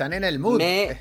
están 0.00 0.14
en 0.14 0.24
el 0.24 0.38
mood. 0.38 0.56
Me, 0.56 0.98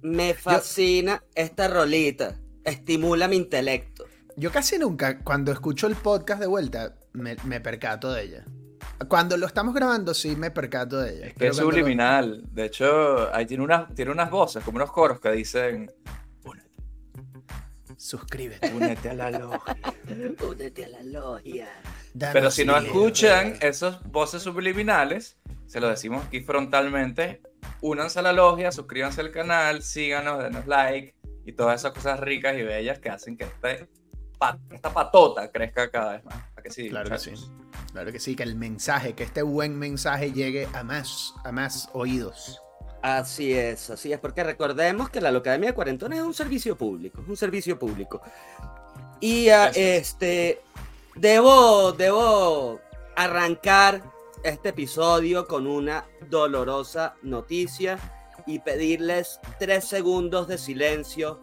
me 0.00 0.32
fascina 0.32 1.22
esta 1.34 1.68
rolita. 1.68 2.34
Estimula 2.64 3.28
mi 3.28 3.36
intelecto. 3.36 4.06
Yo 4.36 4.50
casi 4.50 4.78
nunca, 4.78 5.18
cuando 5.18 5.52
escucho 5.52 5.86
el 5.86 5.94
podcast 5.94 6.40
de 6.40 6.46
vuelta, 6.46 6.94
me, 7.12 7.36
me 7.44 7.60
percato 7.60 8.10
de 8.10 8.22
ella. 8.22 8.44
Cuando 9.06 9.36
lo 9.36 9.46
estamos 9.46 9.74
grabando, 9.74 10.14
sí 10.14 10.34
me 10.34 10.50
percato 10.50 10.98
de 10.98 11.14
ella. 11.14 11.26
Es 11.26 11.34
que 11.34 11.48
es 11.48 11.56
subliminal. 11.56 12.42
De 12.52 12.64
hecho, 12.64 13.30
ahí 13.34 13.44
tiene 13.44 13.62
unas, 13.62 13.94
tiene 13.94 14.12
unas 14.12 14.30
voces, 14.30 14.64
como 14.64 14.76
unos 14.76 14.90
coros 14.90 15.20
que 15.20 15.32
dicen. 15.32 15.92
Suscríbete. 17.98 18.72
Únete 18.72 19.10
a 19.10 19.14
la 19.14 19.30
logia. 19.30 19.76
Únete 20.50 20.86
a 20.86 20.88
la 20.88 21.02
logia. 21.02 21.68
Pero 22.18 22.50
si 22.50 22.64
no 22.64 22.78
escuchan 22.78 23.58
esas 23.60 24.02
voces 24.04 24.42
subliminales, 24.42 25.36
se 25.66 25.80
lo 25.80 25.88
decimos 25.88 26.24
aquí 26.24 26.40
frontalmente. 26.40 27.42
Únanse 27.80 28.18
a 28.18 28.22
la 28.22 28.32
logia, 28.32 28.72
suscríbanse 28.72 29.20
al 29.20 29.30
canal, 29.30 29.82
síganos, 29.82 30.42
denos 30.42 30.66
like 30.66 31.14
y 31.44 31.52
todas 31.52 31.80
esas 31.80 31.92
cosas 31.92 32.20
ricas 32.20 32.56
y 32.56 32.62
bellas 32.62 32.98
que 32.98 33.10
hacen 33.10 33.36
que 33.36 33.44
este, 33.44 33.88
esta 34.70 34.92
patota 34.92 35.50
crezca 35.50 35.90
cada 35.90 36.12
vez 36.12 36.24
más. 36.24 36.36
que 36.62 36.70
sí? 36.70 36.88
Claro 36.88 37.10
que 37.10 37.18
sí. 37.18 37.32
Claro 37.92 38.12
que 38.12 38.18
sí, 38.18 38.34
que 38.34 38.42
el 38.42 38.56
mensaje, 38.56 39.14
que 39.14 39.24
este 39.24 39.42
buen 39.42 39.78
mensaje 39.78 40.32
llegue 40.32 40.68
a 40.72 40.82
más, 40.82 41.34
a 41.44 41.52
más 41.52 41.88
oídos. 41.92 42.60
Así 43.02 43.52
es, 43.52 43.90
así 43.90 44.12
es, 44.12 44.18
porque 44.18 44.42
recordemos 44.42 45.10
que 45.10 45.20
la 45.20 45.28
Academia 45.28 45.68
de 45.68 45.74
Cuarentones 45.74 46.20
es 46.20 46.24
un 46.24 46.32
servicio 46.32 46.76
público, 46.76 47.20
es 47.20 47.28
un 47.28 47.36
servicio 47.36 47.78
público. 47.78 48.22
Y 49.20 49.50
uh, 49.50 49.70
este, 49.74 50.62
debo, 51.14 51.92
debo 51.92 52.80
arrancar 53.14 54.02
este 54.44 54.68
episodio 54.68 55.48
con 55.48 55.66
una 55.66 56.06
dolorosa 56.28 57.16
noticia 57.22 57.98
y 58.46 58.58
pedirles 58.58 59.40
tres 59.58 59.86
segundos 59.86 60.46
de 60.48 60.58
silencio 60.58 61.40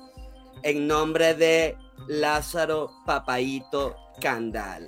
en 0.62 0.88
nombre 0.88 1.34
de 1.34 1.76
Lázaro 2.08 2.92
Papaito 3.06 3.96
Candal. 4.22 4.88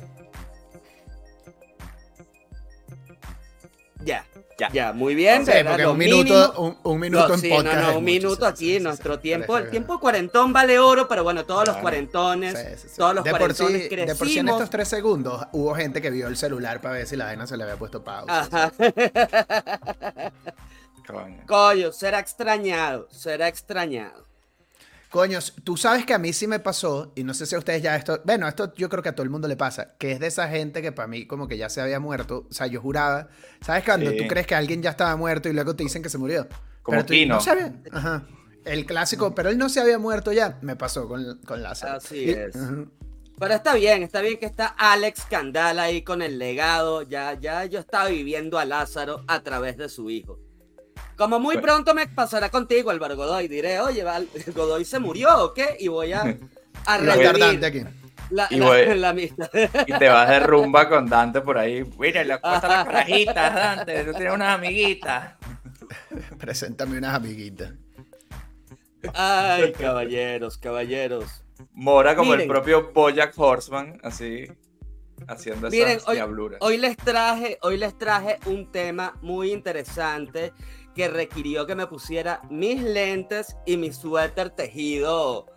Ya, 4.04 4.26
ya, 4.58 4.70
ya, 4.72 4.94
muy 4.94 5.16
bien. 5.16 5.46
un 5.88 5.98
minuto, 5.98 6.78
un, 6.84 7.00
minuto 7.00 7.34
en 7.34 7.42
podcast. 7.50 7.82
No, 7.82 7.92
no, 7.92 7.98
un 7.98 8.04
minuto 8.04 8.46
aquí, 8.46 8.80
nuestro 8.80 9.20
tiempo. 9.20 9.58
El 9.58 9.70
tiempo 9.70 10.00
cuarentón 10.00 10.54
vale 10.54 10.80
oro, 10.80 11.08
pero 11.08 11.24
bueno, 11.24 11.46
todos 11.46 11.68
los 11.68 11.78
cuarentones, 11.78 12.54
todos 12.96 13.16
los 13.16 13.24
cuarentones 13.28 13.88
crecimos. 13.88 14.08
De 14.08 14.16
por 14.16 14.28
sí 14.28 14.40
en 14.40 14.50
estos 14.50 14.70
tres 14.70 14.88
segundos 14.88 15.46
hubo 15.52 15.74
gente 15.76 16.02
que 16.02 16.10
vio 16.10 16.28
el 16.28 16.38
celular 16.38 16.82
para 16.82 16.96
ver 16.96 17.08
si 17.08 17.16
la 17.16 17.26
vaina 17.26 17.48
se 17.48 17.58
le 17.58 17.64
había 17.64 17.78
puesto 17.78 18.04
pausa. 18.04 18.72
Coño, 21.48 21.92
será 21.92 22.20
extrañado, 22.20 23.08
será 23.12 23.48
extrañado. 23.48 24.33
Coños, 25.14 25.54
tú 25.64 25.78
sabes 25.78 26.08
que 26.08 26.16
a 26.16 26.18
mí 26.18 26.34
sí 26.34 26.48
me 26.48 26.58
pasó, 26.58 27.14
y 27.16 27.24
no 27.24 27.36
sé 27.36 27.46
si 27.46 27.54
a 27.54 27.60
ustedes 27.60 27.84
ya 27.84 27.96
esto, 27.96 28.20
bueno, 28.26 28.48
esto 28.48 28.74
yo 28.74 28.90
creo 28.90 29.04
que 29.04 29.10
a 29.10 29.12
todo 29.14 29.24
el 29.24 29.30
mundo 29.30 29.48
le 29.48 29.56
pasa, 29.56 29.94
que 30.00 30.14
es 30.14 30.20
de 30.20 30.26
esa 30.26 30.48
gente 30.48 30.82
que 30.82 30.92
para 30.92 31.08
mí 31.08 31.28
como 31.28 31.48
que 31.48 31.56
ya 31.56 31.70
se 31.70 31.82
había 31.82 32.00
muerto, 32.00 32.48
o 32.50 32.52
sea, 32.52 32.66
yo 32.66 32.82
juraba, 32.82 33.28
¿sabes 33.62 33.84
cuando 33.84 34.10
tú 34.10 34.24
crees 34.28 34.48
que 34.48 34.56
alguien 34.56 34.82
ya 34.82 34.90
estaba 34.90 35.16
muerto 35.16 35.50
y 35.50 35.54
luego 35.54 35.76
te 35.76 35.84
dicen 35.84 36.02
que 36.02 36.10
se 36.10 36.18
murió? 36.18 36.48
Como 36.82 37.06
pero 37.06 37.28
no 37.28 37.40
sabes, 37.42 37.74
ajá, 37.92 38.26
el 38.66 38.88
clásico, 38.88 39.36
pero 39.36 39.50
él 39.50 39.58
no 39.60 39.70
se 39.70 39.82
había 39.82 40.00
muerto 40.00 40.32
ya, 40.32 40.58
me 40.64 40.76
pasó 40.76 41.08
con, 41.08 41.38
con 41.46 41.62
Lázaro. 41.62 41.98
Así 41.98 42.32
es. 42.32 42.56
Pero 43.38 43.54
está 43.54 43.76
bien, 43.76 44.02
está 44.02 44.20
bien 44.22 44.40
que 44.40 44.48
está 44.48 44.66
Alex 44.66 45.26
Candal 45.30 45.78
ahí 45.78 46.02
con 46.02 46.24
el 46.24 46.40
legado, 46.40 47.04
ya, 47.04 47.40
ya 47.40 47.66
yo 47.66 47.80
estaba 47.80 48.10
viviendo 48.10 48.58
a 48.58 48.66
Lázaro 48.66 49.24
a 49.28 49.44
través 49.44 49.78
de 49.78 49.90
su 49.90 50.10
hijo. 50.10 50.40
Como 51.16 51.40
muy 51.40 51.58
pronto 51.58 51.94
me 51.94 52.08
pasará 52.08 52.50
contigo, 52.50 52.90
Álvaro 52.90 53.16
Godoy. 53.16 53.48
Diré, 53.48 53.80
oye, 53.80 54.04
Godoy 54.56 54.86
se 54.86 55.00
murió 55.00 55.46
o 55.46 55.54
qué? 55.54 55.78
Y 55.80 55.88
voy 55.88 56.14
a, 56.14 56.22
a 56.86 56.98
revivir 56.98 57.66
aquí. 57.66 57.84
La, 58.30 58.48
y, 58.50 58.58
la, 58.58 59.14
y, 59.14 59.94
te 60.00 60.10
vas 60.10 60.30
de 60.30 60.40
rumba 60.40 60.90
con 60.90 61.08
Dante 61.08 61.42
por 61.42 61.58
ahí. 61.58 61.84
Mira, 62.00 62.24
le 62.24 62.38
cuesta 62.42 62.68
las 62.68 62.86
carajitas, 62.86 63.54
Dante. 63.54 64.04
Tú 64.06 64.14
tienes 64.14 64.34
unas 64.34 64.56
amiguitas. 64.56 65.36
Preséntame 66.40 66.98
unas 66.98 67.16
amiguitas. 67.16 67.74
Ay, 69.14 69.74
caballeros, 69.74 70.58
caballeros. 70.58 71.44
Mora 71.74 72.16
como 72.16 72.34
el 72.34 72.48
propio 72.48 72.92
Bojack 72.92 73.38
Horseman, 73.38 74.00
así 74.04 74.48
haciendo 75.28 75.70
Miren, 75.70 76.00
hoy, 76.08 76.20
hoy, 76.60 76.78
les 76.78 76.98
traje, 76.98 77.58
hoy 77.62 77.78
les 77.78 77.98
traje 77.98 78.40
un 78.46 78.72
tema 78.72 79.18
muy 79.22 79.52
interesante 79.52 80.54
que 80.96 81.08
requirió 81.08 81.66
que 81.66 81.76
me 81.76 81.88
pusiera 81.88 82.42
mis 82.50 82.82
lentes 82.82 83.56
y 83.66 83.78
mi 83.78 83.92
suéter 83.92 84.50
tejido, 84.52 85.48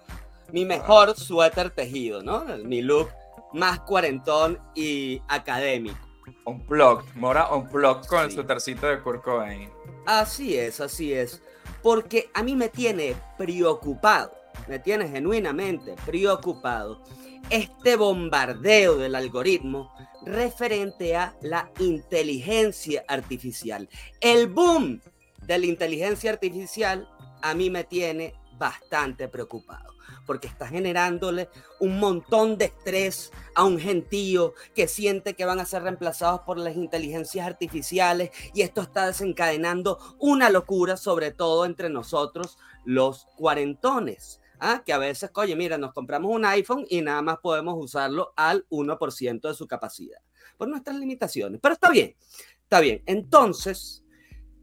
mi 0.52 0.64
mejor 0.64 1.16
suéter 1.16 1.70
tejido, 1.70 2.22
¿no? 2.22 2.44
Mi 2.64 2.82
look 2.82 3.08
más 3.52 3.80
cuarentón 3.80 4.58
y 4.75 5.20
académico. 5.28 5.98
Un 6.44 6.66
blog, 6.66 7.04
Mora 7.14 7.52
un 7.52 7.70
blog 7.70 8.06
con 8.06 8.25
el 8.25 8.32
suétercito 8.32 8.86
de 8.86 9.00
Kurt 9.00 9.22
Cobain. 9.22 9.70
Así 10.06 10.56
es, 10.56 10.80
así 10.80 11.12
es. 11.12 11.42
Porque 11.82 12.30
a 12.34 12.42
mí 12.42 12.56
me 12.56 12.69
tiene 12.69 13.14
preocupado, 13.38 14.32
me 14.69 14.78
tiene 14.78 15.08
genuinamente 15.08 15.94
preocupado 16.04 17.02
este 17.50 17.96
bombardeo 17.96 18.96
del 18.96 19.14
algoritmo 19.14 19.92
referente 20.25 21.16
a 21.16 21.36
la 21.42 21.70
inteligencia 21.78 23.04
artificial. 23.06 23.88
El 24.20 24.48
boom 24.48 25.00
de 25.46 25.58
la 25.58 25.66
inteligencia 25.66 26.30
artificial 26.30 27.08
a 27.42 27.54
mí 27.54 27.70
me 27.70 27.84
tiene 27.84 28.34
bastante 28.58 29.28
preocupado, 29.28 29.94
porque 30.26 30.48
está 30.48 30.66
generándole 30.66 31.48
un 31.78 31.98
montón 31.98 32.56
de 32.58 32.66
estrés 32.66 33.30
a 33.54 33.64
un 33.64 33.78
gentío 33.78 34.54
que 34.74 34.88
siente 34.88 35.34
que 35.34 35.44
van 35.44 35.60
a 35.60 35.66
ser 35.66 35.82
reemplazados 35.82 36.40
por 36.40 36.58
las 36.58 36.76
inteligencias 36.76 37.46
artificiales 37.46 38.30
y 38.54 38.62
esto 38.62 38.80
está 38.80 39.06
desencadenando 39.06 39.98
una 40.18 40.50
locura, 40.50 40.96
sobre 40.96 41.32
todo 41.32 41.64
entre 41.64 41.90
nosotros, 41.90 42.58
los 42.84 43.26
cuarentones. 43.36 44.40
¿ah? 44.58 44.82
Que 44.84 44.92
a 44.92 44.98
veces, 44.98 45.30
oye, 45.34 45.54
mira, 45.54 45.78
nos 45.78 45.92
compramos 45.92 46.34
un 46.34 46.44
iPhone 46.44 46.86
y 46.88 47.02
nada 47.02 47.22
más 47.22 47.38
podemos 47.38 47.74
usarlo 47.78 48.32
al 48.36 48.66
1% 48.70 49.48
de 49.48 49.54
su 49.54 49.66
capacidad, 49.66 50.18
por 50.56 50.68
nuestras 50.68 50.96
limitaciones. 50.96 51.60
Pero 51.62 51.74
está 51.74 51.90
bien, 51.90 52.16
está 52.62 52.80
bien. 52.80 53.02
Entonces, 53.06 54.06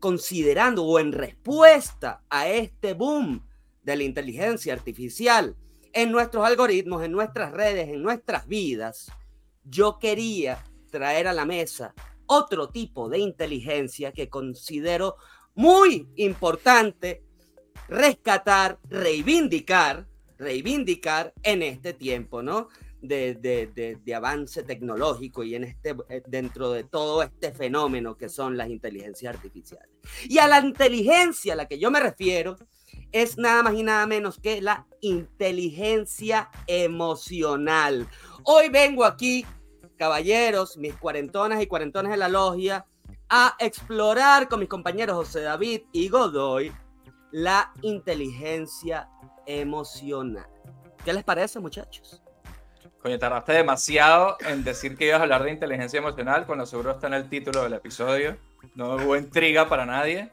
considerando 0.04 0.84
o 0.84 1.00
en 1.00 1.14
respuesta 1.14 2.26
a 2.30 2.50
este 2.50 2.94
boom 2.94 3.48
de 3.84 3.96
la 3.96 4.04
inteligencia 4.04 4.74
artificial 4.74 5.56
en 5.94 6.12
nuestros 6.12 6.46
algoritmos, 6.46 7.06
en 7.06 7.14
nuestras 7.14 7.54
redes, 7.54 7.88
en 7.88 8.04
nuestras 8.04 8.46
vidas, 8.46 9.10
yo 9.64 10.00
quería 10.00 10.62
traer 10.92 11.30
a 11.30 11.32
la 11.32 11.46
mesa 11.46 11.94
otro 12.26 12.68
tipo 12.68 13.08
de 13.08 13.20
inteligencia 13.20 14.12
que 14.12 14.28
considero 14.28 15.16
muy 15.56 16.10
importante 16.18 17.24
rescatar, 17.88 18.80
reivindicar, 18.90 20.06
reivindicar 20.38 21.34
en 21.44 21.62
este 21.62 21.94
tiempo, 21.94 22.44
¿no? 22.44 22.68
De, 23.04 24.14
avance 24.16 24.64
tecnológico 24.64 25.44
y 25.44 25.56
en 25.56 25.66
este, 25.66 25.96
eh, 26.10 26.24
dentro 26.26 26.72
de 26.72 26.84
todo 26.84 27.22
este 27.22 27.52
fenómeno 27.52 28.18
que 28.18 28.30
son 28.30 28.58
las 28.58 28.70
inteligencias 28.70 29.36
artificiales. 29.36 29.90
Y 30.24 30.38
a 30.40 30.48
la 30.48 30.60
inteligencia 30.60 31.54
a 31.54 31.56
la 31.56 31.68
que 31.68 31.80
yo 31.80 31.92
me 31.92 32.00
refiero 32.00 32.56
es 33.12 33.38
nada 33.38 33.64
más 33.64 33.74
y 33.76 33.84
nada 33.84 34.08
menos 34.08 34.40
que 34.40 34.62
la 34.62 34.88
inteligencia 35.02 36.50
emocional. 36.66 38.08
Hoy 38.44 38.70
vengo 38.70 39.06
aquí, 39.06 39.46
caballeros, 39.98 40.78
mis 40.78 40.96
cuarentonas 40.96 41.62
y 41.62 41.68
cuarentones 41.68 42.12
de 42.12 42.18
la 42.18 42.30
logia, 42.30 42.86
a 43.30 43.56
explorar 43.60 44.48
con 44.48 44.60
mis 44.60 44.70
compañeros 44.70 45.16
José 45.16 45.42
David 45.42 45.82
y 45.92 46.08
Godoy 46.10 46.72
la 47.32 47.74
inteligencia 47.82 49.10
emocional. 49.46 50.48
¿Qué 51.04 51.12
les 51.12 51.24
parece, 51.24 51.60
muchachos? 51.60 52.23
Coño, 53.04 53.20
tardaste 53.20 53.52
demasiado 53.52 54.38
en 54.48 54.64
decir 54.64 54.96
que 54.96 55.08
ibas 55.08 55.20
a 55.20 55.24
hablar 55.24 55.44
de 55.44 55.52
inteligencia 55.52 55.98
emocional, 55.98 56.46
cuando 56.46 56.66
seguro 56.66 56.92
está 56.92 57.08
en 57.08 57.16
el 57.16 57.28
título 57.28 57.64
del 57.64 57.74
episodio. 57.74 58.38
No 58.76 58.96
hubo 58.96 59.18
intriga 59.18 59.68
para 59.68 59.86
nadie. 59.86 60.30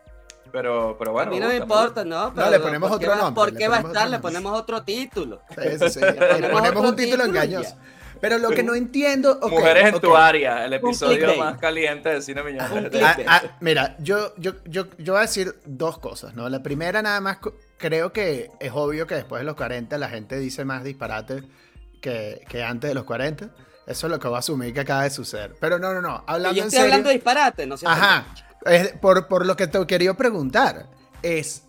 Pero, 0.52 0.94
pero 0.96 1.10
bueno. 1.10 1.32
A 1.32 1.34
mí 1.34 1.40
no 1.40 1.48
me 1.48 1.56
importa, 1.56 2.04
¿no? 2.04 2.30
no, 2.30 2.48
le 2.48 2.60
ponemos 2.60 2.92
otro 2.92 3.16
nombre. 3.16 3.34
¿Por 3.34 3.56
qué 3.56 3.66
va 3.66 3.78
a 3.78 3.80
estar? 3.80 4.08
Le 4.08 4.20
ponemos 4.20 4.56
otro 4.56 4.84
título. 4.84 5.42
Sí, 5.48 5.90
sí, 5.90 6.00
Le 6.40 6.48
ponemos, 6.48 6.84
un 6.90 6.94
título 6.94 7.24
engañoso. 7.24 7.76
Pero 8.20 8.38
lo 8.38 8.50
que 8.50 8.62
no 8.62 8.76
entiendo. 8.76 9.40
Mujeres 9.50 9.94
en 9.94 10.00
tu 10.00 10.14
área, 10.14 10.64
el 10.64 10.72
episodio 10.74 11.36
más 11.36 11.58
caliente 11.58 12.10
de 12.10 12.22
Cine 12.22 12.44
Millonario. 12.44 12.88
Ah, 13.04 13.16
ah, 13.26 13.42
mira, 13.58 13.96
yo, 13.98 14.32
yo, 14.36 14.52
yo, 14.64 14.86
yo 14.96 15.14
voy 15.14 15.18
a 15.18 15.22
decir 15.22 15.56
dos 15.64 15.98
cosas, 15.98 16.34
¿no? 16.34 16.48
La 16.48 16.62
primera, 16.62 17.02
nada 17.02 17.20
más, 17.20 17.38
creo 17.78 18.12
que 18.12 18.48
es 18.60 18.70
obvio 18.72 19.08
que 19.08 19.16
después 19.16 19.40
de 19.40 19.46
los 19.46 19.56
40 19.56 19.98
la 19.98 20.08
gente 20.08 20.38
dice 20.38 20.64
más 20.64 20.84
disparates 20.84 21.42
que, 22.00 22.44
antes 22.66 22.88
de 22.88 22.94
los 22.94 23.04
40. 23.04 23.50
Eso 23.86 24.06
es 24.06 24.10
lo 24.10 24.18
que 24.18 24.28
voy 24.28 24.36
a 24.36 24.40
asumir 24.40 24.72
que 24.72 24.80
acaba 24.80 25.02
de 25.04 25.10
suceder. 25.10 25.54
Pero 25.60 25.78
no, 25.78 25.92
no, 25.92 26.00
no. 26.00 26.22
Hablando 26.26 26.56
yo 26.56 26.62
en 26.62 26.68
estoy 26.68 26.78
serio. 26.80 26.84
hablando 26.84 27.08
de 27.08 27.14
disparate, 27.14 27.66
no 27.66 27.76
sé. 27.76 27.86
Ajá. 27.88 28.26
Es 28.66 28.92
por, 28.92 29.26
por 29.26 29.46
lo 29.46 29.56
que 29.56 29.66
te 29.66 29.84
quería 29.86 30.14
preguntar, 30.14 30.86
es. 31.22 31.62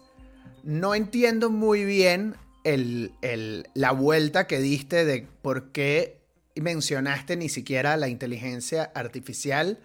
No 0.63 0.93
entiendo 0.93 1.49
muy 1.49 1.85
bien 1.85 2.35
el, 2.63 3.13
el- 3.23 3.67
la 3.73 3.91
vuelta 3.91 4.45
que 4.45 4.59
diste 4.59 5.05
de 5.05 5.27
por 5.41 5.71
qué 5.71 6.21
mencionaste 6.55 7.35
ni 7.35 7.49
siquiera 7.49 7.97
la 7.97 8.07
inteligencia 8.09 8.91
artificial. 8.93 9.79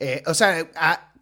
Eh, 0.00 0.22
o 0.26 0.32
sea, 0.32 0.70
ah, 0.76 1.12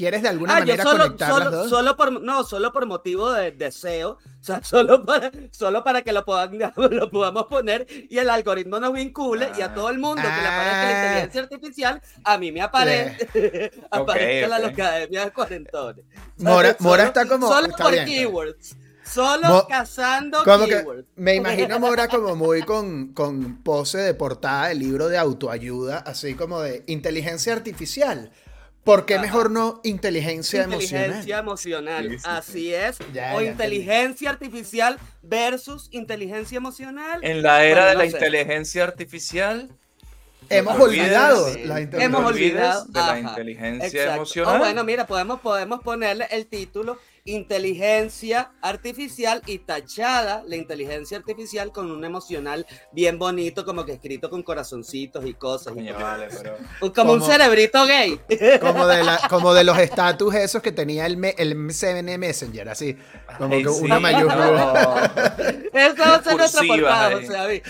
¿quieres 0.00 0.22
de 0.22 0.28
alguna 0.28 0.54
Ah, 0.56 0.60
yo 0.60 0.64
manera 0.66 0.82
solo, 0.84 1.02
conectar 1.04 1.30
solo, 1.30 1.44
las 1.44 1.52
dos? 1.52 1.68
solo 1.68 1.94
por, 1.96 2.22
no, 2.22 2.42
solo 2.44 2.72
por 2.72 2.86
motivo 2.86 3.30
de 3.32 3.52
deseo, 3.52 4.12
o 4.12 4.18
sea, 4.42 4.64
solo 4.64 5.04
para, 5.04 5.30
solo 5.50 5.84
para 5.84 6.00
que 6.00 6.12
lo, 6.14 6.24
puedan, 6.24 6.58
lo 6.76 7.10
podamos 7.10 7.44
poner 7.46 7.86
y 8.08 8.16
el 8.16 8.30
algoritmo 8.30 8.80
nos 8.80 8.94
vincule 8.94 9.50
y 9.58 9.60
a 9.60 9.74
todo 9.74 9.90
el 9.90 9.98
mundo 9.98 10.22
que 10.22 10.28
le 10.28 10.48
aparezca 10.48 10.82
la 10.84 10.90
Ah. 10.90 11.04
inteligencia 11.24 11.42
artificial, 11.42 12.02
a 12.24 12.38
mí 12.38 12.50
me 12.50 12.62
aparece, 12.62 13.70
aparezca 13.90 14.48
la 14.48 14.66
ok. 14.68 14.72
academia 14.72 15.24
de 15.26 15.30
cuarentones. 15.32 16.04
Mora, 16.38 16.68
Solo- 16.72 16.76
Mora 16.90 17.04
está 17.04 17.26
como. 17.28 17.46
Solo 17.48 17.66
está 17.68 17.84
por 17.84 17.92
bien, 17.92 18.06
keywords, 18.06 18.76
solo 19.04 19.48
Mo- 19.48 19.66
cazando 19.68 20.42
Como 20.44 20.64
que 20.64 20.76
keywords. 20.78 21.04
me 21.16 21.34
imagino 21.34 21.78
Mora 21.78 22.08
como 22.08 22.34
muy 22.36 22.62
con, 22.62 23.12
con 23.12 23.62
pose 23.62 23.98
de 23.98 24.14
portada 24.14 24.68
de 24.68 24.76
libro 24.76 25.08
de 25.08 25.18
autoayuda, 25.18 25.98
así 25.98 26.34
como 26.34 26.62
de 26.62 26.84
inteligencia 26.86 27.52
artificial. 27.52 28.30
¿Por 28.84 29.04
qué 29.04 29.14
Ajá. 29.14 29.22
mejor 29.22 29.50
no 29.50 29.80
inteligencia, 29.84 30.62
Inteligencia 30.64 31.38
emocional? 31.38 31.38
emocional, 31.40 32.08
Sí, 32.10 32.18
sí, 32.18 32.24
así 32.26 32.74
es. 32.74 32.98
Ya, 33.12 33.34
o 33.36 33.40
ya 33.42 33.50
inteligencia 33.50 34.30
artificial 34.30 34.98
versus 35.22 35.88
inteligencia 35.92 36.56
emocional. 36.56 37.20
En 37.22 37.42
la 37.42 37.64
era 37.64 37.82
Bueno, 37.84 37.88
de 37.88 37.94
no 37.94 37.98
la 38.04 38.10
sé. 38.10 38.16
inteligencia 38.16 38.84
artificial. 38.84 39.70
Hemos 40.48 40.78
no 40.78 40.84
te 40.84 40.90
olvides- 40.90 41.02
olvidado 41.04 41.52
Sí. 41.54 41.62
la 41.64 41.80
inteligencia. 41.80 42.04
Hemos 42.06 42.24
olvidado, 42.24 42.84
de 42.86 43.00
la 43.00 43.18
inteligencia 43.20 43.86
Exacto. 43.86 44.14
emocional. 44.14 44.58
Bueno, 44.58 44.84
mira, 44.84 45.06
podemos, 45.06 45.40
podemos 45.40 45.80
ponerle 45.82 46.26
el 46.30 46.46
título 46.46 46.98
Inteligencia 47.24 48.52
Artificial 48.62 49.42
y 49.46 49.58
tachada 49.58 50.42
la 50.46 50.56
inteligencia 50.56 51.18
artificial 51.18 51.72
con 51.72 51.90
un 51.90 52.04
emocional 52.04 52.66
bien 52.92 53.18
bonito, 53.18 53.64
como 53.64 53.84
que 53.84 53.92
escrito 53.92 54.30
con 54.30 54.42
corazoncitos 54.42 55.24
y 55.26 55.34
cosas. 55.34 55.72
y 55.74 55.76
Coño, 55.76 55.94
cosas. 55.94 56.02
vale, 56.02 56.28
pero. 56.80 56.92
Como 56.94 57.12
un 57.12 57.22
cerebrito 57.22 57.84
gay. 57.86 58.20
Como 58.60 58.86
de, 58.86 59.04
la, 59.04 59.20
como 59.30 59.54
de 59.54 59.64
los 59.64 59.78
estatus 59.78 60.34
esos 60.34 60.62
que 60.62 60.72
tenía 60.72 61.06
el, 61.06 61.16
me- 61.16 61.34
el 61.38 61.54
Messenger, 61.54 62.68
así. 62.68 62.96
Como 63.38 63.54
Ay, 63.54 63.62
que 63.64 63.70
sí. 63.70 63.84
una 63.84 64.00
mayúscula. 64.00 65.12
Eso 65.72 65.96
va 65.98 66.14
a 66.16 66.22
ser 66.22 66.36
nuestra 66.36 66.62
portada, 66.66 67.06
ahí. 67.06 67.14
José 67.14 67.32
David. 67.32 67.62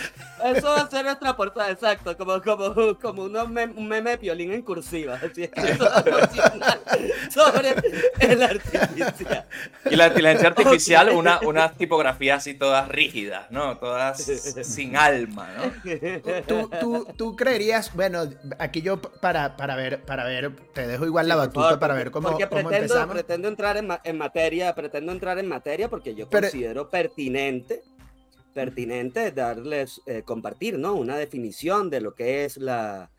Eso 0.45 0.69
va 0.69 0.81
a 0.83 0.91
ser 0.91 1.05
nuestra 1.05 1.37
portada, 1.37 1.71
exacto. 1.71 2.17
Como, 2.17 2.41
como, 2.43 2.99
como 3.01 3.25
unos 3.25 3.49
mem- 3.49 3.75
un 3.77 3.87
meme 3.89 4.11
de 4.11 4.19
piolín 4.19 4.53
en 4.53 4.63
cursiva. 4.63 5.15
Así 5.23 5.49
sobre 7.31 7.75
el 8.21 8.43
artificial. 8.43 9.47
Y 9.91 9.97
la 9.97 10.07
inteligencia 10.09 10.49
artificial, 10.49 11.11
una, 11.11 11.41
unas 11.41 11.77
tipografías 11.77 12.39
así 12.39 12.55
todas 12.55 12.89
rígidas, 12.89 13.51
¿no? 13.51 13.77
Todas 13.79 14.23
sin 14.63 14.97
alma, 14.97 15.49
¿no? 15.57 16.43
¿Tú, 16.47 16.71
tú, 16.81 17.07
tú 17.17 17.37
creerías, 17.37 17.95
bueno, 17.95 18.23
aquí 18.59 18.83
yo 18.83 19.01
para, 19.01 19.57
para 19.57 19.77
ver, 19.77 20.03
para 20.03 20.25
ver, 20.25 20.53
te 20.75 20.87
dejo 20.87 21.07
igual 21.07 21.29
la 21.29 21.37
batuta 21.37 21.61
favor, 21.63 21.79
para 21.79 21.95
porque- 21.95 22.05
ver 22.05 22.11
cómo, 22.13 22.29
porque 22.31 22.49
cómo 22.49 22.61
pretendo, 22.69 22.77
empezamos. 22.95 23.15
pretendo 23.15 23.49
entrar 23.49 23.77
en, 23.77 23.87
ma- 23.87 24.01
en 24.05 24.19
materia, 24.19 24.75
pretendo 24.75 25.13
entrar 25.13 25.39
en 25.39 25.49
materia 25.49 25.89
porque 25.89 26.15
yo 26.15 26.29
Pero- 26.29 26.49
considero 26.49 26.89
pertinente, 26.91 27.83
pertinente 28.55 29.31
darles, 29.33 30.01
eh, 30.07 30.23
compartir, 30.23 30.79
¿no? 30.79 30.95
Una 30.95 31.17
definición 31.17 31.91
de 31.91 32.01
lo 32.01 32.15
que 32.15 32.45
es 32.45 32.57
la, 32.57 33.11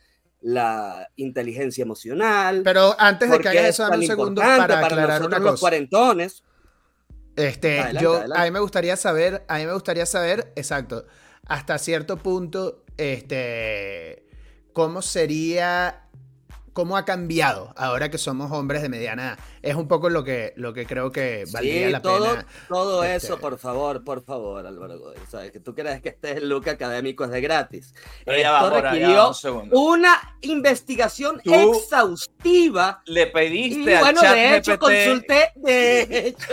la 0.41 1.07
inteligencia 1.15 1.83
emocional. 1.83 2.61
Pero 2.63 2.95
antes 2.99 3.29
de 3.29 3.39
que 3.39 3.49
hagas 3.49 3.63
es 3.63 3.69
eso, 3.69 3.83
dame 3.83 3.97
un 3.97 4.05
segundo 4.05 4.41
importante 4.41 4.73
para 4.73 4.85
aclarar 4.87 5.23
una 5.23 5.39
los 5.39 5.51
cosa. 5.51 5.61
cuarentones. 5.61 6.43
Este, 7.35 7.79
Adelante, 7.79 8.03
yo, 8.03 8.15
adelante. 8.15 8.41
a 8.41 8.45
mí 8.45 8.51
me 8.51 8.59
gustaría 8.59 8.95
saber, 8.97 9.45
a 9.47 9.57
mí 9.57 9.65
me 9.65 9.73
gustaría 9.73 10.05
saber, 10.05 10.51
exacto, 10.55 11.05
hasta 11.45 11.77
cierto 11.77 12.17
punto, 12.17 12.83
este, 12.97 14.27
cómo 14.73 15.01
sería, 15.01 16.09
cómo 16.73 16.95
ha 16.97 17.05
cambiado 17.05 17.73
ahora 17.77 18.09
que 18.09 18.17
somos 18.17 18.51
hombres 18.51 18.81
de 18.81 18.89
mediana 18.89 19.23
edad. 19.23 19.39
Es 19.61 19.75
un 19.75 19.87
poco 19.87 20.09
lo 20.09 20.23
que, 20.23 20.53
lo 20.55 20.73
que 20.73 20.85
creo 20.85 21.11
que 21.11 21.45
valdría 21.51 21.87
Sí, 21.87 21.91
la 21.91 22.01
todo, 22.01 22.29
pena. 22.31 22.45
todo 22.67 23.03
este- 23.03 23.27
eso, 23.27 23.39
por 23.39 23.57
favor, 23.57 24.03
por 24.03 24.23
favor, 24.23 24.65
Álvaro 24.65 24.97
Godoy. 24.99 25.17
Sabes 25.29 25.51
que 25.51 25.59
tú 25.59 25.75
crees 25.75 26.01
que 26.01 26.09
este 26.09 26.39
look 26.41 26.69
académico 26.69 27.23
es 27.25 27.31
de 27.31 27.41
gratis. 27.41 27.93
Pero 28.25 28.37
ya 28.39 28.51
va, 28.51 28.59
Esto 28.63 28.71
va, 28.71 28.81
requirió 28.91 29.27
un 29.29 29.35
segundo. 29.35 29.79
una 29.79 30.35
investigación 30.41 31.39
Tú- 31.43 31.53
exhaustiva. 31.73 33.01
Le 33.05 33.23
Y 33.23 33.25
pediste 33.27 33.95
al 33.97 34.03
bueno, 34.03 34.21
chat 34.21 34.35
de 34.35 34.57
hecho, 34.57 34.71
GPT 34.73 34.79
consulté, 34.79 35.51
de 35.55 36.01
hecho, 36.27 36.47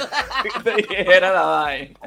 te 0.65 0.73
dijera 0.75 1.33
la 1.33 1.43
vaina. 1.43 1.99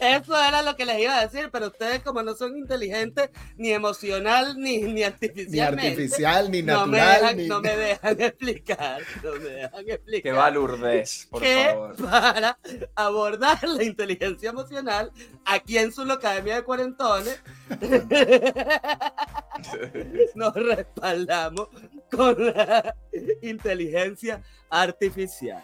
Eso 0.00 0.40
era 0.40 0.62
lo 0.62 0.76
que 0.76 0.86
les 0.86 1.00
iba 1.00 1.18
a 1.18 1.26
decir, 1.26 1.50
pero 1.52 1.68
ustedes 1.68 2.00
como 2.00 2.22
no 2.22 2.34
son 2.34 2.56
inteligentes, 2.56 3.30
ni 3.56 3.72
emocional, 3.72 4.54
ni, 4.58 4.78
ni 4.78 5.02
Ni 5.48 5.60
artificial, 5.60 6.50
ni 6.50 6.62
no, 6.62 6.86
me 6.86 6.98
natural, 6.98 7.20
dejan, 7.20 7.36
ni... 7.36 7.48
no 7.48 7.60
me 7.60 7.76
dejan 7.76 8.20
explicar, 8.20 9.02
no 9.22 9.32
me 9.32 9.48
dejan 9.48 9.90
explicar. 9.90 10.22
Que 10.22 10.32
valurdez, 10.32 11.26
por 11.30 11.42
que 11.42 11.66
favor. 11.70 11.96
para 11.96 12.58
abordar 12.94 13.62
la 13.68 13.84
inteligencia 13.84 14.50
emocional 14.50 15.12
aquí 15.44 15.78
en 15.78 15.92
su 15.92 16.02
academia 16.02 16.56
de 16.56 16.64
cuarentones 16.64 17.40
nos 20.34 20.54
respaldamos 20.54 21.68
con 22.10 22.46
la 22.46 22.94
inteligencia 23.42 24.42
artificial. 24.70 25.62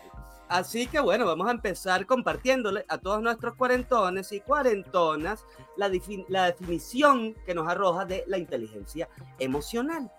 Así 0.53 0.87
que 0.87 1.01
bueno, 1.01 1.25
vamos 1.25 1.49
a 1.49 1.53
empezar 1.53 2.05
compartiéndole 2.05 2.85
a 2.87 2.99
todos 2.99 3.23
nuestros 3.23 3.55
cuarentones 3.55 4.33
y 4.33 4.41
cuarentonas 4.41 5.47
la, 5.79 5.91
la 6.29 6.45
definición 6.45 7.35
que 7.47 7.55
nos 7.55 7.67
arroja 7.67 8.05
de 8.05 8.23
la 8.27 8.37
inteligencia 8.37 9.09
emocional. 9.39 10.13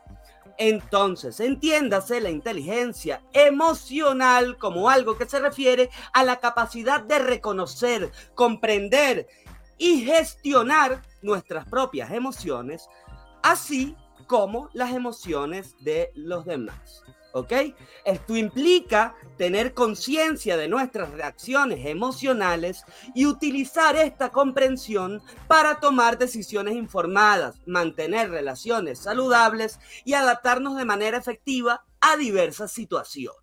Entonces, 0.57 1.39
entiéndase 1.39 2.19
la 2.19 2.31
inteligencia 2.31 3.21
emocional 3.31 4.57
como 4.57 4.89
algo 4.89 5.19
que 5.19 5.30
se 5.30 5.39
refiere 5.39 5.91
a 6.13 6.24
la 6.24 6.39
capacidad 6.39 7.00
de 7.00 7.19
reconocer, 7.19 8.12
comprender 8.33 9.27
y 9.77 10.03
gestionar 10.03 11.03
nuestras 11.22 11.67
propias 11.67 12.10
emociones, 12.10 12.89
así 13.43 13.96
como 14.25 14.72
las 14.74 14.93
emociones 14.93 15.75
de 15.84 16.12
los 16.15 16.43
demás. 16.43 17.03
¿Ok? 17.35 17.51
Esto 18.05 18.37
implica 18.37 19.15
tener 19.37 19.73
conciencia 19.73 20.55
de 20.55 20.67
nuestras 20.67 21.09
reacciones 21.09 21.83
emocionales 21.87 22.83
y 23.15 23.25
utilizar 23.25 23.95
esta 23.95 24.29
comprensión 24.29 25.19
para 25.47 25.79
tomar 25.79 26.19
decisiones 26.19 26.75
informadas, 26.75 27.59
mantener 27.65 28.29
relaciones 28.29 28.99
saludables 28.99 29.79
y 30.05 30.13
adaptarnos 30.13 30.77
de 30.77 30.85
manera 30.85 31.17
efectiva 31.17 31.83
a 32.01 32.17
diversas 32.17 32.71
situaciones. 32.71 33.41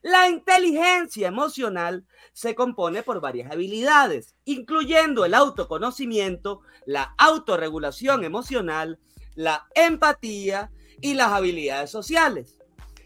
La 0.00 0.30
inteligencia 0.30 1.28
emocional 1.28 2.06
se 2.32 2.54
compone 2.54 3.02
por 3.02 3.20
varias 3.20 3.52
habilidades, 3.52 4.34
incluyendo 4.46 5.26
el 5.26 5.34
autoconocimiento, 5.34 6.62
la 6.86 7.14
autorregulación 7.18 8.24
emocional, 8.24 8.98
la 9.34 9.66
empatía 9.74 10.70
y 11.02 11.14
las 11.14 11.32
habilidades 11.32 11.90
sociales. 11.90 12.63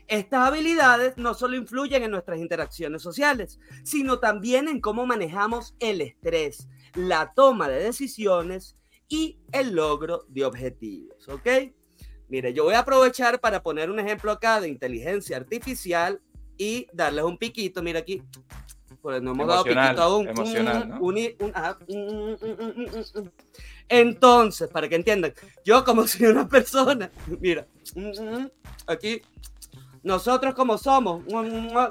Estas 0.09 0.49
habilidades 0.49 1.17
no 1.19 1.35
solo 1.35 1.55
influyen 1.57 2.03
en 2.03 2.11
nuestras 2.11 2.39
interacciones 2.39 3.03
sociales, 3.03 3.61
sino 3.85 4.19
también 4.19 4.67
en 4.69 4.81
cómo 4.81 5.07
manejamos 5.07 5.75
el 5.81 6.01
estrés, 6.01 6.67
la 6.95 7.33
toma 7.35 7.69
de 7.69 7.83
decisiones 7.85 8.77
y 9.09 9.39
el 9.53 9.75
logro 9.75 10.25
de 10.29 10.45
objetivos, 10.45 11.29
¿ok? 11.29 11.47
Mire, 12.29 12.53
yo 12.53 12.65
voy 12.65 12.75
a 12.75 12.81
aprovechar 12.81 13.41
para 13.41 13.63
poner 13.63 13.91
un 13.91 13.99
ejemplo 14.01 14.33
acá 14.33 14.61
de 14.61 14.69
inteligencia 14.69 15.37
artificial 15.37 16.21
y 16.59 16.87
darles 16.93 17.25
un 17.25 17.39
piquito, 17.39 17.83
mira 17.83 18.01
aquí, 18.01 18.23
porque 19.01 19.21
no 19.21 19.31
hemos 19.31 19.47
dado 19.47 19.65
piquito 19.65 20.03
aún. 20.03 20.29
emocional, 20.29 20.89
¿no? 20.89 21.01
Un- 21.01 21.35
un- 21.41 21.53
ajá. 21.55 21.79
Entonces, 23.89 24.69
para 24.69 24.89
que 24.89 24.97
entiendan, 24.97 25.33
yo 25.65 25.85
como 25.85 26.07
soy 26.07 26.27
una 26.27 26.49
persona, 26.49 27.11
mira, 27.41 27.67
aquí, 28.87 29.23
nosotros 30.09 30.55
como 30.55 30.79
somos 30.79 31.23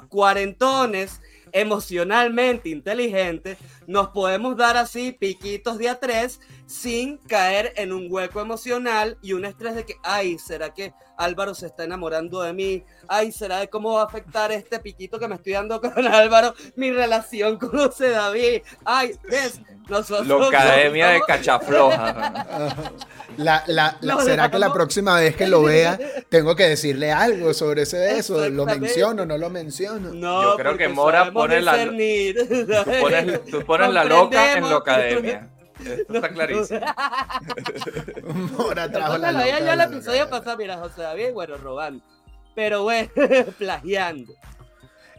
cuarentones, 0.09 1.21
emocionalmente 1.51 2.67
inteligentes, 2.67 3.59
nos 3.85 4.07
podemos 4.07 4.57
dar 4.57 4.75
así 4.75 5.11
piquitos 5.11 5.77
de 5.77 5.93
tres 5.93 6.41
sin 6.67 7.17
caer 7.17 7.73
en 7.77 7.93
un 7.93 8.07
hueco 8.09 8.41
emocional 8.41 9.17
y 9.21 9.33
un 9.33 9.45
estrés 9.45 9.73
de 9.73 9.85
que, 9.85 9.95
ay, 10.03 10.37
¿será 10.37 10.73
que 10.73 10.93
Álvaro 11.17 11.55
se 11.55 11.65
está 11.67 11.85
enamorando 11.85 12.41
de 12.41 12.53
mí? 12.53 12.83
Ay, 13.07 13.31
¿será 13.31 13.59
de 13.59 13.69
cómo 13.69 13.93
va 13.93 14.01
a 14.01 14.05
afectar 14.05 14.51
este 14.51 14.79
piquito 14.79 15.17
que 15.17 15.29
me 15.29 15.35
estoy 15.35 15.53
dando 15.53 15.79
con 15.79 15.91
Álvaro 16.07 16.53
mi 16.75 16.91
relación 16.91 17.57
con 17.57 17.69
José 17.69 18.09
David? 18.09 18.61
Ay, 18.83 19.17
¿ves? 19.23 19.61
Nosotros, 19.87 20.51
la 20.51 20.59
academia 20.59 21.07
de 21.09 21.21
cachafloja. 21.21 22.91
La, 23.37 23.63
la, 23.67 23.99
¿Será 24.23 24.49
que 24.49 24.57
la 24.57 24.73
próxima 24.73 25.19
vez 25.19 25.35
que 25.35 25.45
lo 25.45 25.61
vea 25.61 25.99
tengo 26.29 26.55
que 26.55 26.63
decirle 26.63 27.11
algo 27.11 27.53
sobre 27.53 27.83
ese 27.83 28.17
eso? 28.17 28.49
¿Lo 28.49 28.65
menciono 28.65 29.27
no 29.27 29.37
lo 29.37 29.51
menciono? 29.51 30.11
No, 30.11 30.41
Yo 30.41 30.55
creo 30.55 30.75
que 30.75 30.87
Mora 30.87 31.31
pone 31.31 31.61
la, 31.61 31.77
tú 33.51 33.63
pones, 33.63 33.93
la 33.93 34.05
loca 34.05 34.53
en 34.53 34.67
la 34.67 34.75
academia. 34.77 35.49
Esto 35.99 36.13
está 36.13 36.29
clarísimo. 36.29 36.79
Mora 38.57 38.91
trajo 38.91 39.17
la 39.17 39.31
loca. 39.31 39.45
Ya 39.59 39.73
el 39.73 39.81
episodio 39.81 40.29
pasado, 40.29 40.57
mira, 40.57 40.77
José 40.77 41.01
David, 41.01 41.33
bueno, 41.33 41.57
robando. 41.57 42.03
Pero 42.55 42.83
bueno, 42.83 43.09
plagiando. 43.57 44.33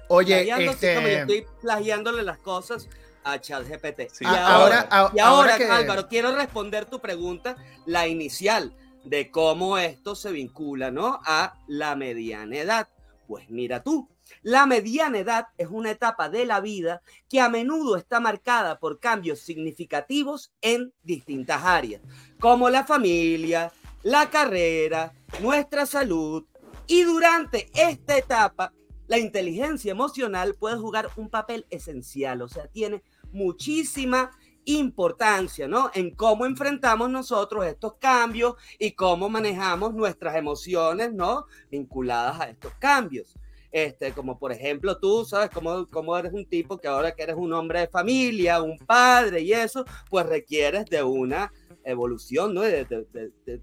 Oye, 0.08 0.48
este... 0.66 0.94
como 0.94 1.08
yo 1.08 1.18
estoy 1.18 1.46
plagiándole 1.60 2.22
las 2.22 2.38
cosas 2.38 2.88
a 3.24 3.38
ChatGPT. 3.38 4.10
Sí. 4.12 4.24
Y 4.24 4.26
ahora, 4.26 4.88
y 5.14 5.18
ahora, 5.18 5.56
Álvaro, 5.70 6.08
quiero 6.08 6.34
responder 6.34 6.86
tu 6.86 7.00
pregunta, 7.00 7.56
la 7.84 8.06
inicial, 8.06 8.74
de 9.04 9.30
cómo 9.30 9.78
esto 9.78 10.14
se 10.14 10.32
vincula, 10.32 10.90
¿no? 10.90 11.20
A 11.24 11.54
la 11.66 11.94
mediana 11.94 12.56
edad. 12.56 12.88
Pues 13.26 13.50
mira 13.50 13.82
tú, 13.82 14.08
la 14.42 14.66
mediana 14.66 15.18
edad 15.18 15.46
es 15.56 15.68
una 15.70 15.90
etapa 15.90 16.28
de 16.28 16.44
la 16.46 16.60
vida 16.60 17.02
que 17.28 17.40
a 17.40 17.48
menudo 17.48 17.96
está 17.96 18.20
marcada 18.20 18.78
por 18.78 19.00
cambios 19.00 19.40
significativos 19.40 20.52
en 20.60 20.92
distintas 21.02 21.64
áreas, 21.64 22.02
como 22.40 22.70
la 22.70 22.84
familia, 22.84 23.72
la 24.02 24.30
carrera, 24.30 25.12
nuestra 25.40 25.86
salud. 25.86 26.44
Y 26.86 27.02
durante 27.02 27.70
esta 27.74 28.16
etapa, 28.16 28.72
la 29.06 29.18
inteligencia 29.18 29.90
emocional 29.90 30.54
puede 30.54 30.76
jugar 30.76 31.10
un 31.16 31.30
papel 31.30 31.66
esencial, 31.70 32.42
o 32.42 32.48
sea, 32.48 32.68
tiene 32.68 33.02
muchísima 33.32 34.30
importancia, 34.64 35.66
¿no? 35.66 35.90
En 35.94 36.14
cómo 36.14 36.44
enfrentamos 36.44 37.08
nosotros 37.08 37.64
estos 37.64 37.94
cambios 37.94 38.54
y 38.78 38.92
cómo 38.92 39.30
manejamos 39.30 39.94
nuestras 39.94 40.36
emociones, 40.36 41.12
¿no? 41.14 41.46
Vinculadas 41.70 42.40
a 42.40 42.50
estos 42.50 42.74
cambios. 42.74 43.34
Este, 43.70 44.12
como 44.12 44.38
por 44.38 44.50
ejemplo 44.52 44.98
tú, 44.98 45.24
¿sabes? 45.24 45.50
Cómo, 45.50 45.86
cómo 45.90 46.16
eres 46.16 46.32
un 46.32 46.46
tipo 46.46 46.78
que 46.78 46.88
ahora 46.88 47.12
que 47.12 47.22
eres 47.22 47.36
un 47.36 47.52
hombre 47.52 47.80
de 47.80 47.88
familia, 47.88 48.62
un 48.62 48.78
padre 48.78 49.42
y 49.42 49.52
eso, 49.52 49.84
pues 50.08 50.26
requieres 50.26 50.86
de 50.86 51.02
una 51.02 51.52
evolución, 51.84 52.54
¿no? 52.54 52.62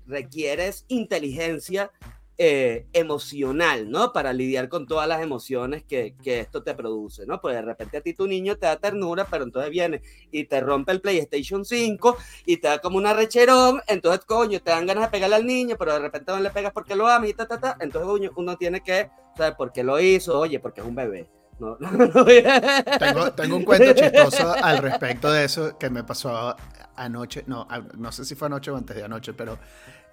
requieres 0.06 0.86
inteligencia 0.88 1.92
eh, 2.38 2.88
emocional, 2.92 3.89
¿no? 3.89 4.12
Para 4.12 4.34
lidiar 4.34 4.68
con 4.68 4.88
todas 4.88 5.08
las 5.08 5.22
emociones 5.22 5.84
que, 5.84 6.15
que, 6.22 6.42
esto 6.42 6.63
te 6.63 6.74
produce, 6.74 7.25
¿no? 7.25 7.39
Pues 7.39 7.56
de 7.56 7.62
repente 7.62 7.98
a 7.98 8.01
ti 8.01 8.13
tu 8.13 8.27
niño 8.27 8.58
te 8.58 8.65
da 8.65 8.77
ternura, 8.77 9.25
pero 9.30 9.46
entonces 9.46 9.72
viene 9.72 10.01
y 10.32 10.44
te 10.44 10.60
rompe 10.60 10.92
el 10.92 11.01
PlayStation 11.01 11.63
5 11.63 12.18
y 12.46 12.58
te 12.58 12.68
da 12.68 12.80
como 12.80 12.98
una 12.98 13.13
recherón, 13.13 13.82
entonces, 13.88 14.25
coño, 14.25 14.60
te 14.62 14.72
dan 14.72 14.86
ganas 14.86 15.06
de 15.06 15.12
pegarle 15.12 15.38
al 15.38 15.46
niño, 15.46 15.75
pero 15.80 15.94
de 15.94 16.00
repente 16.00 16.32
no 16.32 16.39
le 16.39 16.50
pegas 16.50 16.74
porque 16.74 16.96
lo 16.96 17.08
amas 17.08 17.30
y 17.30 17.34
ta, 17.34 17.48
ta, 17.48 17.60
ta. 17.60 17.77
Entonces, 17.80 18.10
coño, 18.10 18.32
uno 18.36 18.58
tiene 18.58 18.82
que, 18.82 19.10
¿sabes? 19.38 19.56
¿Por 19.56 19.72
qué 19.72 19.84
lo 19.84 20.00
hizo? 20.00 20.38
Oye, 20.38 20.60
porque 20.60 20.82
es 20.82 20.88
un 20.88 20.96
bebé. 20.96 21.30
No, 21.58 21.78
tengo, 23.38 23.56
un 23.56 23.64
cuento 23.64 23.94
chistoso 23.94 24.54
al 24.54 24.80
respecto 24.80 25.32
de 25.32 25.46
eso 25.46 25.78
que 25.78 25.90
me 25.90 26.04
pasó 26.04 26.56
anoche, 26.98 27.44
no, 27.48 27.68
no 27.98 28.12
sé 28.12 28.26
si 28.26 28.36
fue 28.36 28.48
anoche 28.48 28.72
o 28.72 28.78
antes 28.78 28.96
de 28.96 29.04
anoche, 29.04 29.34
pero 29.34 29.58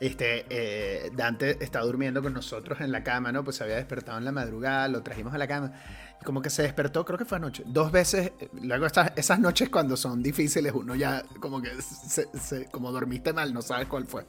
este, 0.03 0.47
eh, 0.51 1.11
Dante 1.15 1.63
está 1.63 1.81
durmiendo 1.81 2.23
con 2.23 2.33
nosotros 2.33 2.81
en 2.81 2.91
la 2.91 3.05
cama, 3.05 3.31
¿no? 3.31 3.45
Pues 3.45 3.57
se 3.57 3.63
había 3.65 3.77
despertado 3.77 4.19
en 4.19 4.25
la 4.25 4.33
madrugada, 4.33 4.89
lo 4.89 5.03
trajimos 5.03 5.33
a 5.33 5.39
la 5.39 5.47
cama. 5.47 5.73
Y 6.21 6.25
como 6.25 6.43
que 6.43 6.51
se 6.51 6.63
despertó, 6.63 7.05
creo 7.05 7.19
que 7.19 7.25
fue 7.25 7.39
anoche, 7.39 7.63
dos 7.67 7.93
veces. 7.93 8.33
Luego 8.61 8.87
esas 8.87 9.39
noches 9.39 9.69
cuando 9.69 9.97
son 9.97 10.21
difíciles, 10.21 10.73
uno 10.75 10.97
ya 10.97 11.23
como 11.41 11.63
que 11.63 11.71
se, 11.81 12.67
como 12.71 12.91
dormiste 12.91 13.33
mal, 13.33 13.55
no 13.55 13.63
sabes 13.63 13.87
cuál 13.87 14.07
fue. 14.07 14.27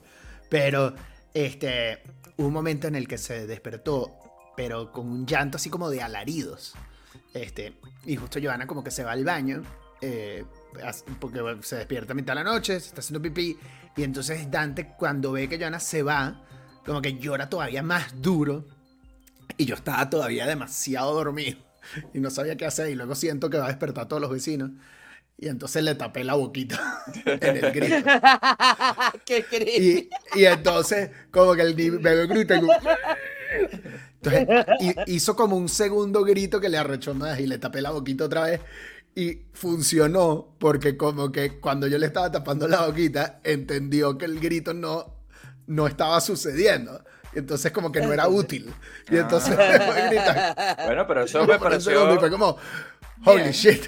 Pero 0.48 0.94
este, 1.34 2.04
un 2.38 2.54
momento 2.54 2.88
en 2.88 2.94
el 2.94 3.08
que 3.08 3.18
se 3.18 3.48
despertó, 3.48 4.12
pero 4.56 4.92
con 4.92 5.08
un 5.08 5.26
llanto 5.26 5.58
así 5.58 5.72
como 5.72 5.90
de 5.90 6.04
alaridos. 6.04 6.76
Este, 7.34 7.74
y 8.06 8.16
justo 8.16 8.40
Joana 8.42 8.68
como 8.68 8.84
que 8.84 8.92
se 8.92 9.04
va 9.04 9.12
al 9.12 9.24
baño, 9.24 9.64
eh, 10.02 10.46
porque 11.20 11.40
se 11.62 11.78
despierta 11.78 12.14
a 12.14 12.16
mitad 12.16 12.34
de 12.34 12.44
la 12.44 12.52
noche, 12.52 12.80
se 12.80 12.88
está 12.88 13.02
haciendo 13.02 13.22
pipí 13.22 13.58
y 13.96 14.04
entonces 14.04 14.50
Dante, 14.50 14.88
cuando 14.98 15.32
ve 15.32 15.48
que 15.48 15.60
Joana 15.60 15.80
se 15.80 16.04
va, 16.04 16.42
como 16.86 17.02
que 17.02 17.18
llora 17.18 17.50
todavía 17.50 17.84
más 17.84 18.22
duro. 18.22 18.66
Y 19.58 19.66
yo 19.66 19.76
estaba 19.76 20.10
todavía 20.10 20.48
demasiado 20.48 21.14
dormido. 21.14 21.60
Y 22.14 22.20
no 22.20 22.30
sabía 22.32 22.56
qué 22.56 22.66
hacer. 22.66 22.90
Y 22.90 22.96
luego 22.96 23.14
siento 23.14 23.50
que 23.50 23.58
va 23.58 23.66
a 23.66 23.70
despertar 23.70 24.06
a 24.06 24.08
todos 24.08 24.22
los 24.22 24.32
vecinos. 24.32 24.72
Y 25.38 25.48
entonces 25.48 25.84
le 25.84 25.96
tapé 25.96 26.24
la 26.24 26.36
boquita 26.36 27.04
en 27.26 27.58
el 27.58 27.72
grito. 27.72 28.10
¿Qué 29.26 30.10
y, 30.36 30.40
y, 30.40 30.46
entonces, 30.46 31.12
como 31.30 31.54
que 31.54 31.62
el 31.62 31.76
bebé 31.76 32.28
grita. 32.28 32.60
Entonces, 34.24 34.66
hizo 35.08 35.36
como 35.36 35.56
un 35.56 35.70
segundo 35.70 36.24
grito 36.24 36.60
que 36.60 36.70
le 36.70 36.78
arrechó 36.78 37.14
más 37.14 37.40
y 37.40 37.48
le 37.48 37.58
tapé 37.58 37.82
la 37.82 37.92
boquita 37.92 38.26
otra 38.26 38.44
vez. 38.44 38.62
Y 39.16 39.42
funcionó 39.54 40.56
porque 40.58 40.98
como 40.98 41.32
que 41.32 41.60
cuando 41.60 41.88
yo 41.88 41.98
le 41.98 42.08
estaba 42.08 42.32
tapando 42.32 42.68
la 42.68 42.86
boquita, 42.86 43.40
entendió 43.44 44.18
que 44.18 44.26
el 44.26 44.40
grito 44.40 44.74
no, 44.74 45.14
no 45.68 45.88
estaba 45.88 46.20
sucediendo. 46.20 47.04
Entonces 47.36 47.72
como 47.72 47.92
que 47.92 48.02
no 48.02 48.12
era 48.14 48.28
útil. 48.28 48.74
Y 49.10 49.18
entonces 49.18 49.56
ah. 49.58 50.78
Bueno, 50.86 51.06
pero 51.08 51.24
eso 51.24 51.46
me 51.46 51.60
pareció... 51.60 52.14
Y 52.14 52.18
fue 52.18 52.32
como, 52.32 52.58
holy 53.26 53.52
shit. 53.52 53.86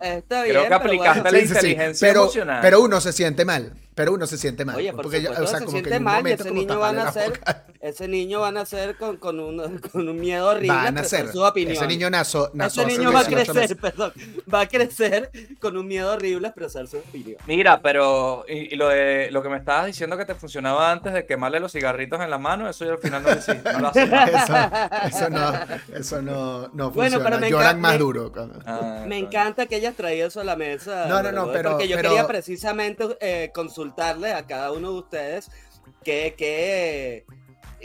Está 0.00 0.42
bien, 0.42 0.56
Creo 0.56 0.68
que 0.68 0.74
aplicaste 0.74 1.30
la 1.30 1.38
inteligencia 1.38 2.08
pero, 2.08 2.22
emocional. 2.22 2.58
Pero 2.60 2.80
uno 2.80 3.00
se 3.00 3.12
siente 3.12 3.44
mal. 3.44 3.72
Pero 4.02 4.14
uno 4.14 4.26
se 4.26 4.36
siente 4.36 4.64
mal. 4.64 4.74
Oye, 4.74 4.92
porque 4.92 5.28
o 5.28 5.46
sea, 5.46 5.60
se 5.60 5.64
como 5.64 5.70
siente 5.70 5.90
que 5.90 6.00
mal 6.00 6.26
y 6.26 6.32
ese 6.32 6.50
niño 6.50 6.76
va 6.80 6.88
a 6.88 6.92
nacer, 6.92 7.40
ese 7.80 8.08
niño 8.08 8.40
va 8.40 8.48
a 8.48 8.50
nacer 8.50 8.96
con, 8.96 9.16
con, 9.16 9.38
un, 9.38 9.78
con 9.78 10.08
un 10.08 10.18
miedo 10.18 10.48
horrible. 10.48 10.74
Va 10.74 10.88
a 10.88 10.90
nacer. 10.90 11.30
Su 11.30 11.40
opinión. 11.40 11.76
Ese 11.76 11.86
niño 11.86 12.10
nació. 12.10 12.50
ese 12.52 12.84
niño 12.84 13.12
va 13.12 13.20
a 13.20 13.24
crecer, 13.24 13.76
perdón. 13.80 14.12
Va 14.52 14.62
a 14.62 14.66
crecer 14.66 15.30
con 15.60 15.76
un 15.76 15.86
miedo 15.86 16.12
horrible 16.12 16.48
a 16.48 16.50
expresar 16.50 16.88
su 16.88 16.96
opinión. 16.96 17.36
Mira, 17.46 17.80
pero 17.80 18.44
y, 18.48 18.74
lo 18.74 18.88
de 18.88 19.30
lo 19.30 19.40
que 19.40 19.48
me 19.48 19.58
estabas 19.58 19.86
diciendo 19.86 20.18
que 20.18 20.24
te 20.24 20.34
funcionaba 20.34 20.90
antes 20.90 21.12
de 21.12 21.24
quemarle 21.24 21.60
los 21.60 21.70
cigarritos 21.70 22.20
en 22.20 22.30
la 22.30 22.38
mano, 22.38 22.68
eso 22.68 22.84
yo 22.84 22.94
al 22.94 22.98
final 22.98 23.22
no 23.22 23.28
lo 23.28 23.38
hice. 23.38 23.62
No 23.62 23.78
lo 23.78 23.88
eso, 23.94 24.56
eso, 25.06 25.30
no, 25.30 25.52
eso 25.94 26.22
no, 26.22 26.68
no 26.72 26.90
bueno, 26.90 27.18
funciona. 27.18 27.24
Pero 27.24 27.38
me 27.38 27.50
Lloran 27.50 27.80
más 27.80 27.96
duro. 28.00 28.32
Ah, 28.66 29.04
me 29.06 29.18
encanta 29.18 29.66
que 29.66 29.76
hayas 29.76 29.94
traído 29.94 30.26
eso 30.26 30.40
a 30.40 30.44
la 30.44 30.56
mesa. 30.56 31.06
No, 31.06 31.22
no, 31.22 31.30
no, 31.30 31.52
pero. 31.52 31.70
Porque 31.70 31.86
yo 31.86 31.94
pero, 31.94 32.08
quería 32.08 32.26
precisamente 32.26 33.16
eh, 33.20 33.52
consultarle 33.92 34.32
a 34.32 34.46
cada 34.46 34.72
uno 34.72 34.92
de 34.92 34.98
ustedes 34.98 35.50
qué, 36.04 36.34
qué, 36.36 37.24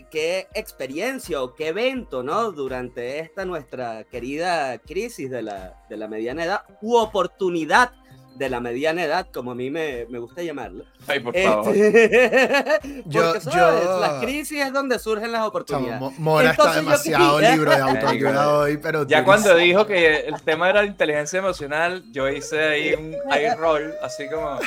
qué 0.09 0.47
experiencia 0.53 1.41
o 1.41 1.53
qué 1.53 1.69
evento, 1.69 2.23
¿no? 2.23 2.51
Durante 2.51 3.19
esta 3.19 3.45
nuestra 3.45 4.03
querida 4.05 4.77
crisis 4.79 5.29
de 5.29 5.41
la, 5.41 5.75
de 5.89 5.97
la 5.97 6.07
mediana 6.07 6.43
edad 6.43 6.61
u 6.81 6.95
oportunidad 6.95 7.91
de 8.35 8.49
la 8.51 8.59
mediana 8.59 9.03
edad, 9.03 9.27
como 9.33 9.51
a 9.51 9.55
mí 9.55 9.71
me, 9.71 10.05
me 10.09 10.19
gusta 10.19 10.43
llamarlo. 10.43 10.85
Ay, 11.07 11.19
por 11.21 11.35
favor. 11.35 11.75
Este, 11.75 12.79
yo, 13.05 13.33
yo... 13.39 13.99
La 13.99 14.19
crisis 14.21 14.61
es 14.61 14.71
donde 14.71 14.99
surgen 14.99 15.31
las 15.31 15.43
oportunidades. 15.43 16.19
Mora 16.19 16.51
está 16.51 16.75
demasiado 16.75 17.39
libro 17.41 17.71
de 17.71 17.77
autoayuda 17.81 18.59
hoy, 18.59 18.77
pero... 18.77 19.07
Ya 19.07 19.23
cuando 19.23 19.55
dijo 19.55 19.87
que 19.87 20.17
el 20.27 20.39
tema 20.43 20.69
era 20.69 20.81
la 20.81 20.87
inteligencia 20.87 21.39
emocional, 21.39 22.03
yo 22.11 22.29
hice 22.29 22.59
ahí 22.59 22.93
un 22.93 23.15
eye 23.33 23.55
roll, 23.55 23.91
así 24.03 24.29
como... 24.29 24.59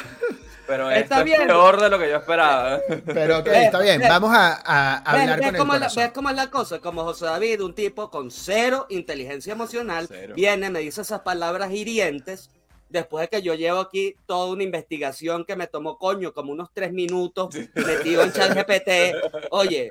Pero 0.70 0.88
está 0.88 1.16
esto 1.16 1.24
bien. 1.24 1.40
es 1.40 1.46
peor 1.48 1.80
de 1.80 1.90
lo 1.90 1.98
que 1.98 2.08
yo 2.08 2.16
esperaba. 2.18 2.78
Pero 3.04 3.38
ok, 3.40 3.46
está 3.48 3.80
bien. 3.80 4.00
Vamos 4.08 4.30
a, 4.32 4.60
a 4.64 4.96
hablar 4.98 5.42
con 5.42 5.56
cómo 5.56 5.74
el 5.74 5.80
¿Ves 5.80 6.10
cómo 6.14 6.30
es 6.30 6.36
la 6.36 6.48
cosa? 6.48 6.78
Como 6.78 7.02
José 7.02 7.24
David, 7.24 7.60
un 7.62 7.74
tipo 7.74 8.08
con 8.08 8.30
cero 8.30 8.86
inteligencia 8.88 9.52
emocional, 9.52 10.08
viene, 10.36 10.70
me 10.70 10.78
dice 10.78 11.00
esas 11.00 11.20
palabras 11.20 11.72
hirientes, 11.72 12.50
después 12.90 13.22
de 13.22 13.28
que 13.28 13.42
yo 13.42 13.54
llevo 13.54 13.78
aquí 13.78 14.16
toda 14.26 14.52
una 14.52 14.62
investigación 14.62 15.44
que 15.44 15.56
me 15.56 15.66
tomó 15.66 15.98
coño 15.98 16.32
como 16.32 16.52
unos 16.52 16.68
tres 16.74 16.92
minutos 16.92 17.54
metido 17.74 18.22
en 18.22 18.32
chat 18.32 18.54
GPT. 18.54 19.48
Oye, 19.50 19.90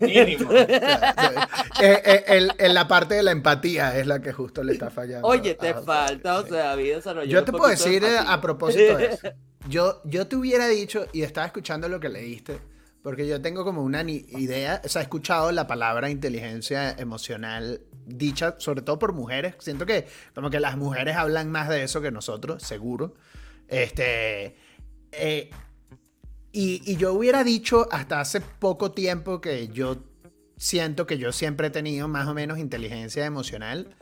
mínimo. 0.00 0.50
Eh, 0.52 2.02
eh, 2.06 2.48
en 2.58 2.74
la 2.74 2.86
parte 2.86 3.14
de 3.14 3.22
la 3.22 3.32
empatía 3.32 3.98
es 3.98 4.06
la 4.06 4.20
que 4.20 4.32
justo 4.32 4.62
le 4.62 4.74
está 4.74 4.90
fallando. 4.90 5.26
Oye, 5.26 5.54
te 5.54 5.74
falta, 5.74 6.40
José 6.40 6.54
David, 6.56 6.96
Yo 7.26 7.44
te 7.44 7.52
puedo 7.52 7.68
decir 7.68 8.04
eh, 8.04 8.16
a 8.18 8.40
propósito 8.40 8.96
de 8.96 9.06
eso. 9.12 9.28
Yo, 9.68 10.00
yo 10.04 10.26
te 10.26 10.36
hubiera 10.36 10.68
dicho, 10.68 11.06
y 11.12 11.22
estaba 11.22 11.46
escuchando 11.46 11.88
lo 11.88 11.98
que 11.98 12.08
leíste, 12.08 12.60
porque 13.04 13.28
yo 13.28 13.42
tengo 13.42 13.64
como 13.64 13.82
una 13.82 14.02
idea, 14.02 14.80
o 14.82 14.88
sea, 14.88 15.02
he 15.02 15.04
escuchado 15.04 15.52
la 15.52 15.66
palabra 15.66 16.08
inteligencia 16.08 16.90
emocional 16.92 17.82
dicha, 18.06 18.54
sobre 18.58 18.80
todo 18.80 18.98
por 18.98 19.12
mujeres. 19.12 19.56
Siento 19.58 19.84
que 19.84 20.06
como 20.34 20.48
que 20.48 20.58
las 20.58 20.78
mujeres 20.78 21.14
hablan 21.14 21.50
más 21.50 21.68
de 21.68 21.82
eso 21.82 22.00
que 22.00 22.10
nosotros, 22.10 22.62
seguro. 22.62 23.14
Este. 23.68 24.56
Eh, 25.12 25.50
y, 26.50 26.80
y, 26.90 26.96
yo 26.96 27.12
hubiera 27.12 27.44
dicho 27.44 27.88
hasta 27.90 28.20
hace 28.20 28.40
poco 28.40 28.92
tiempo 28.92 29.42
que 29.42 29.68
yo 29.68 30.02
siento 30.56 31.06
que 31.06 31.18
yo 31.18 31.30
siempre 31.30 31.66
he 31.66 31.70
tenido 31.70 32.08
más 32.08 32.26
o 32.26 32.32
menos 32.32 32.58
inteligencia 32.58 33.26
emocional, 33.26 33.94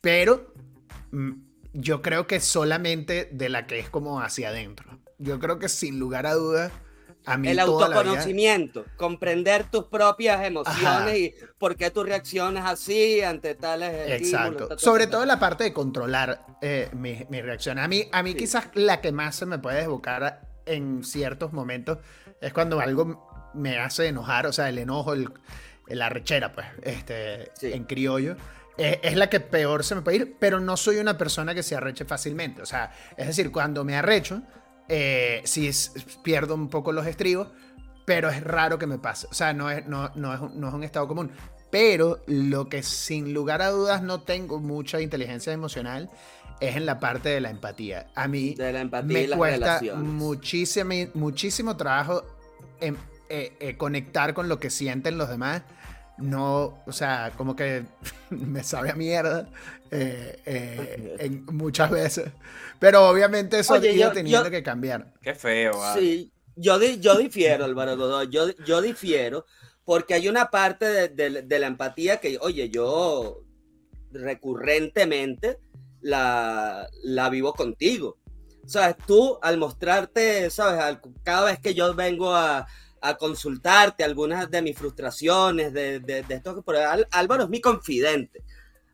pero 0.00 0.54
mm, 1.10 1.32
yo 1.74 2.00
creo 2.00 2.26
que 2.26 2.40
solamente 2.40 3.28
de 3.30 3.50
la 3.50 3.66
que 3.66 3.78
es 3.78 3.90
como 3.90 4.22
hacia 4.22 4.48
adentro. 4.48 5.02
Yo 5.18 5.38
creo 5.38 5.58
que 5.58 5.68
sin 5.68 5.98
lugar 5.98 6.24
a 6.24 6.32
dudas 6.32 6.72
el 7.44 7.58
autoconocimiento, 7.58 8.84
comprender 8.96 9.70
tus 9.70 9.84
propias 9.84 10.44
emociones 10.44 11.18
y 11.18 11.34
por 11.58 11.76
qué 11.76 11.90
tú 11.90 12.02
reaccionas 12.02 12.70
así 12.70 13.22
ante 13.22 13.54
tales 13.54 14.10
Exacto. 14.10 14.78
Sobre 14.78 15.06
todo 15.06 15.24
la 15.24 15.38
parte 15.38 15.64
de 15.64 15.72
controlar 15.72 16.44
eh, 16.60 16.90
mis, 16.92 17.28
reacciones. 17.28 17.84
A 17.84 17.88
mí, 17.88 18.08
a 18.10 18.22
mí 18.22 18.34
quizás 18.34 18.68
la 18.74 19.00
que 19.00 19.12
más 19.12 19.36
se 19.36 19.46
me 19.46 19.58
puede 19.58 19.78
desbocar 19.78 20.48
en 20.66 21.04
ciertos 21.04 21.52
momentos 21.52 21.98
es 22.40 22.52
cuando 22.52 22.80
algo 22.80 23.50
me 23.54 23.78
hace 23.78 24.08
enojar, 24.08 24.46
o 24.46 24.52
sea, 24.52 24.68
el 24.68 24.78
enojo, 24.78 25.12
el, 25.12 25.32
la 25.86 26.08
rechera, 26.08 26.52
pues, 26.52 26.66
este, 26.82 27.50
en 27.62 27.84
criollo. 27.84 28.36
Es, 28.76 28.98
es 29.02 29.16
la 29.16 29.28
que 29.28 29.38
peor 29.38 29.84
se 29.84 29.94
me 29.94 30.02
puede 30.02 30.16
ir, 30.16 30.36
pero 30.38 30.58
no 30.58 30.76
soy 30.76 30.96
una 30.96 31.18
persona 31.18 31.54
que 31.54 31.62
se 31.62 31.76
arreche 31.76 32.04
fácilmente. 32.04 32.62
O 32.62 32.66
sea, 32.66 32.92
es 33.16 33.26
decir, 33.26 33.52
cuando 33.52 33.84
me 33.84 33.96
arrecho, 33.96 34.42
eh, 34.94 35.40
sí 35.44 35.70
pierdo 36.22 36.54
un 36.54 36.68
poco 36.68 36.92
los 36.92 37.06
estribos, 37.06 37.48
pero 38.04 38.28
es 38.28 38.44
raro 38.44 38.78
que 38.78 38.86
me 38.86 38.98
pase. 38.98 39.26
O 39.30 39.32
sea, 39.32 39.54
no 39.54 39.70
es, 39.70 39.86
no, 39.86 40.10
no, 40.16 40.34
es, 40.34 40.54
no 40.54 40.68
es 40.68 40.74
un 40.74 40.84
estado 40.84 41.08
común. 41.08 41.30
Pero 41.70 42.22
lo 42.26 42.68
que 42.68 42.82
sin 42.82 43.32
lugar 43.32 43.62
a 43.62 43.70
dudas 43.70 44.02
no 44.02 44.20
tengo 44.20 44.60
mucha 44.60 45.00
inteligencia 45.00 45.50
emocional 45.50 46.10
es 46.60 46.76
en 46.76 46.84
la 46.84 47.00
parte 47.00 47.30
de 47.30 47.40
la 47.40 47.48
empatía. 47.48 48.08
A 48.14 48.28
mí 48.28 48.54
me 49.04 49.28
cuesta 49.30 49.80
muchísimo, 49.96 50.92
muchísimo 51.14 51.74
trabajo 51.78 52.22
en, 52.78 52.98
eh, 53.30 53.56
eh, 53.60 53.78
conectar 53.78 54.34
con 54.34 54.50
lo 54.50 54.60
que 54.60 54.68
sienten 54.68 55.16
los 55.16 55.30
demás 55.30 55.62
no, 56.18 56.82
o 56.86 56.92
sea, 56.92 57.32
como 57.36 57.56
que 57.56 57.84
me 58.30 58.62
sabe 58.62 58.90
a 58.90 58.94
mierda 58.94 59.48
eh, 59.90 60.40
eh, 60.46 61.42
muchas 61.52 61.90
veces. 61.90 62.30
Pero 62.78 63.08
obviamente 63.08 63.60
eso 63.60 63.74
Oye, 63.74 64.10
teniendo 64.12 64.50
que 64.50 64.62
cambiar. 64.62 65.12
Qué 65.20 65.34
feo. 65.34 65.72
Sí, 65.94 66.32
yo, 66.56 66.80
yo 66.80 67.16
difiero, 67.16 67.64
Álvaro 67.64 68.24
yo, 68.24 68.50
yo 68.64 68.82
difiero 68.82 69.46
porque 69.84 70.14
hay 70.14 70.28
una 70.28 70.50
parte 70.50 71.08
de, 71.08 71.58
la 71.58 71.66
empatía 71.66 72.18
que, 72.18 72.38
oye, 72.40 72.70
yo 72.70 73.42
recurrentemente 74.12 75.58
la, 76.00 76.88
la 77.02 77.28
vivo 77.30 77.52
contigo. 77.52 78.18
O 78.64 78.68
sea, 78.68 78.94
tú 78.94 79.38
al 79.42 79.58
mostrarte, 79.58 80.48
¿sabes? 80.50 80.98
cada 81.24 81.46
vez 81.46 81.58
que 81.58 81.74
yo 81.74 81.94
vengo 81.94 82.32
a, 82.32 82.66
a 83.02 83.16
consultarte 83.16 84.04
algunas 84.04 84.50
de 84.50 84.62
mis 84.62 84.78
frustraciones, 84.78 85.72
de, 85.72 86.00
de, 86.00 86.22
de 86.22 86.34
esto 86.34 86.64
que 86.64 86.78
Álvaro 87.10 87.42
es 87.42 87.48
mi 87.48 87.60
confidente. 87.60 88.42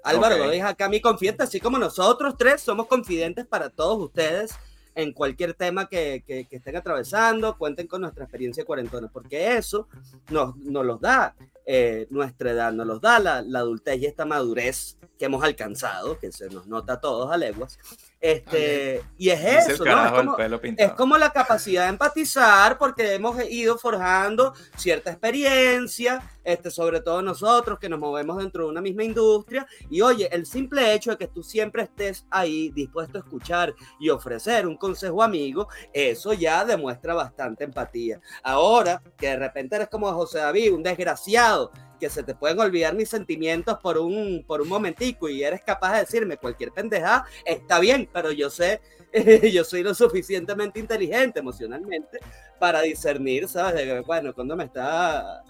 Álvaro 0.02 0.38
lo 0.38 0.48
deja 0.48 0.68
acá 0.68 0.88
mi 0.88 1.00
confidente, 1.00 1.42
así 1.42 1.60
como 1.60 1.78
nosotros 1.78 2.34
tres 2.38 2.62
somos 2.62 2.86
confidentes 2.86 3.46
para 3.46 3.68
todos 3.68 3.98
ustedes 3.98 4.54
en 4.94 5.12
cualquier 5.12 5.54
tema 5.54 5.88
que, 5.88 6.24
que, 6.26 6.46
estén 6.50 6.76
atravesando, 6.76 7.56
cuenten 7.56 7.86
con 7.86 8.00
nuestra 8.00 8.24
experiencia 8.24 8.64
cuarentona, 8.64 9.08
porque 9.12 9.56
eso 9.56 9.86
nos, 10.30 10.56
nos 10.56 10.84
los 10.84 11.00
da 11.00 11.36
eh, 11.70 12.06
nuestra 12.08 12.52
edad, 12.52 12.72
nos 12.72 12.86
los 12.86 12.98
da 13.02 13.18
la, 13.18 13.42
la 13.42 13.58
adultez 13.58 14.00
y 14.00 14.06
esta 14.06 14.24
madurez 14.24 14.96
que 15.18 15.26
hemos 15.26 15.44
alcanzado, 15.44 16.18
que 16.18 16.32
se 16.32 16.48
nos 16.48 16.66
nota 16.66 16.94
a 16.94 17.00
todos 17.02 17.30
a 17.30 17.36
leguas. 17.36 17.78
Este, 18.20 19.00
y 19.16 19.30
es 19.30 19.68
eso, 19.68 19.84
¿no? 19.84 20.36
Es 20.76 20.92
como, 20.92 21.18
la 21.18 21.30
capacidad 21.30 21.84
de 21.84 21.90
empatizar 21.90 22.76
porque 22.76 23.14
hemos 23.14 23.40
ido 23.48 23.78
forjando 23.78 24.54
cierta 24.76 25.10
experiencia, 25.10 26.20
este, 26.42 26.70
sobre 26.70 27.00
todo 27.00 27.22
nosotros 27.22 27.78
que 27.78 27.88
nos 27.88 28.00
movemos 28.00 28.38
dentro 28.38 28.64
de 28.64 28.70
una 28.70 28.80
misma 28.80 29.04
industria. 29.04 29.66
Y 29.88 30.00
oye, 30.00 30.28
el 30.32 30.46
simple 30.46 30.94
hecho 30.94 31.10
de 31.10 31.16
que 31.16 31.28
tú 31.28 31.42
siempre 31.44 31.82
estés 31.82 32.26
ahí 32.30 32.70
dispuesto 32.70 33.18
a 33.18 33.20
escuchar 33.20 33.74
y 34.00 34.08
ofrecer 34.08 34.66
un 34.66 34.76
consejo 34.76 35.22
amigo, 35.22 35.68
eso 35.92 36.32
ya 36.32 36.64
demuestra 36.64 37.14
bastante 37.14 37.64
empatía. 37.64 38.20
Ahora 38.42 39.00
que 39.16 39.28
de 39.28 39.36
repente 39.36 39.76
eres 39.76 39.88
como 39.88 40.12
José 40.12 40.38
David, 40.38 40.72
un 40.72 40.82
desgraciado 40.82 41.57
que 41.98 42.08
se 42.08 42.22
te 42.22 42.34
pueden 42.34 42.58
olvidar 42.60 42.94
mis 42.94 43.08
sentimientos 43.08 43.78
por 43.82 43.98
un, 43.98 44.44
por 44.46 44.60
un 44.60 44.68
momentico 44.68 45.28
y 45.28 45.42
eres 45.42 45.62
capaz 45.62 45.94
de 45.94 46.00
decirme 46.00 46.36
cualquier 46.36 46.70
pendejada, 46.72 47.26
está 47.44 47.80
bien, 47.80 48.08
pero 48.12 48.30
yo 48.30 48.50
sé, 48.50 48.80
yo 49.52 49.64
soy 49.64 49.82
lo 49.82 49.94
suficientemente 49.94 50.80
inteligente 50.80 51.40
emocionalmente 51.40 52.18
para 52.58 52.82
discernir, 52.82 53.48
¿sabes? 53.48 53.86
De 53.86 54.00
bueno, 54.00 54.32
cuando 54.34 54.56
me 54.56 54.64
está 54.64 55.42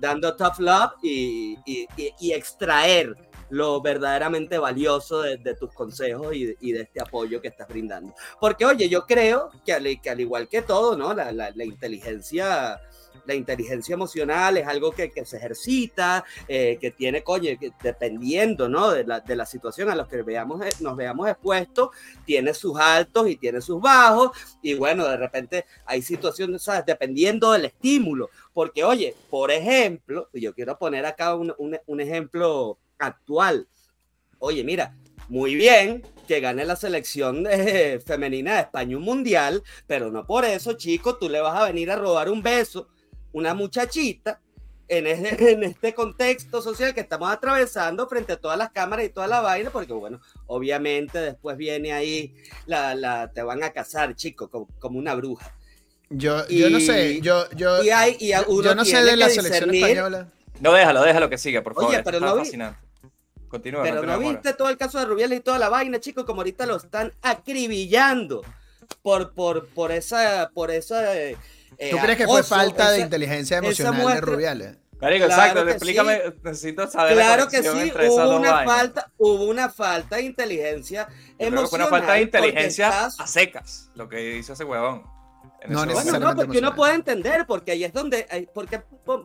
dando 0.00 0.36
tough 0.36 0.58
love 0.58 0.92
y, 1.02 1.56
y, 1.64 2.32
extraer 2.32 3.14
lo 3.50 3.80
verdaderamente 3.80 4.58
valioso 4.58 5.22
de, 5.22 5.54
tus 5.54 5.72
consejos 5.72 6.34
y, 6.34 6.54
y, 6.60 6.72
de 6.72 6.82
este 6.82 7.00
apoyo 7.00 7.40
que 7.40 7.48
estás 7.48 7.68
brindando. 7.68 8.14
Porque, 8.38 8.66
oye, 8.66 8.88
yo 8.90 9.06
creo 9.06 9.50
que 9.64 9.72
al, 9.72 10.00
que 10.02 10.10
al 10.10 10.20
igual 10.20 10.48
que 10.48 10.60
todo, 10.60 10.96
¿no? 10.96 11.14
La, 11.14 11.32
la, 11.32 11.50
la 11.54 11.64
inteligencia 11.64 12.78
la 13.26 13.34
inteligencia 13.34 13.94
emocional 13.94 14.56
es 14.56 14.66
algo 14.66 14.92
que, 14.92 15.10
se 15.24 15.36
ejercita, 15.36 16.24
eh, 16.46 16.78
que 16.80 16.90
tiene, 16.90 17.22
coño, 17.22 17.50
dependiendo 17.82 18.68
¿no? 18.68 18.90
de, 18.90 19.04
la, 19.04 19.20
de 19.20 19.36
la 19.36 19.46
situación 19.46 19.90
a 19.90 19.94
la 19.94 20.06
que 20.06 20.22
veamos, 20.22 20.64
eh, 20.64 20.70
nos 20.80 20.96
veamos 20.96 21.28
expuestos, 21.28 21.90
tiene 22.24 22.54
sus 22.54 22.78
altos 22.78 23.28
y 23.28 23.36
tiene 23.36 23.60
sus 23.60 23.80
bajos, 23.80 24.30
y 24.62 24.74
bueno, 24.74 25.06
de 25.06 25.16
repente 25.16 25.66
hay 25.84 26.02
situaciones, 26.02 26.62
¿sabes? 26.62 26.86
Dependiendo 26.86 27.52
del 27.52 27.66
estímulo, 27.66 28.30
porque 28.52 28.84
oye, 28.84 29.14
por 29.30 29.50
ejemplo, 29.50 30.28
yo 30.32 30.54
quiero 30.54 30.78
poner 30.78 31.06
acá 31.06 31.34
un, 31.34 31.54
un 31.58 32.00
ejemplo 32.00 32.78
actual. 32.98 33.68
Oye, 34.38 34.62
mira, 34.64 34.94
muy 35.28 35.54
bien 35.54 36.02
que 36.26 36.40
gane 36.40 36.64
la 36.64 36.76
selección 36.76 37.42
de, 37.42 38.00
femenina 38.06 38.54
de 38.54 38.60
España 38.60 38.96
un 38.96 39.02
mundial, 39.02 39.62
pero 39.86 40.10
no 40.10 40.26
por 40.26 40.44
eso, 40.44 40.74
chico, 40.74 41.16
tú 41.16 41.28
le 41.28 41.40
vas 41.40 41.56
a 41.56 41.66
venir 41.66 41.90
a 41.90 41.96
robar 41.96 42.30
un 42.30 42.42
beso 42.42 42.88
una 43.32 43.54
muchachita 43.54 44.40
en 44.88 45.06
este, 45.06 45.52
en 45.52 45.62
este 45.64 45.94
contexto 45.94 46.62
social 46.62 46.94
que 46.94 47.00
estamos 47.00 47.30
atravesando 47.30 48.08
frente 48.08 48.32
a 48.32 48.36
todas 48.36 48.58
las 48.58 48.70
cámaras 48.70 49.06
y 49.06 49.10
toda 49.10 49.26
la 49.26 49.40
vaina, 49.40 49.70
porque 49.70 49.92
bueno, 49.92 50.20
obviamente 50.46 51.18
después 51.20 51.56
viene 51.56 51.92
ahí, 51.92 52.34
la, 52.66 52.94
la 52.94 53.30
te 53.30 53.42
van 53.42 53.62
a 53.62 53.70
casar, 53.70 54.14
chico, 54.14 54.48
como, 54.50 54.98
una 54.98 55.14
bruja. 55.14 55.54
Yo, 56.10 56.46
yo 56.48 56.70
no 56.70 56.80
sé, 56.80 57.20
yo, 57.20 57.48
yo, 57.50 57.82
yo 57.82 58.74
no 58.74 58.84
sé 58.84 59.04
de 59.04 59.16
la 59.16 59.28
selección 59.28 59.74
española. 59.74 60.28
No, 60.60 60.72
déjalo, 60.72 61.02
déjalo 61.02 61.28
que 61.28 61.38
siga, 61.38 61.62
por 61.62 61.74
favor. 61.74 61.90
Oye, 61.90 62.02
pero 62.02 62.18
no 62.18 62.36
fascinante. 62.36 62.80
Continúa. 63.48 63.82
Pero 63.82 64.02
no, 64.02 64.18
viste 64.18 64.52
todo 64.54 64.68
el 64.68 64.76
caso 64.76 64.98
de 64.98 65.04
Rubiales 65.06 65.38
y 65.38 65.42
toda 65.42 65.58
la 65.58 65.68
vaina, 65.68 66.00
chicos, 66.00 66.24
como 66.24 66.40
ahorita 66.40 66.66
lo 66.66 66.76
están 66.76 67.12
acribillando 67.22 68.42
por, 69.02 69.32
por, 69.32 69.68
por 69.68 69.92
esa, 69.92 70.50
por 70.52 70.70
esa 70.70 71.14
¿Tú 71.90 71.96
crees 71.98 72.18
que 72.18 72.26
fue 72.26 72.42
falta 72.42 72.90
de 72.90 73.00
inteligencia 73.00 73.58
emocional 73.58 74.14
de 74.14 74.20
Rubiales? 74.20 74.76
exacto, 75.00 75.68
explícame, 75.68 76.20
necesito 76.42 76.90
saber 76.90 77.14
Claro 77.14 77.48
que 77.48 77.62
sí, 77.62 77.92
hubo 78.08 78.36
una, 78.36 78.64
falta, 78.64 79.12
hubo 79.16 79.44
una 79.44 79.68
falta 79.68 80.16
de 80.16 80.22
inteligencia 80.22 81.08
emocional. 81.38 81.68
Fue 81.68 81.78
una 81.78 81.88
falta 81.88 82.12
de 82.14 82.22
inteligencia 82.22 83.06
a 83.06 83.26
secas, 83.26 83.90
lo 83.94 84.08
que 84.08 84.16
dice 84.16 84.54
ese 84.54 84.64
huevón. 84.64 85.17
No, 85.66 85.84
bueno, 85.84 86.18
no, 86.20 86.36
porque 86.36 86.58
uno 86.58 86.74
puede 86.74 86.94
entender, 86.94 87.44
porque 87.46 87.72
ahí 87.72 87.84
es 87.84 87.92
donde, 87.92 88.48
porque 88.54 88.80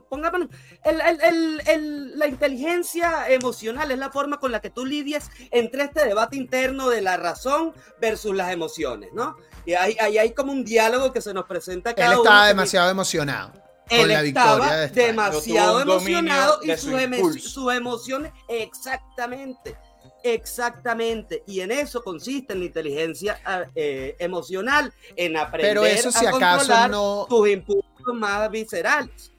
pongamos, 0.10 0.48
el, 0.84 1.00
el, 1.00 1.62
el, 1.68 2.20
la 2.20 2.28
inteligencia 2.28 3.30
emocional 3.30 3.92
es 3.92 4.00
la 4.00 4.10
forma 4.10 4.40
con 4.40 4.52
la 4.52 4.60
que 4.60 4.72
tú 4.72 4.86
lidias 4.86 5.30
entre 5.52 5.84
este 5.84 6.06
debate 6.06 6.36
interno 6.36 6.90
de 6.90 7.02
la 7.02 7.18
razón 7.18 7.74
versus 8.02 8.36
las 8.36 8.52
emociones, 8.52 9.12
¿no? 9.14 9.38
Y 9.66 9.74
ahí, 9.74 9.96
hay 10.18 10.34
como 10.34 10.52
un 10.52 10.66
diálogo 10.66 11.14
que 11.14 11.22
se 11.22 11.34
nos 11.34 11.46
presenta 11.46 11.94
cada 11.94 12.14
Él 12.14 12.18
estaba 12.18 12.48
demasiado 12.48 12.90
emocionado. 12.90 13.54
Él 13.90 14.12
estaba 14.12 14.88
demasiado 14.88 15.82
emocionado 15.82 16.60
y 16.64 16.76
sus, 16.78 17.44
sus 17.44 17.74
emociones, 17.74 18.32
exactamente 18.48 19.78
Exactamente, 20.24 21.44
y 21.46 21.60
en 21.60 21.72
eso 21.72 22.02
consiste 22.02 22.56
la 22.56 22.64
inteligencia 22.64 23.42
ah, 23.46 23.66
eh, 23.76 24.16
emocional, 24.20 24.94
en 25.18 25.36
aprender 25.36 25.74
Pero 25.74 25.86
eso, 25.86 26.12
si 26.14 26.26
a 26.26 26.32
controlar 26.32 26.90
no... 26.90 27.26
tus 27.28 27.50
impulsos 27.50 27.84
más 28.14 28.50
viscerales. 28.50 29.34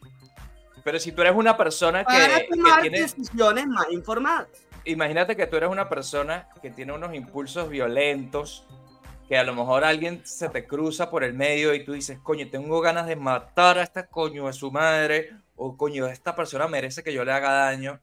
Pero 0.84 1.00
si 1.00 1.12
tú 1.12 1.22
eres 1.22 1.34
una 1.34 1.56
persona 1.56 2.00
que, 2.00 2.12
Para 2.12 2.46
tomar 2.46 2.82
tiene... 2.82 3.00
decisiones 3.00 3.66
más 3.66 3.86
informadas. 3.90 4.48
Imagínate 4.84 5.34
que 5.34 5.46
tú 5.46 5.56
eres 5.56 5.70
una 5.70 5.88
persona 5.88 6.48
que 6.60 6.68
tiene 6.68 6.92
unos 6.92 7.14
impulsos 7.14 7.70
violentos, 7.70 8.66
que 9.26 9.38
a 9.38 9.44
lo 9.44 9.54
mejor 9.54 9.84
alguien 9.84 10.20
se 10.26 10.50
te 10.50 10.66
cruza 10.66 11.10
por 11.10 11.24
el 11.24 11.32
medio 11.32 11.72
y 11.72 11.82
tú 11.82 11.94
dices, 11.94 12.18
coño, 12.22 12.50
tengo 12.50 12.82
ganas 12.82 13.06
de 13.06 13.16
matar 13.16 13.78
a 13.78 13.82
esta 13.82 14.06
coño 14.06 14.46
de 14.46 14.52
su 14.52 14.70
madre, 14.70 15.30
o 15.56 15.78
coño, 15.78 16.06
esta 16.08 16.36
persona 16.36 16.68
merece 16.68 17.02
que 17.02 17.14
yo 17.14 17.24
le 17.24 17.32
haga 17.32 17.50
daño, 17.50 18.00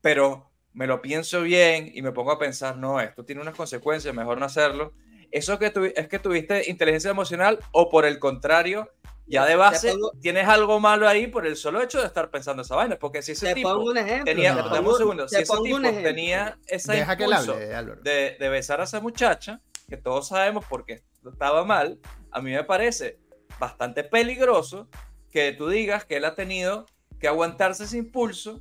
pero 0.00 0.51
me 0.74 0.86
lo 0.86 1.02
pienso 1.02 1.42
bien 1.42 1.90
y 1.94 2.02
me 2.02 2.12
pongo 2.12 2.32
a 2.32 2.38
pensar, 2.38 2.76
no, 2.76 3.00
esto 3.00 3.24
tiene 3.24 3.42
unas 3.42 3.54
consecuencias, 3.54 4.14
mejor 4.14 4.38
no 4.38 4.46
hacerlo. 4.46 4.92
¿Eso 5.30 5.58
que 5.58 5.72
es 5.96 6.08
que 6.08 6.18
tuviste 6.18 6.70
inteligencia 6.70 7.10
emocional 7.10 7.58
o 7.72 7.88
por 7.88 8.04
el 8.04 8.18
contrario, 8.18 8.90
ya 9.26 9.46
de 9.46 9.56
base 9.56 9.94
tienes 10.20 10.46
algo 10.46 10.78
malo 10.78 11.08
ahí 11.08 11.26
por 11.26 11.46
el 11.46 11.56
solo 11.56 11.80
hecho 11.80 12.00
de 12.00 12.06
estar 12.06 12.30
pensando 12.30 12.62
esa 12.62 12.76
vaina. 12.76 12.98
Porque 12.98 13.22
si 13.22 13.32
ese 13.32 13.54
tipo 13.54 13.94
tenía, 14.24 14.54
un 14.54 14.96
segundo, 14.96 15.28
si 15.28 15.36
ese 15.36 15.54
tipo 15.62 15.80
tenía 15.80 16.58
esa 16.66 16.96
impulso 16.96 17.56
de, 17.56 18.36
de 18.38 18.48
besar 18.50 18.80
a 18.80 18.84
esa 18.84 19.00
muchacha, 19.00 19.60
que 19.88 19.96
todos 19.96 20.28
sabemos 20.28 20.64
porque 20.68 21.02
estaba 21.26 21.64
mal, 21.64 21.98
a 22.30 22.42
mí 22.42 22.50
me 22.50 22.64
parece 22.64 23.18
bastante 23.58 24.04
peligroso 24.04 24.88
que 25.30 25.52
tú 25.52 25.68
digas 25.68 26.04
que 26.04 26.16
él 26.16 26.24
ha 26.24 26.34
tenido 26.34 26.86
que 27.18 27.28
aguantarse 27.28 27.84
ese 27.84 27.96
impulso 27.96 28.60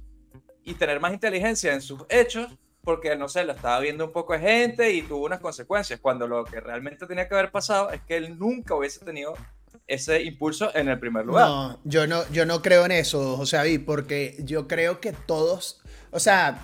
y 0.63 0.73
tener 0.75 0.99
más 0.99 1.13
inteligencia 1.13 1.73
en 1.73 1.81
sus 1.81 2.03
hechos 2.09 2.47
porque, 2.83 3.15
no 3.15 3.29
sé, 3.29 3.43
lo 3.43 3.53
estaba 3.53 3.79
viendo 3.79 4.05
un 4.05 4.11
poco 4.11 4.33
de 4.33 4.39
gente 4.39 4.91
y 4.91 5.03
tuvo 5.03 5.25
unas 5.25 5.39
consecuencias, 5.39 5.99
cuando 5.99 6.27
lo 6.27 6.43
que 6.45 6.59
realmente 6.59 7.05
tenía 7.05 7.27
que 7.27 7.35
haber 7.35 7.51
pasado 7.51 7.91
es 7.91 8.01
que 8.01 8.17
él 8.17 8.37
nunca 8.39 8.73
hubiese 8.75 9.05
tenido 9.05 9.35
ese 9.87 10.21
impulso 10.23 10.73
en 10.75 10.89
el 10.89 10.99
primer 10.99 11.25
lugar. 11.25 11.47
No, 11.47 11.79
yo 11.83 12.07
no, 12.07 12.27
yo 12.31 12.45
no 12.45 12.61
creo 12.61 12.85
en 12.85 12.91
eso, 12.91 13.37
José 13.37 13.57
David, 13.57 13.81
porque 13.85 14.37
yo 14.39 14.67
creo 14.67 14.99
que 14.99 15.13
todos, 15.13 15.81
o 16.11 16.19
sea, 16.19 16.61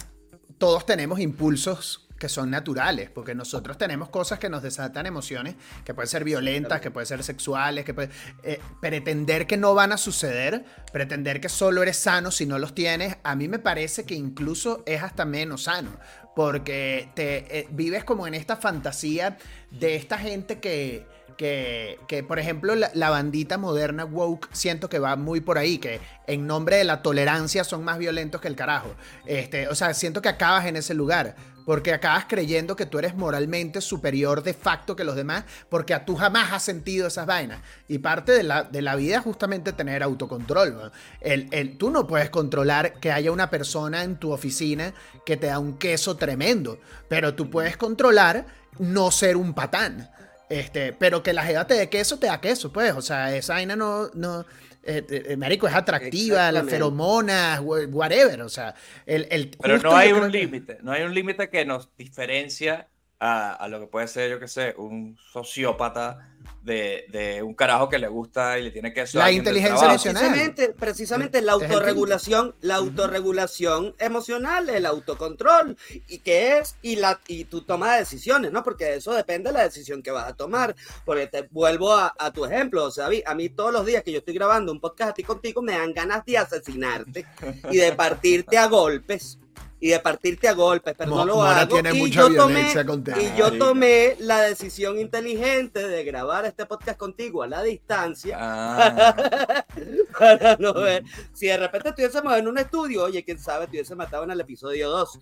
todos 0.57 0.85
tenemos 0.85 1.19
impulsos 1.19 2.06
que 2.19 2.29
son 2.29 2.49
naturales, 2.49 3.09
porque 3.09 3.35
nosotros 3.35 3.77
tenemos 3.77 4.09
cosas 4.09 4.39
que 4.39 4.49
nos 4.49 4.63
desatan 4.63 5.05
emociones, 5.05 5.55
que 5.85 5.93
pueden 5.93 6.09
ser 6.09 6.23
violentas, 6.23 6.81
que 6.81 6.91
pueden 6.91 7.07
ser 7.07 7.23
sexuales, 7.23 7.85
que 7.85 7.93
pueden, 7.93 8.11
eh, 8.43 8.59
pretender 8.81 9.47
que 9.47 9.57
no 9.57 9.73
van 9.73 9.91
a 9.91 9.97
suceder, 9.97 10.65
pretender 10.91 11.39
que 11.39 11.49
solo 11.49 11.83
eres 11.83 11.97
sano 11.97 12.31
si 12.31 12.45
no 12.45 12.59
los 12.59 12.73
tienes, 12.73 13.17
a 13.23 13.35
mí 13.35 13.47
me 13.47 13.59
parece 13.59 14.05
que 14.05 14.15
incluso 14.15 14.83
es 14.85 15.03
hasta 15.03 15.25
menos 15.25 15.63
sano, 15.63 15.91
porque 16.35 17.09
te 17.13 17.59
eh, 17.59 17.67
vives 17.71 18.03
como 18.03 18.27
en 18.27 18.33
esta 18.33 18.57
fantasía 18.57 19.37
de 19.71 19.95
esta 19.95 20.17
gente 20.17 20.59
que 20.59 21.05
que, 21.37 21.99
que 22.07 22.23
por 22.23 22.39
ejemplo, 22.39 22.73
la, 22.75 23.09
bandita 23.09 23.57
moderna 23.57 24.05
woke 24.05 24.49
siento 24.51 24.89
que 24.89 24.99
va 24.99 25.15
muy 25.15 25.39
por 25.39 25.57
ahí, 25.57 25.77
que 25.77 26.01
en 26.25 26.47
nombre 26.47 26.77
de 26.77 26.83
la 26.83 27.01
tolerancia 27.01 27.63
son 27.63 27.83
más 27.83 27.99
violentos 27.99 28.41
que 28.41 28.47
el 28.47 28.55
carajo. 28.55 28.95
Este, 29.25 29.67
o 29.69 29.75
sea, 29.75 29.93
siento 29.93 30.21
que 30.21 30.29
acabas 30.29 30.65
en 30.65 30.75
ese 30.75 30.93
lugar, 30.93 31.35
porque 31.67 31.91
acabas 31.91 32.27
creyendo 32.29 32.77
que 32.77 32.85
tú 32.85 32.97
eres 32.97 33.13
moralmente 33.13 33.81
superior 33.81 34.41
de 34.41 34.53
facto 34.53 34.95
que 34.95 35.03
los 35.03 35.17
demás, 35.17 35.43
porque 35.67 35.93
a 35.93 36.05
tú 36.05 36.15
jamás 36.15 36.53
has 36.53 36.63
sentido 36.63 37.07
esas 37.07 37.25
vainas. 37.25 37.59
Y 37.89 37.97
parte 37.97 38.31
de 38.31 38.43
la, 38.43 38.63
de 38.63 38.81
la 38.81 38.95
vida 38.95 39.17
es 39.17 39.23
justamente 39.23 39.73
tener 39.73 40.01
autocontrol. 40.01 40.93
El, 41.19 41.49
el, 41.51 41.77
tú 41.77 41.89
no 41.89 42.07
puedes 42.07 42.29
controlar 42.29 43.01
que 43.01 43.11
haya 43.11 43.33
una 43.33 43.49
persona 43.49 44.03
en 44.03 44.15
tu 44.15 44.31
oficina 44.31 44.93
que 45.25 45.35
te 45.35 45.47
da 45.47 45.59
un 45.59 45.77
queso 45.77 46.15
tremendo, 46.15 46.79
pero 47.09 47.33
tú 47.33 47.49
puedes 47.49 47.75
controlar 47.75 48.45
no 48.79 49.11
ser 49.11 49.35
un 49.35 49.53
patán. 49.53 50.09
Este, 50.47 50.93
pero 50.93 51.21
que 51.21 51.33
la 51.33 51.43
jeva 51.43 51.67
te 51.67 51.73
dé 51.73 51.89
queso, 51.89 52.17
te 52.17 52.27
da 52.27 52.39
queso, 52.39 52.71
pues. 52.71 52.93
O 52.93 53.01
sea, 53.01 53.35
esa 53.35 53.55
vaina 53.55 53.75
no. 53.75 54.09
no 54.13 54.45
eh, 54.87 55.05
eh, 55.09 55.23
eh 55.27 55.37
Marico 55.37 55.67
es 55.67 55.75
atractiva, 55.75 56.51
las 56.51 56.67
feromonas, 56.67 57.59
whatever. 57.61 58.41
O 58.41 58.49
sea, 58.49 58.73
el. 59.05 59.27
el 59.29 59.51
pero 59.61 59.77
no 59.79 59.95
hay 59.95 60.11
un 60.11 60.31
límite. 60.31 60.79
No 60.81 60.91
hay 60.91 61.03
un 61.03 61.13
límite 61.13 61.49
que 61.49 61.65
nos 61.65 61.95
diferencia 61.97 62.87
a, 63.19 63.53
a, 63.53 63.67
lo 63.67 63.79
que 63.79 63.87
puede 63.87 64.07
ser, 64.07 64.31
yo 64.31 64.39
que 64.39 64.47
sé, 64.47 64.73
un 64.77 65.17
sociópata 65.31 66.36
de, 66.67 67.41
un 67.43 67.53
carajo 67.53 67.89
que 67.89 67.97
le 67.97 68.07
gusta 68.07 68.59
y 68.59 68.63
le 68.63 68.71
tiene 68.71 68.93
que 68.93 69.05
la 69.13 69.31
inteligencia 69.31 69.87
emocional. 69.87 70.23
Precisamente, 70.23 70.73
precisamente 70.73 71.41
la 71.41 71.53
autorregulación 71.53 72.55
la 72.61 72.75
autorregulación 72.75 73.95
emocional 73.99 74.69
el 74.69 74.85
autocontrol 74.85 75.77
y 76.07 76.19
qué 76.19 76.59
es 76.59 76.75
y 76.81 76.97
la 76.97 77.19
y 77.27 77.45
tu 77.45 77.61
toma 77.61 77.93
de 77.93 77.99
decisiones 77.99 78.51
no 78.51 78.63
porque 78.63 78.95
eso 78.95 79.13
depende 79.13 79.49
de 79.49 79.53
la 79.53 79.63
decisión 79.63 80.01
que 80.01 80.11
vas 80.11 80.27
a 80.27 80.35
tomar. 80.35 80.75
Porque 81.05 81.27
te 81.27 81.47
vuelvo 81.51 81.93
a, 81.93 82.13
tu 82.33 82.45
ejemplo 82.45 82.83
o 82.83 82.91
sea 82.91 83.07
a 83.25 83.35
mí 83.35 83.49
todos 83.49 83.71
los 83.71 83.85
días 83.85 84.03
que 84.03 84.11
yo 84.11 84.19
estoy 84.19 84.33
grabando 84.33 84.71
un 84.71 84.81
podcast 84.81 85.11
a 85.11 85.13
ti 85.13 85.23
contigo 85.23 85.61
me 85.61 85.73
dan 85.73 85.93
ganas 85.93 86.25
de 86.25 86.37
asesinarte 86.37 87.25
y 87.71 87.77
de 87.77 87.93
partirte 87.93 88.57
a 88.57 88.67
golpes 88.67 89.39
y 89.79 89.89
de 89.89 89.99
partirte 89.99 90.47
a 90.47 90.53
golpes, 90.53 90.95
pero 90.97 91.11
no 91.11 91.25
lo 91.25 91.41
hago. 91.41 91.79
y, 91.79 92.09
yo 92.09 92.33
tomé, 92.33 92.71
y 92.71 93.37
yo 93.37 93.57
tomé 93.57 94.15
la 94.19 94.41
decisión 94.41 94.97
inteligente 94.97 95.87
de 95.87 96.03
grabar 96.03 96.45
este 96.45 96.65
podcast 96.65 96.97
contigo 96.97 97.43
a 97.43 97.47
la 97.47 97.61
distancia 97.61 98.37
ah. 98.39 99.65
para 100.19 100.55
no 100.57 100.73
ver. 100.73 101.03
Si 101.33 101.47
de 101.47 101.57
repente 101.57 101.89
estuviésemos 101.89 102.35
en 102.37 102.47
un 102.47 102.57
estudio, 102.57 103.03
oye, 103.03 103.23
quién 103.23 103.37
sabe, 103.37 103.65
estuviese 103.65 103.93
matado 103.95 104.23
en 104.23 104.31
el 104.31 104.39
episodio 104.39 104.89
2, 104.89 105.19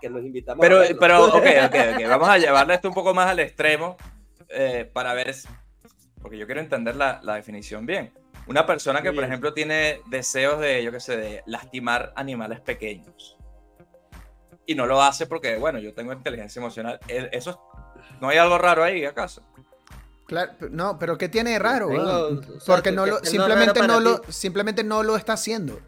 que 0.00 0.10
los 0.10 0.22
invitamos. 0.22 0.60
Pero, 0.60 0.82
pero 1.00 1.24
ok, 1.36 1.46
ok, 1.66 1.74
ok, 1.94 2.08
vamos 2.08 2.28
a 2.28 2.38
llevarle 2.38 2.74
esto 2.74 2.88
un 2.88 2.94
poco 2.94 3.14
más 3.14 3.28
al 3.28 3.40
extremo 3.40 3.96
eh, 4.50 4.88
para 4.92 5.14
ver, 5.14 5.34
porque 6.20 6.36
yo 6.36 6.44
quiero 6.44 6.60
entender 6.60 6.96
la, 6.96 7.20
la 7.22 7.36
definición 7.36 7.86
bien. 7.86 8.12
Una 8.46 8.64
persona 8.66 9.02
que, 9.02 9.12
por 9.12 9.24
ejemplo, 9.24 9.54
tiene 9.54 10.00
deseos 10.06 10.60
de, 10.60 10.84
yo 10.84 10.92
qué 10.92 11.00
sé, 11.00 11.16
de 11.16 11.42
lastimar 11.46 12.12
animales 12.14 12.60
pequeños 12.60 13.35
y 14.66 14.74
no 14.74 14.86
lo 14.86 15.00
hace 15.00 15.26
porque, 15.26 15.56
bueno, 15.56 15.78
yo 15.78 15.94
tengo 15.94 16.12
inteligencia 16.12 16.60
emocional. 16.60 17.00
E, 17.08 17.28
eso, 17.32 17.60
¿no 18.20 18.28
hay 18.28 18.38
algo 18.38 18.58
raro 18.58 18.82
ahí, 18.84 19.04
acaso? 19.04 19.42
Claro, 20.26 20.52
no, 20.70 20.98
pero 20.98 21.16
¿qué 21.16 21.28
tiene 21.28 21.52
de 21.52 21.58
raro? 21.58 21.88
porque 22.66 22.90
no 22.90 23.06
lo, 23.06 23.24
simplemente, 23.24 23.86
no 23.86 24.00
lo, 24.00 24.22
simplemente 24.28 24.82
no 24.82 25.02
lo 25.02 25.16
está 25.16 25.34
haciendo. 25.34 25.80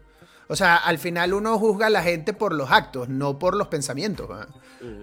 O 0.51 0.55
sea, 0.55 0.77
al 0.77 0.97
final 0.97 1.35
uno 1.35 1.59
juzga 1.59 1.85
a 1.85 1.89
la 1.91 2.01
gente 2.01 2.33
por 2.33 2.53
los 2.53 2.71
actos, 2.71 3.07
no 3.07 3.37
por 3.37 3.55
los 3.55 3.67
pensamientos. 3.67 4.27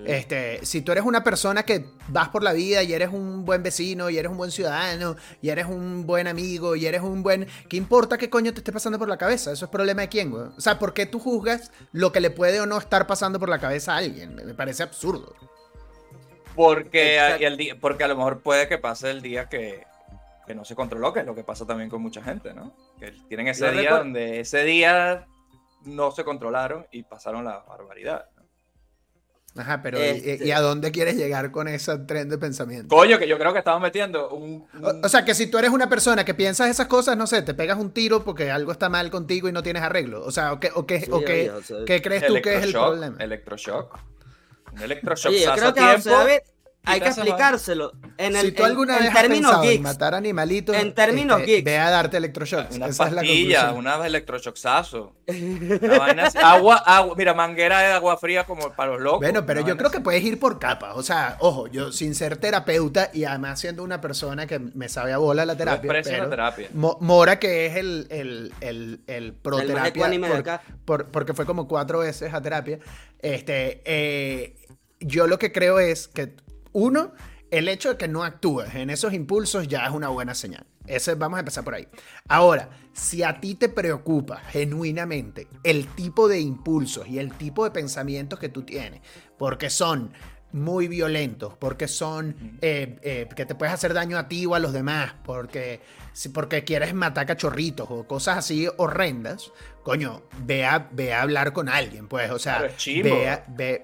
este, 0.04 0.66
si 0.66 0.82
tú 0.82 0.90
eres 0.90 1.04
una 1.04 1.22
persona 1.22 1.62
que 1.62 1.86
vas 2.08 2.30
por 2.30 2.42
la 2.42 2.52
vida 2.52 2.82
y 2.82 2.92
eres 2.92 3.10
un 3.12 3.44
buen 3.44 3.62
vecino, 3.62 4.10
y 4.10 4.18
eres 4.18 4.32
un 4.32 4.38
buen 4.38 4.50
ciudadano, 4.50 5.14
y 5.40 5.50
eres 5.50 5.66
un 5.66 6.04
buen 6.04 6.26
amigo, 6.26 6.74
y 6.74 6.86
eres 6.86 7.02
un 7.02 7.22
buen... 7.22 7.46
¿Qué 7.68 7.76
importa 7.76 8.18
qué 8.18 8.28
coño 8.28 8.52
te 8.52 8.58
esté 8.58 8.72
pasando 8.72 8.98
por 8.98 9.08
la 9.08 9.18
cabeza? 9.18 9.52
Eso 9.52 9.66
es 9.66 9.70
problema 9.70 10.02
de 10.02 10.08
quién, 10.08 10.32
güey. 10.32 10.46
O 10.46 10.60
sea, 10.60 10.80
¿por 10.80 10.92
qué 10.92 11.06
tú 11.06 11.20
juzgas 11.20 11.70
lo 11.92 12.10
que 12.10 12.20
le 12.20 12.30
puede 12.30 12.60
o 12.60 12.66
no 12.66 12.76
estar 12.76 13.06
pasando 13.06 13.38
por 13.38 13.48
la 13.48 13.60
cabeza 13.60 13.94
a 13.94 13.98
alguien? 13.98 14.34
Me 14.34 14.54
parece 14.54 14.82
absurdo. 14.82 15.32
Porque, 16.56 17.18
el 17.38 17.78
porque 17.80 18.02
a 18.02 18.08
lo 18.08 18.16
mejor 18.16 18.40
puede 18.40 18.66
que 18.66 18.78
pase 18.78 19.12
el 19.12 19.22
día 19.22 19.48
que, 19.48 19.84
que 20.44 20.56
no 20.56 20.64
se 20.64 20.74
controló, 20.74 21.12
que 21.12 21.20
es 21.20 21.26
lo 21.26 21.36
que 21.36 21.44
pasa 21.44 21.64
también 21.64 21.88
con 21.88 22.02
mucha 22.02 22.20
gente, 22.20 22.52
¿no? 22.52 22.74
Que 22.98 23.12
tienen 23.28 23.46
ese 23.46 23.70
día 23.70 23.98
donde 23.98 24.40
ese 24.40 24.64
día 24.64 25.28
no 25.86 26.10
se 26.10 26.24
controlaron 26.24 26.86
y 26.90 27.02
pasaron 27.02 27.44
la 27.44 27.60
barbaridad. 27.60 28.28
Ajá, 29.58 29.80
pero 29.82 29.98
¿y, 29.98 30.02
este 30.02 30.52
a 30.52 30.60
dónde 30.60 30.90
quieres 30.92 31.16
llegar 31.16 31.50
con 31.50 31.66
ese 31.68 31.96
tren 32.00 32.28
de 32.28 32.36
pensamiento? 32.38 32.94
Coño, 32.94 33.18
que 33.18 33.26
yo 33.26 33.38
creo 33.38 33.52
que 33.52 33.60
estamos 33.60 33.80
metiendo 33.80 34.28
un... 34.30 34.66
O, 35.02 35.08
sea, 35.08 35.24
que 35.24 35.34
si 35.34 35.46
tú 35.46 35.58
eres 35.58 35.70
una 35.70 35.88
persona 35.88 36.24
que 36.24 36.34
piensas 36.34 36.68
esas 36.68 36.86
cosas, 36.86 37.16
no 37.16 37.26
sé, 37.26 37.42
te 37.42 37.54
pegas 37.54 37.78
un 37.78 37.90
tiro 37.90 38.22
porque 38.22 38.50
algo 38.50 38.72
está 38.72 38.88
mal 38.88 39.10
contigo 39.10 39.48
y 39.48 39.52
no 39.52 39.62
tienes 39.62 39.82
arreglo. 39.82 40.24
O 40.24 40.30
sea, 40.30 40.52
¿o 40.52 40.60
qué, 40.60 40.70
o 40.74 40.86
qué, 40.86 41.08
o 41.10 41.20
qué, 41.20 41.50
¿qué 41.86 42.02
crees 42.02 42.26
tú 42.26 42.34
que 42.42 42.56
es 42.56 42.64
el 42.64 42.72
problema? 42.72 43.16
Electroshock. 43.18 43.98
Un 44.72 44.82
electroshock. 44.82 45.30
Oye, 45.30 45.44
yo 45.44 45.52
creo 45.54 45.72
que 45.72 45.80
tiempo, 45.80 46.10
hay 46.86 47.00
que 47.00 47.08
explicárselo. 47.08 47.92
En 48.16 48.36
el, 48.36 48.46
si 48.46 48.52
tú 48.52 48.64
alguna 48.64 48.98
vez 48.98 49.12
términos 49.12 49.52
has 49.52 49.62
geeks, 49.62 49.76
en 49.76 49.82
matar 49.82 50.14
animalitos, 50.14 50.76
en 50.76 50.94
términos 50.94 51.40
este, 51.40 51.52
geeks, 51.52 51.64
ve 51.64 51.78
a 51.78 51.90
darte 51.90 52.16
electroshocks. 52.16 52.76
Una 52.76 52.86
Esa 52.86 53.10
pastilla, 53.10 53.70
es 53.70 53.76
una 53.76 54.06
electroshocksazo. 54.06 55.14
agua, 56.42 56.76
agua, 56.76 57.14
mira, 57.16 57.34
manguera 57.34 57.80
de 57.80 57.92
agua 57.92 58.16
fría 58.16 58.44
como 58.44 58.72
para 58.72 58.92
los 58.92 59.00
locos. 59.00 59.20
Bueno, 59.20 59.44
pero 59.44 59.60
yo 59.60 59.76
creo 59.76 59.90
que 59.90 60.00
puedes 60.00 60.24
ir 60.24 60.38
por 60.38 60.58
capas. 60.58 60.92
O 60.96 61.02
sea, 61.02 61.36
ojo, 61.40 61.66
yo 61.66 61.92
sin 61.92 62.14
ser 62.14 62.36
terapeuta 62.36 63.10
y 63.12 63.24
además 63.24 63.60
siendo 63.60 63.82
una 63.82 64.00
persona 64.00 64.46
que 64.46 64.58
me 64.58 64.88
sabe 64.88 65.12
a 65.12 65.18
bola 65.18 65.44
la 65.44 65.56
terapia. 65.56 65.92
Pero 65.92 66.30
terapia. 66.30 66.68
Mora, 66.72 67.38
que 67.38 67.66
es 67.66 67.76
el, 67.76 68.06
el, 68.10 68.52
el, 68.60 69.00
el 69.06 69.34
pro 69.34 69.58
terapia, 69.58 70.62
por, 70.84 71.08
porque 71.08 71.34
fue 71.34 71.44
como 71.44 71.66
cuatro 71.66 71.98
veces 71.98 72.32
a 72.32 72.40
terapia. 72.40 72.78
Este, 73.20 73.82
eh, 73.84 74.54
yo 75.00 75.26
lo 75.26 75.38
que 75.38 75.52
creo 75.52 75.78
es 75.78 76.08
que 76.08 76.36
uno, 76.76 77.12
el 77.50 77.68
hecho 77.68 77.88
de 77.88 77.96
que 77.96 78.06
no 78.06 78.22
actúes 78.22 78.74
en 78.74 78.90
esos 78.90 79.14
impulsos 79.14 79.66
ya 79.66 79.86
es 79.86 79.92
una 79.92 80.08
buena 80.08 80.34
señal. 80.34 80.66
Ese, 80.86 81.14
vamos 81.14 81.38
a 81.38 81.40
empezar 81.40 81.64
por 81.64 81.74
ahí. 81.74 81.88
Ahora, 82.28 82.68
si 82.92 83.22
a 83.22 83.40
ti 83.40 83.54
te 83.54 83.70
preocupa 83.70 84.36
genuinamente 84.36 85.48
el 85.64 85.86
tipo 85.94 86.28
de 86.28 86.38
impulsos 86.38 87.08
y 87.08 87.18
el 87.18 87.32
tipo 87.32 87.64
de 87.64 87.70
pensamientos 87.70 88.38
que 88.38 88.50
tú 88.50 88.62
tienes, 88.62 89.00
porque 89.38 89.70
son 89.70 90.12
muy 90.56 90.88
violentos, 90.88 91.54
porque 91.58 91.86
son 91.86 92.58
eh, 92.62 92.98
eh, 93.02 93.28
que 93.36 93.46
te 93.46 93.54
puedes 93.54 93.74
hacer 93.74 93.94
daño 93.94 94.18
a 94.18 94.26
ti 94.26 94.46
o 94.46 94.54
a 94.54 94.58
los 94.58 94.72
demás, 94.72 95.14
porque, 95.24 95.80
porque 96.32 96.64
quieres 96.64 96.94
matar 96.94 97.26
cachorritos 97.26 97.86
o 97.90 98.06
cosas 98.06 98.38
así 98.38 98.66
horrendas, 98.78 99.52
coño, 99.82 100.22
ve 100.38 100.64
a, 100.64 100.88
ve 100.90 101.12
a 101.12 101.22
hablar 101.22 101.52
con 101.52 101.68
alguien, 101.68 102.08
pues, 102.08 102.30
o 102.30 102.38
sea, 102.38 102.68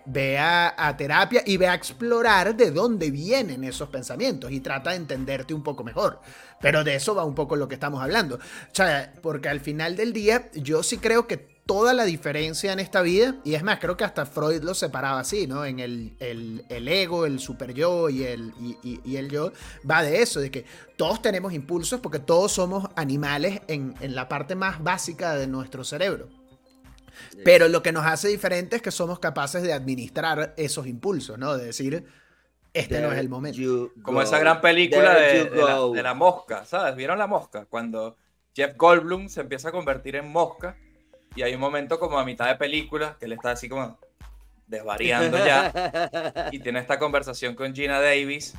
ve, 0.07 0.39
a, 0.39 0.97
terapia 0.97 1.43
y 1.47 1.57
ve 1.59 1.69
a 1.69 1.75
explorar 1.75 2.57
de 2.57 2.71
dónde 2.71 3.11
vienen 3.11 3.63
esos 3.63 3.89
pensamientos 3.89 4.51
y 4.51 4.61
trata 4.61 4.91
de 4.91 4.97
entenderte 4.97 5.55
un 5.55 5.63
poco 5.63 5.85
mejor. 5.85 6.21
Pero 6.61 6.83
de 6.83 6.95
eso 6.95 7.15
va 7.15 7.25
un 7.25 7.35
poco 7.35 7.55
lo 7.55 7.69
que 7.69 7.75
estamos 7.75 8.03
hablando. 8.03 8.37
O 8.37 8.41
sea, 8.73 9.13
porque 9.21 9.49
al 9.49 9.61
final 9.61 9.95
del 9.95 10.13
día 10.13 10.51
yo 10.55 10.83
sí 10.83 10.99
creo 10.99 11.27
que 11.27 11.52
toda 11.67 11.95
la 11.95 12.05
diferencia 12.05 12.73
en 12.73 12.81
esta 12.81 13.03
vida, 13.03 13.37
y 13.45 13.55
es 13.55 13.63
más, 13.63 13.79
creo 13.79 13.97
que 13.97 14.05
hasta 14.05 14.27
Freud 14.27 14.63
lo 14.63 14.75
separaba 14.75 15.21
así, 15.21 15.47
¿no? 15.47 15.65
En 15.65 15.79
el, 15.79 16.15
ego, 16.69 17.25
el 17.25 17.39
super 17.39 17.73
yo 17.73 18.09
y 18.09 18.25
el, 18.25 18.53
y, 18.83 19.17
el 19.17 19.31
yo, 19.31 19.53
va 19.89 20.03
de 20.03 20.23
eso, 20.23 20.41
de 20.41 20.51
que 20.51 20.65
todos 20.97 21.23
tenemos 21.23 21.53
impulsos 21.53 22.01
porque 22.01 22.19
todos 22.19 22.53
somos 22.53 22.89
animales 22.97 23.61
en, 23.69 23.95
en 24.01 24.15
la 24.15 24.29
parte 24.29 24.55
más 24.55 24.83
básica 24.83 25.35
de 25.37 25.47
nuestro 25.47 25.85
cerebro. 25.85 26.29
Pero 27.45 27.69
lo 27.69 27.83
que 27.83 27.93
nos 27.93 28.05
hace 28.07 28.29
diferente 28.29 28.77
es 28.77 28.83
que 28.83 28.91
somos 28.91 29.19
capaces 29.19 29.63
de 29.63 29.73
administrar 29.73 30.55
esos 30.57 30.87
impulsos, 30.87 31.39
¿no? 31.39 31.57
De 31.57 31.67
decir, 31.67 32.05
este 32.73 33.01
no 33.01 33.13
es 33.13 33.19
el 33.19 33.29
momento. 33.29 33.93
Como 34.03 34.23
esa 34.23 34.39
gran 34.39 34.61
película 34.61 35.15
de, 35.15 36.03
la, 36.03 36.15
mosca, 36.15 36.65
¿sabes? 36.65 36.97
¿Vieron 36.97 37.19
la 37.19 37.27
mosca? 37.27 37.67
Cuando 37.67 38.17
Jeff 38.55 38.77
Goldblum 38.77 39.29
se 39.29 39.43
empieza 39.43 39.69
a 39.69 39.73
convertir 39.73 40.17
en 40.17 40.31
mosca 40.31 40.77
y 41.35 41.43
hay 41.43 41.55
un 41.55 41.61
momento 41.61 41.99
como 41.99 42.19
a 42.19 42.25
mitad 42.25 42.49
de 42.49 42.57
película 42.57 43.17
que 43.19 43.27
él 43.27 43.33
está 43.33 43.53
así 43.53 43.69
como 43.69 43.99
desvariando 44.67 45.39
ya 45.39 46.49
y 46.51 46.59
tiene 46.61 46.81
esta 46.81 46.99
conversación 46.99 47.55
con 47.55 47.75
Gina 47.75 48.01
Davis 48.01 48.55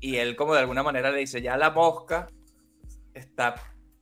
y 0.00 0.16
él 0.16 0.36
como 0.36 0.54
de 0.54 0.60
alguna 0.60 0.82
manera 0.82 1.10
le 1.10 1.20
dice, 1.20 1.42
ya 1.42 1.56
la 1.56 1.70
mosca 1.70 2.26
está, 3.14 3.54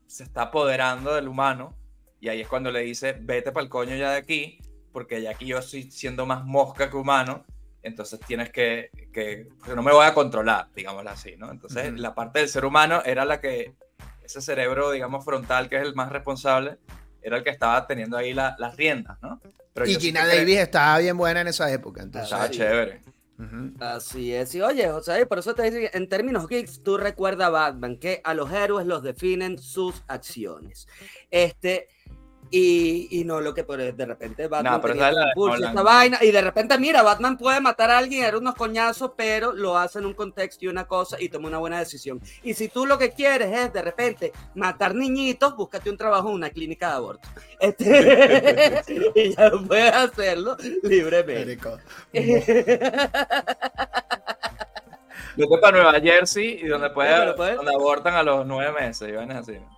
se 0.07 0.25
está 0.25 0.43
apoderando 0.43 1.15
del 1.15 1.29
humano 1.29 1.77
y 2.21 2.29
ahí 2.29 2.41
es 2.41 2.49
cuando 2.49 2.71
le 2.71 2.81
dice, 2.81 3.17
vete 3.21 3.53
para 3.53 3.65
el 3.65 3.71
coño 3.71 3.95
ya 3.97 4.11
de 4.11 4.17
aquí, 4.17 4.59
porque 4.93 5.23
ya 5.23 5.31
aquí 5.31 5.47
yo 5.47 5.59
estoy 5.59 5.91
siendo 5.91 6.27
más 6.27 6.45
mosca 6.45 6.91
que 6.91 6.97
humano, 6.97 7.45
entonces 7.83 8.19
tienes 8.21 8.51
que, 8.51 8.91
que 9.13 9.49
no 9.75 9.83
me 9.83 9.93
voy 9.93 10.05
a 10.05 10.15
controlar, 10.15 10.69
digámoslo 10.75 11.11
así, 11.11 11.37
¿no? 11.37 11.51
Entonces 11.51 11.93
la 11.99 12.15
parte 12.15 12.41
del 12.41 12.49
ser 12.49 12.65
humano 12.65 13.03
era 13.05 13.25
la 13.25 13.41
que, 13.41 13.75
ese 14.25 14.43
cerebro, 14.43 14.91
digamos, 14.91 15.25
frontal, 15.25 15.69
que 15.69 15.77
es 15.77 15.83
el 15.83 15.95
más 15.95 16.11
responsable, 16.11 16.79
era 17.29 17.39
el 17.39 17.45
que 17.45 17.51
estaba 17.51 17.87
teniendo 17.87 18.17
ahí 18.17 18.35
las 18.35 18.77
riendas, 18.77 19.19
¿no? 19.23 19.41
y 19.87 19.95
Gina 19.95 20.27
Davis 20.27 20.59
estaba 20.59 20.99
bien 20.99 21.17
buena 21.17 21.41
en 21.43 21.49
esa 21.49 21.71
época. 21.73 22.03
Entonces. 22.03 22.31
Estaba 22.31 22.51
chévere. 22.51 23.03
Así 23.79 24.35
es. 24.35 24.53
Y 24.57 24.61
oye, 24.61 24.89
José, 24.91 25.25
por 25.27 25.39
eso 25.39 25.55
te 25.55 25.63
dice, 25.63 25.91
en 25.95 26.09
términos 26.09 26.49
geeks, 26.49 26.83
tú 26.83 26.97
recuerda 26.97 27.47
a 27.47 27.51
Batman 27.51 27.97
que 27.97 28.21
a 28.25 28.35
los 28.35 28.51
héroes 28.53 28.87
los 28.87 29.05
definen 29.05 29.59
sus 29.59 30.03
acciones. 30.09 30.89
Este, 31.31 31.89
y, 32.51 33.09
y, 33.11 33.25
no 33.25 33.41
lo 33.41 33.55
que 33.55 33.63
de 33.63 34.07
repente 34.07 34.49
Batman 34.49 34.81
esta 35.59 35.83
vaina 35.83 36.19
y 36.23 36.31
de 36.31 36.41
repente 36.41 36.79
mira 36.79 37.03
Batman 37.03 37.37
puede 37.37 37.61
matar 37.61 37.91
a 37.91 37.99
alguien 37.99 38.25
era 38.25 38.39
unos 38.39 38.55
coñazos 38.55 39.13
pero 39.17 39.53
lo 39.53 39.77
hace 39.77 39.99
en 39.99 40.07
un 40.07 40.15
contexto 40.15 40.65
y 40.65 40.69
una 40.69 40.87
cosa 40.87 41.17
y 41.21 41.29
toma 41.29 41.49
una 41.49 41.59
buena 41.59 41.79
decisión. 41.79 42.21
Y 42.43 42.55
si 42.55 42.69
tú 42.69 42.87
lo 42.87 42.99
que 42.99 43.11
quieres 43.13 43.57
es 43.57 43.73
de 43.73 43.83
repente 43.83 44.33
matar 44.55 44.95
niñitos 44.95 45.57
búscate 45.57 45.91
un 45.91 45.97
trabajo 45.97 46.29
en 46.29 46.35
una 46.35 46.51
clínica 46.51 46.89
de 46.89 46.95
aborto. 46.95 47.29
Este, 47.61 48.83
y 49.17 49.35
ya 49.35 49.51
puedes 49.51 49.93
hacerlo 49.93 50.57
libremente. 50.85 51.59
Vete 55.39 55.59
para 55.59 55.77
Nueva 55.77 56.01
Jersey 56.01 56.59
y 56.63 56.67
donde, 56.67 56.91
puede, 56.91 57.55
donde 57.55 57.73
abortan 57.73 58.15
a 58.15 58.25
los 58.25 58.45
nueve 58.45 58.73
meses 58.73 59.09
y 59.09 59.13
van 59.13 59.31
así. 59.31 59.57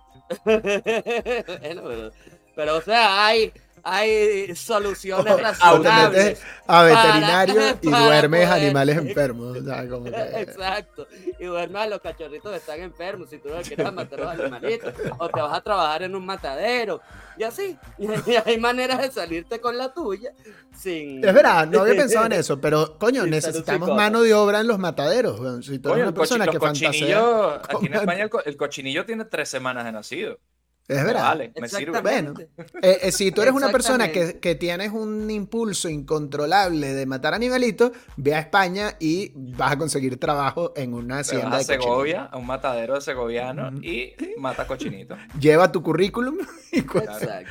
Bueno, 0.43 1.81
pero, 1.85 2.11
o 2.55 2.81
sea, 2.81 3.25
hay, 3.25 3.53
hay 3.83 4.55
soluciones 4.55 5.39
razonables. 5.41 6.41
A 6.67 6.83
veterinario 6.83 7.61
y 7.81 7.89
duermes 7.89 8.49
animales 8.49 8.97
enfermos. 9.01 9.57
Exacto. 9.57 11.07
Y 11.39 11.45
duermes 11.45 11.81
a 11.81 11.87
los 11.87 12.01
cachorritos 12.01 12.51
que 12.51 12.57
están 12.57 12.81
enfermos. 12.81 13.29
Si 13.29 13.37
tú 13.37 13.49
no 13.49 13.61
quieres 13.61 13.91
matar 13.93 14.21
a 14.21 14.23
los 14.23 14.39
animalitos. 14.41 14.93
O 15.17 15.29
te 15.29 15.41
vas 15.41 15.57
a 15.57 15.61
trabajar 15.61 16.03
en 16.03 16.15
un 16.15 16.25
matadero. 16.25 17.01
Y 17.37 17.43
así. 17.43 17.77
Y 17.97 18.07
hay 18.45 18.59
maneras 18.59 19.01
de 19.01 19.11
salirte 19.11 19.59
con 19.59 19.77
la 19.77 19.93
tuya. 19.93 20.31
Sin... 20.77 21.23
Es 21.23 21.33
verdad, 21.33 21.67
no 21.67 21.81
había 21.81 21.95
pensado 21.95 22.25
en 22.27 22.33
eso. 22.33 22.59
Pero, 22.59 22.97
coño, 22.97 23.25
necesitamos 23.25 23.89
mano 23.95 24.21
de 24.21 24.33
obra 24.33 24.61
en 24.61 24.67
los 24.67 24.79
mataderos. 24.79 25.65
Si 25.65 25.79
tú 25.79 25.89
eres 25.89 26.03
una 26.03 26.13
persona 26.13 26.47
que 26.47 26.59
fantasea. 26.59 27.61
Aquí 27.67 27.87
en 27.87 27.95
España 27.95 28.29
el 28.45 28.57
cochinillo 28.57 29.05
tiene 29.05 29.25
tres 29.25 29.49
semanas 29.49 29.85
de 29.85 29.91
nacido. 29.91 30.39
Es 30.91 31.05
verdad. 31.05 31.21
Vale, 31.21 31.53
me 31.59 31.69
sirve. 31.69 32.01
Bueno, 32.01 32.33
eh, 32.81 32.99
eh, 33.01 33.11
si 33.11 33.31
tú 33.31 33.41
eres 33.41 33.53
una 33.53 33.71
persona 33.71 34.11
que, 34.11 34.39
que, 34.39 34.55
tienes 34.55 34.91
un 34.91 35.31
impulso 35.31 35.87
incontrolable 35.87 36.93
de 36.93 37.05
matar 37.05 37.33
animalitos, 37.33 37.91
ve 38.17 38.35
a 38.35 38.39
España 38.39 38.95
y 38.99 39.31
vas 39.35 39.71
a 39.71 39.77
conseguir 39.77 40.19
trabajo 40.19 40.73
en 40.75 40.93
una 40.93 41.19
hacienda 41.19 41.57
de 41.57 41.63
Segovia, 41.63 42.25
a 42.25 42.37
un 42.37 42.45
matadero 42.45 42.95
de 42.95 43.01
segoviano 43.01 43.71
y 43.81 44.13
mata 44.37 44.67
cochinito. 44.67 45.15
Lleva 45.39 45.71
tu 45.71 45.81
currículum 45.81 46.37
y 46.71 46.79
Exacto. 46.79 47.49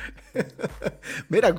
Mira, 1.29 1.55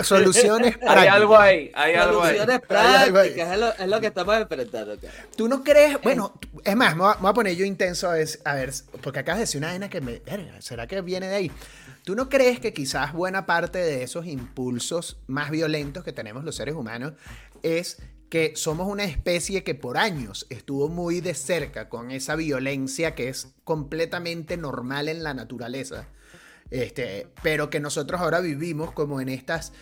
soluciones 0.00 0.76
prácticas. 0.78 0.96
Hay 1.02 1.08
algo 1.08 1.36
ahí, 1.38 1.70
hay 1.74 1.94
algo 1.94 2.22
ahí. 2.22 2.36
Soluciones 2.36 2.66
prácticas, 2.66 3.52
es 3.52 3.58
lo, 3.58 3.72
es 3.74 3.88
lo, 3.88 4.00
que 4.00 4.06
estamos 4.06 4.36
enfrentando. 4.36 4.96
Tú 5.36 5.48
no 5.48 5.62
crees, 5.62 6.00
bueno, 6.02 6.34
es 6.64 6.76
más, 6.76 6.96
me 6.96 7.02
voy 7.02 7.30
a 7.30 7.32
poner 7.32 7.54
yo 7.54 7.64
intenso 7.64 8.08
a 8.08 8.14
ver, 8.14 8.28
a 8.44 8.54
ver 8.54 8.72
porque 9.02 9.20
acabas 9.20 9.38
de 9.38 9.42
decir 9.42 9.58
una 9.58 9.68
vaina 9.68 9.88
que 9.88 10.00
me... 10.00 10.22
¿Será 10.60 10.86
que 10.86 11.00
viene 11.00 11.28
de 11.28 11.34
ahí. 11.34 11.52
¿Tú 12.04 12.14
no 12.14 12.28
crees 12.28 12.60
que 12.60 12.72
quizás 12.72 13.12
buena 13.12 13.46
parte 13.46 13.78
de 13.78 14.02
esos 14.02 14.26
impulsos 14.26 15.18
más 15.26 15.50
violentos 15.50 16.04
que 16.04 16.12
tenemos 16.12 16.44
los 16.44 16.56
seres 16.56 16.74
humanos 16.74 17.12
es 17.62 17.98
que 18.30 18.52
somos 18.56 18.88
una 18.88 19.04
especie 19.04 19.64
que 19.64 19.74
por 19.74 19.98
años 19.98 20.46
estuvo 20.50 20.88
muy 20.88 21.20
de 21.20 21.34
cerca 21.34 21.88
con 21.88 22.10
esa 22.10 22.36
violencia 22.36 23.14
que 23.14 23.28
es 23.28 23.48
completamente 23.64 24.56
normal 24.56 25.08
en 25.08 25.22
la 25.22 25.34
naturaleza? 25.34 26.08
Este, 26.70 27.28
pero 27.42 27.70
que 27.70 27.80
nosotros 27.80 28.20
ahora 28.20 28.40
vivimos 28.40 28.92
como 28.92 29.20
en 29.20 29.30
estas 29.30 29.72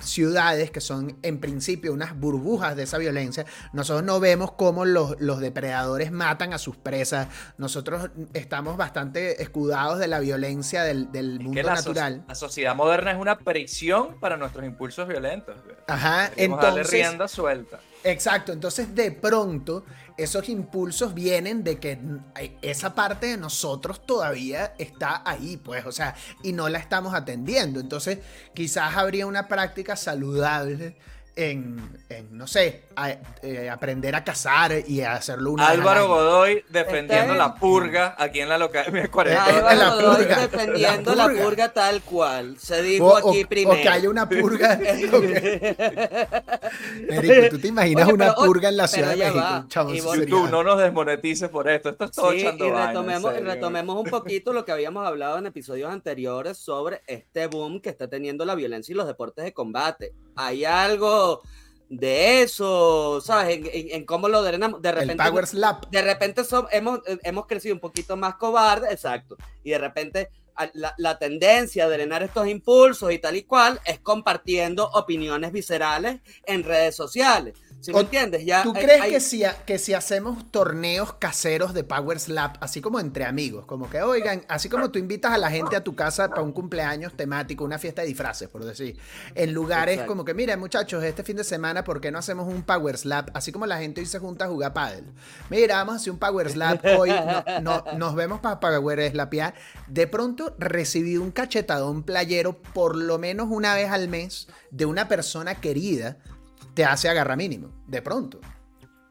ciudades 0.00 0.70
que 0.70 0.80
son 0.80 1.18
en 1.22 1.40
principio 1.40 1.92
unas 1.92 2.18
burbujas 2.18 2.76
de 2.76 2.84
esa 2.84 2.98
violencia, 2.98 3.44
nosotros 3.72 4.04
no 4.04 4.20
vemos 4.20 4.52
cómo 4.52 4.84
los, 4.84 5.20
los, 5.20 5.40
depredadores 5.40 6.12
matan 6.12 6.52
a 6.52 6.58
sus 6.58 6.76
presas, 6.76 7.28
nosotros 7.58 8.10
estamos 8.34 8.76
bastante 8.76 9.42
escudados 9.42 9.98
de 9.98 10.06
la 10.06 10.20
violencia 10.20 10.82
del, 10.82 11.10
del 11.12 11.40
mundo 11.40 11.62
natural. 11.62 12.24
la 12.28 12.34
sociedad 12.34 12.74
moderna 12.74 13.12
es 13.12 13.18
una 13.18 13.38
prisión 13.38 14.18
para 14.20 14.36
nuestros 14.36 14.64
impulsos 14.64 15.08
violentos. 15.08 15.56
Ajá, 15.86 16.30
entonces... 16.36 16.90
rienda 16.90 17.26
suelta. 17.26 17.80
Exacto, 18.04 18.52
entonces 18.52 18.94
de 18.94 19.12
pronto 19.12 19.84
esos 20.22 20.48
impulsos 20.48 21.14
vienen 21.14 21.64
de 21.64 21.78
que 21.78 21.98
esa 22.62 22.94
parte 22.94 23.26
de 23.26 23.36
nosotros 23.36 24.06
todavía 24.06 24.74
está 24.78 25.22
ahí, 25.24 25.56
pues, 25.56 25.86
o 25.86 25.92
sea, 25.92 26.14
y 26.42 26.52
no 26.52 26.68
la 26.68 26.78
estamos 26.78 27.14
atendiendo. 27.14 27.80
Entonces, 27.80 28.18
quizás 28.54 28.96
habría 28.96 29.26
una 29.26 29.48
práctica 29.48 29.96
saludable 29.96 30.96
en, 31.36 31.98
no 32.30 32.46
sé, 32.46 32.82
eh, 33.42 33.70
aprender 33.70 34.14
a 34.14 34.22
cazar 34.24 34.72
y 34.86 35.00
a 35.00 35.14
hacerlo 35.14 35.52
una 35.52 35.68
Álvaro 35.68 36.08
Godoy 36.08 36.64
defendiendo 36.68 37.34
la 37.34 37.54
purga 37.54 38.14
aquí 38.18 38.40
en 38.40 38.48
la 38.48 38.58
localidad. 38.58 39.38
Álvaro 39.66 39.96
Godoy 39.96 40.24
defendiendo 40.26 41.14
la 41.14 41.28
purga. 41.28 41.72
tal 41.72 42.02
cual. 42.02 42.58
Se 42.58 42.82
dijo 42.82 43.16
aquí 43.16 43.44
primero. 43.44 43.78
O 43.78 43.82
que 43.82 43.88
haya 43.88 44.10
una 44.10 44.28
purga. 44.28 44.74
Eric, 47.08 47.50
¿tú 47.50 47.58
te 47.58 47.68
imaginas 47.68 48.08
una 48.08 48.34
purga 48.34 48.68
en 48.68 48.76
la 48.76 48.88
Ciudad 48.90 49.10
de 49.10 49.16
México? 49.16 50.22
y 50.22 50.26
tú 50.26 50.46
no 50.48 50.62
nos 50.62 50.78
desmonetices 50.78 51.48
por 51.48 51.68
esto. 51.68 51.90
Esto 51.90 52.04
es 52.04 52.10
todo 52.10 52.32
sí, 52.32 52.38
y 52.38 52.70
retomemos, 52.70 53.32
retomemos 53.40 53.96
un 53.96 54.10
poquito 54.10 54.52
lo 54.52 54.64
que 54.64 54.72
habíamos 54.72 55.06
hablado 55.06 55.38
en 55.38 55.46
episodios 55.46 55.90
anteriores 55.90 56.58
sobre 56.58 57.02
este 57.06 57.46
boom 57.46 57.80
que 57.80 57.88
está 57.90 58.08
teniendo 58.08 58.44
la 58.44 58.54
violencia 58.54 58.92
y 58.92 58.96
los 58.96 59.06
deportes 59.06 59.44
de 59.44 59.52
combate. 59.52 60.12
Hay 60.36 60.64
algo 60.64 61.42
de 61.88 62.42
eso, 62.42 63.20
¿sabes? 63.20 63.60
En, 63.72 64.04
cómo 64.06 64.28
lo 64.28 64.42
drenamos. 64.42 64.80
De 64.80 64.92
repente, 64.92 65.22
power 65.22 65.46
slap. 65.46 65.90
De 65.90 66.02
repente 66.02 66.42
hemos, 66.70 67.00
hemos 67.06 67.46
crecido 67.46 67.74
un 67.74 67.80
poquito 67.80 68.16
más 68.16 68.36
cobarde, 68.36 68.92
exacto. 68.92 69.36
Y 69.64 69.70
de 69.70 69.78
repente 69.78 70.30
la, 70.98 71.18
tendencia 71.18 71.84
a 71.84 71.88
drenar 71.88 72.22
estos 72.22 72.46
impulsos 72.46 73.12
y 73.12 73.18
tal 73.18 73.36
y 73.36 73.42
cual 73.42 73.80
es 73.84 74.00
compartiendo 74.00 74.88
opiniones 74.92 75.52
viscerales 75.52 76.20
en 76.44 76.64
redes 76.64 76.94
sociales. 76.94 77.54
¿Sí 77.80 77.92
me 77.92 78.00
entiendes? 78.00 78.44
Ya 78.44 78.62
¿Tú 78.62 78.72
crees 78.74 79.04
que, 79.06 79.20
si, 79.20 79.42
que 79.64 79.78
si 79.78 79.94
hacemos 79.94 80.50
torneos 80.50 81.14
caseros 81.14 81.72
de 81.72 81.82
Power 81.82 82.20
Slap, 82.20 82.56
así 82.62 82.82
como 82.82 83.00
entre 83.00 83.24
amigos, 83.24 83.64
como 83.64 83.88
que, 83.88 84.02
oigan, 84.02 84.44
así 84.48 84.68
como 84.68 84.90
tú 84.90 84.98
invitas 84.98 85.32
a 85.32 85.38
la 85.38 85.50
gente 85.50 85.76
a 85.76 85.82
tu 85.82 85.94
casa 85.94 86.28
para 86.28 86.42
un 86.42 86.52
cumpleaños 86.52 87.14
temático, 87.14 87.64
una 87.64 87.78
fiesta 87.78 88.02
de 88.02 88.08
disfraces, 88.08 88.48
por 88.48 88.64
decir, 88.64 88.98
en 89.34 89.54
lugares 89.54 90.02
como 90.02 90.24
que, 90.24 90.34
miren 90.34 90.60
muchachos, 90.60 91.02
este 91.02 91.22
fin 91.22 91.36
de 91.36 91.44
semana, 91.44 91.82
¿por 91.82 92.00
qué 92.00 92.10
no 92.10 92.18
hacemos 92.18 92.46
un 92.46 92.62
Power 92.62 92.98
Slap? 92.98 93.30
Así 93.34 93.50
como 93.50 93.64
la 93.64 93.78
gente 93.78 94.02
hoy 94.02 94.06
se 94.06 94.18
junta 94.18 94.44
a 94.44 94.48
jugar 94.48 94.74
pádel. 94.74 95.06
Mira, 95.48 95.76
vamos 95.76 95.94
a 95.94 95.96
hacer 95.96 96.12
un 96.12 96.18
Power 96.18 96.50
Slap 96.50 96.84
hoy, 96.98 97.10
no, 97.62 97.84
nos 97.96 98.14
vemos 98.14 98.40
para 98.40 98.60
Power 98.60 99.10
Slapia. 99.10 99.54
De 99.88 100.06
pronto 100.06 100.54
recibí 100.58 101.16
un 101.16 101.30
cachetadón 101.30 102.02
playero 102.02 102.60
por 102.60 102.94
lo 102.96 103.18
menos 103.18 103.48
una 103.50 103.74
vez 103.74 103.90
al 103.90 104.08
mes 104.08 104.48
de 104.70 104.84
una 104.84 105.08
persona 105.08 105.54
querida 105.54 106.18
te 106.74 106.84
hace 106.84 107.08
agarrar 107.08 107.36
mínimo, 107.36 107.70
de 107.86 108.02
pronto. 108.02 108.40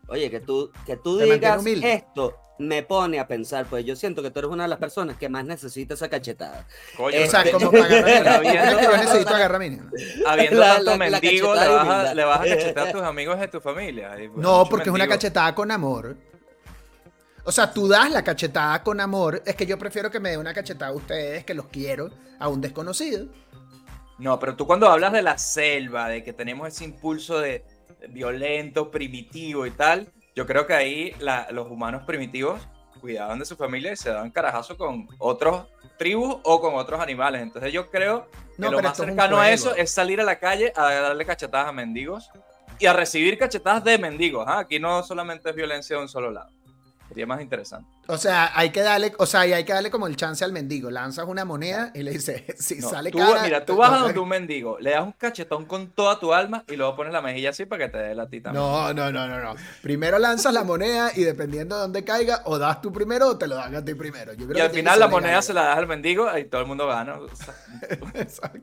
Oye, 0.08 0.30
que 0.30 0.40
tú, 0.40 0.72
que 0.86 0.98
tú 0.98 1.18
digas 1.18 1.66
esto 1.66 2.36
me 2.60 2.84
pone 2.84 3.20
a 3.20 3.28
pensar, 3.28 3.66
pues 3.66 3.86
yo 3.86 3.96
siento 3.96 4.22
que 4.22 4.32
tú 4.32 4.40
eres 4.40 4.52
una 4.52 4.64
de 4.64 4.70
las 4.70 4.80
personas 4.80 5.18
que 5.18 5.30
más 5.30 5.46
necesita 5.46 5.94
esa 5.94 6.10
cachetada. 6.10 6.68
Coño, 6.98 7.18
o 7.24 7.28
sea, 7.28 7.50
como 7.52 7.72
para 7.72 7.86
agarrar 7.86 8.44
yo 8.44 8.98
necesito 8.98 9.34
agarrar 9.34 9.62
Habiendo 10.28 10.62
tanto 10.62 10.98
mendigo, 10.98 11.56
le 11.56 11.68
vas, 11.68 11.88
a, 11.88 12.14
le 12.14 12.24
vas, 12.24 12.42
a, 12.42 12.44
cachetar 12.44 12.88
a 12.90 12.92
tus 12.92 13.02
amigos 13.02 13.40
de 13.40 13.48
tu 13.48 13.62
familia. 13.62 14.12
Pues, 14.14 14.32
no, 14.36 14.66
porque 14.70 14.90
es 14.90 14.94
una 14.94 15.08
cachetada 15.08 15.56
con 15.56 15.72
amor. 15.72 16.18
O 17.46 17.52
sea, 17.52 17.72
tú 17.72 17.88
das 17.88 18.12
la 18.12 18.24
cachetada 18.24 18.84
con 18.84 19.00
amor. 19.00 19.42
Es 19.46 19.56
que 19.56 19.66
yo 19.66 19.78
prefiero 19.78 20.12
que 20.12 20.20
me 20.20 20.32
dé 20.32 20.38
una 20.38 20.54
cachetada 20.54 20.92
a 20.92 20.94
ustedes, 20.94 21.46
que 21.46 21.54
los 21.54 21.68
quiero, 21.68 22.12
a 22.38 22.50
un 22.50 22.60
desconocido. 22.60 23.28
No, 24.20 24.38
pero 24.38 24.56
tú 24.56 24.68
cuando 24.68 24.90
hablas 24.90 25.14
de 25.14 25.22
la 25.22 25.38
selva, 25.38 26.10
de 26.10 26.24
que 26.24 26.34
tenemos 26.34 26.68
ese 26.68 26.84
impulso 26.84 27.40
de 27.40 27.64
violento, 28.10 28.92
primitivo 28.92 29.66
y 29.66 29.72
tal, 29.72 30.12
yo 30.36 30.46
creo 30.46 30.68
que 30.68 30.74
ahí 30.74 31.16
los 31.52 31.72
humanos 31.72 32.04
primitivos 32.06 32.62
cuidaban 33.00 33.40
de 33.40 33.46
su 33.46 33.56
familia 33.56 33.94
y 33.94 33.96
se 33.96 34.10
daban 34.10 34.30
carajazo 34.30 34.78
con 34.78 35.08
otros 35.20 35.68
tribus 35.98 36.38
o 36.44 36.62
con 36.62 36.76
otros 36.76 37.00
animales. 37.00 37.42
Entonces 37.42 37.72
yo 37.72 37.90
creo 37.90 38.28
que 38.58 38.70
lo 38.70 38.82
más 38.82 38.98
cercano 38.98 39.40
a 39.40 39.52
eso 39.52 39.74
es 39.76 39.92
salir 39.92 40.20
a 40.20 40.24
la 40.24 40.38
calle 40.38 40.74
a 40.76 40.84
darle 40.84 41.26
cachetadas 41.26 41.70
a 41.70 41.72
mendigos 41.72 42.30
y 42.78 42.86
a 42.86 42.94
recibir 42.94 43.38
cachetadas 43.38 43.84
de 43.84 43.98
mendigos. 43.98 44.46
¿ah? 44.48 44.60
Aquí 44.60 44.80
no 44.80 45.02
solamente 45.04 45.50
es 45.50 45.56
violencia 45.56 45.96
de 45.96 46.02
un 46.02 46.10
solo 46.10 46.30
lado. 46.30 46.52
Sería 47.10 47.26
más 47.26 47.42
interesante. 47.42 47.90
O 48.08 48.18
sea, 48.18 48.52
hay 48.54 48.70
que 48.70 48.82
darle, 48.82 49.12
o 49.18 49.26
sea, 49.26 49.42
hay 49.42 49.64
que 49.64 49.74
darle 49.74 49.90
como 49.90 50.06
el 50.06 50.16
chance 50.16 50.46
al 50.46 50.54
mendigo. 50.54 50.92
Lanzas 50.92 51.26
una 51.28 51.44
moneda 51.44 51.92
y 51.96 52.04
le 52.04 52.12
dices, 52.12 52.44
si 52.60 52.82
sale 52.82 53.10
tú, 53.12 53.18
cara, 53.18 53.42
Mira, 53.44 53.66
tú 53.66 53.76
vas 53.76 53.92
a 53.92 53.98
donde 53.98 54.20
un 54.20 54.30
mendigo, 54.30 54.78
le 54.80 54.92
das 54.92 55.04
un 55.04 55.14
cachetón 55.14 55.66
con 55.66 55.90
toda 55.92 56.20
tu 56.20 56.34
alma 56.34 56.64
y 56.68 56.76
luego 56.76 56.96
pones 56.96 57.12
la 57.12 57.22
mejilla 57.22 57.50
así 57.50 57.66
para 57.66 57.86
que 57.86 57.92
te 57.92 57.98
dé 57.98 58.16
la 58.16 58.30
tita. 58.30 58.54
No, 58.54 58.94
no, 58.94 59.12
no, 59.12 59.28
no, 59.28 59.40
no. 59.42 59.56
Primero 59.82 60.20
lanzas 60.20 60.54
la 60.54 60.64
moneda 60.64 61.12
y 61.16 61.24
dependiendo 61.24 61.76
de 61.76 61.82
dónde 61.82 62.04
caiga, 62.04 62.44
o 62.46 62.60
das 62.60 62.80
tú 62.82 62.94
primero 62.94 63.30
o 63.30 63.38
te 63.38 63.48
lo 63.48 63.56
dan 63.56 63.76
a 63.76 63.84
ti 63.84 63.96
primero. 63.96 64.34
y 64.34 64.60
al 64.60 64.70
final 64.70 65.00
la 65.00 65.08
moneda 65.08 65.42
se 65.42 65.54
la 65.54 65.64
das 65.64 65.78
al 65.80 65.88
mendigo 65.88 66.26
y 66.38 66.46
todo 66.46 66.62
el 66.62 66.68
mundo 66.68 66.88
gana. 66.88 67.20
Exacto. 68.14 68.60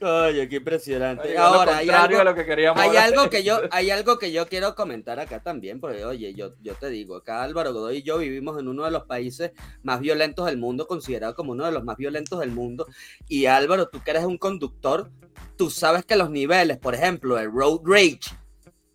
Oye, 0.00 0.48
qué 0.48 0.56
impresionante. 0.56 1.38
Ahora, 1.38 1.78
hay 1.78 1.88
algo, 1.88 2.22
lo 2.22 2.34
que 2.34 2.42
hay 2.74 2.96
algo 2.96 3.30
que 3.30 3.42
yo, 3.42 3.60
hay 3.70 3.90
algo 3.90 4.18
que 4.18 4.30
yo 4.30 4.46
quiero 4.46 4.74
comentar 4.74 5.18
acá 5.18 5.42
también, 5.42 5.80
porque 5.80 6.04
oye, 6.04 6.34
yo, 6.34 6.54
yo 6.60 6.74
te 6.74 6.90
digo, 6.90 7.16
acá 7.16 7.42
Álvaro 7.42 7.72
Godoy 7.72 7.98
y 7.98 8.02
yo 8.02 8.18
vivimos 8.18 8.58
en 8.58 8.68
uno 8.68 8.84
de 8.84 8.90
los 8.90 9.04
países 9.04 9.52
más 9.82 10.00
violentos 10.00 10.46
del 10.46 10.58
mundo, 10.58 10.86
considerado 10.86 11.34
como 11.34 11.52
uno 11.52 11.64
de 11.64 11.72
los 11.72 11.82
más 11.82 11.96
violentos 11.96 12.40
del 12.40 12.50
mundo. 12.50 12.86
Y 13.26 13.46
Álvaro, 13.46 13.88
tú 13.88 14.02
que 14.02 14.10
eres 14.10 14.24
un 14.24 14.36
conductor, 14.36 15.10
tú 15.56 15.70
sabes 15.70 16.04
que 16.04 16.16
los 16.16 16.30
niveles, 16.30 16.76
por 16.76 16.94
ejemplo, 16.94 17.38
el 17.38 17.50
road 17.50 17.80
rage, 17.84 18.36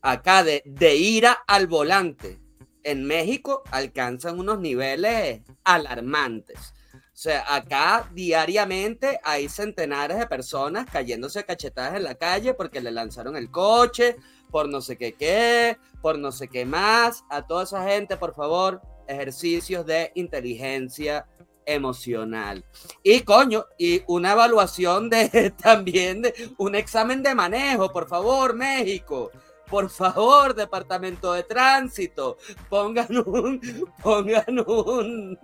acá 0.03 0.43
de, 0.43 0.61
de 0.65 0.95
ira 0.95 1.33
al 1.47 1.65
volante, 1.65 2.39
en 2.83 3.05
México 3.05 3.63
alcanzan 3.71 4.39
unos 4.39 4.59
niveles 4.59 5.41
alarmantes. 5.63 6.73
O 7.21 7.23
sea, 7.23 7.45
acá 7.55 8.09
diariamente 8.15 9.19
hay 9.23 9.47
centenares 9.47 10.17
de 10.17 10.25
personas 10.25 10.87
cayéndose 10.91 11.43
cachetadas 11.43 11.95
en 11.95 12.03
la 12.03 12.15
calle 12.15 12.55
porque 12.55 12.81
le 12.81 12.89
lanzaron 12.89 13.35
el 13.35 13.51
coche, 13.51 14.15
por 14.49 14.67
no 14.67 14.81
sé 14.81 14.97
qué 14.97 15.13
qué, 15.13 15.77
por 16.01 16.17
no 16.17 16.31
sé 16.31 16.47
qué 16.47 16.65
más. 16.65 17.23
A 17.29 17.45
toda 17.45 17.65
esa 17.65 17.83
gente, 17.87 18.17
por 18.17 18.33
favor, 18.33 18.81
ejercicios 19.07 19.85
de 19.85 20.11
inteligencia 20.15 21.27
emocional. 21.67 22.65
Y 23.03 23.19
coño, 23.19 23.67
y 23.77 24.01
una 24.07 24.31
evaluación 24.31 25.07
de 25.11 25.53
también 25.61 26.23
de 26.23 26.33
un 26.57 26.73
examen 26.73 27.21
de 27.21 27.35
manejo, 27.35 27.91
por 27.91 28.07
favor, 28.07 28.55
México 28.55 29.29
por 29.71 29.89
favor, 29.89 30.53
departamento 30.53 31.31
de 31.31 31.43
tránsito, 31.43 32.37
pongan 32.69 33.17
un, 33.25 33.61
pongan 34.03 34.59
un, 34.67 35.39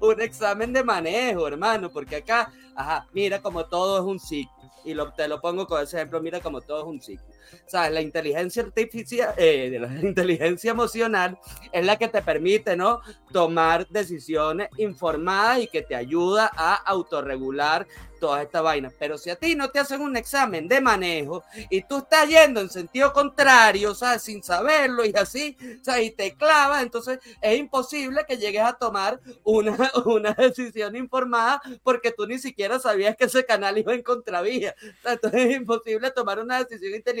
un 0.00 0.20
examen 0.20 0.72
de 0.72 0.84
manejo, 0.84 1.48
hermano, 1.48 1.90
porque 1.90 2.16
acá, 2.16 2.52
ajá, 2.76 3.08
mira 3.12 3.42
como 3.42 3.66
todo 3.66 3.98
es 3.98 4.04
un 4.04 4.20
ciclo. 4.20 4.52
Y 4.84 4.94
te 5.16 5.26
lo 5.28 5.40
pongo 5.40 5.66
con 5.66 5.82
ese 5.82 5.96
ejemplo, 5.96 6.22
mira 6.22 6.40
como 6.40 6.60
todo 6.60 6.82
es 6.82 6.86
un 6.86 7.00
ciclo. 7.00 7.26
¿Sabes? 7.66 7.92
La 7.92 8.00
inteligencia 8.00 8.62
artificial, 8.62 9.34
eh, 9.36 9.78
la 9.80 9.88
inteligencia 10.02 10.70
emocional 10.70 11.38
es 11.72 11.84
la 11.84 11.96
que 11.96 12.08
te 12.08 12.22
permite, 12.22 12.76
¿no? 12.76 13.00
Tomar 13.32 13.88
decisiones 13.88 14.68
informadas 14.76 15.60
y 15.60 15.66
que 15.68 15.82
te 15.82 15.94
ayuda 15.94 16.50
a 16.54 16.74
autorregular 16.74 17.86
toda 18.22 18.40
esta 18.40 18.60
vaina. 18.60 18.92
Pero 19.00 19.18
si 19.18 19.30
a 19.30 19.36
ti 19.36 19.56
no 19.56 19.70
te 19.70 19.80
hacen 19.80 20.00
un 20.00 20.16
examen 20.16 20.68
de 20.68 20.80
manejo 20.80 21.42
y 21.68 21.82
tú 21.82 21.98
estás 21.98 22.28
yendo 22.28 22.60
en 22.60 22.70
sentido 22.70 23.12
contrario, 23.12 23.96
¿sabes? 23.96 24.22
Sin 24.22 24.44
saberlo 24.44 25.04
y 25.04 25.12
así, 25.16 25.56
¿sabes? 25.82 26.06
Y 26.06 26.10
te 26.12 26.36
clavas, 26.36 26.84
entonces 26.84 27.18
es 27.40 27.58
imposible 27.58 28.24
que 28.28 28.36
llegues 28.36 28.62
a 28.62 28.74
tomar 28.74 29.18
una, 29.42 29.76
una 30.04 30.34
decisión 30.34 30.94
informada 30.94 31.60
porque 31.82 32.12
tú 32.12 32.24
ni 32.28 32.38
siquiera 32.38 32.78
sabías 32.78 33.16
que 33.16 33.24
ese 33.24 33.44
canal 33.44 33.76
iba 33.76 33.92
en 33.92 34.04
contravía. 34.04 34.72
Entonces 35.04 35.46
es 35.46 35.56
imposible 35.56 36.12
tomar 36.12 36.38
una 36.38 36.62
decisión 36.62 36.94
inteligente 36.94 37.12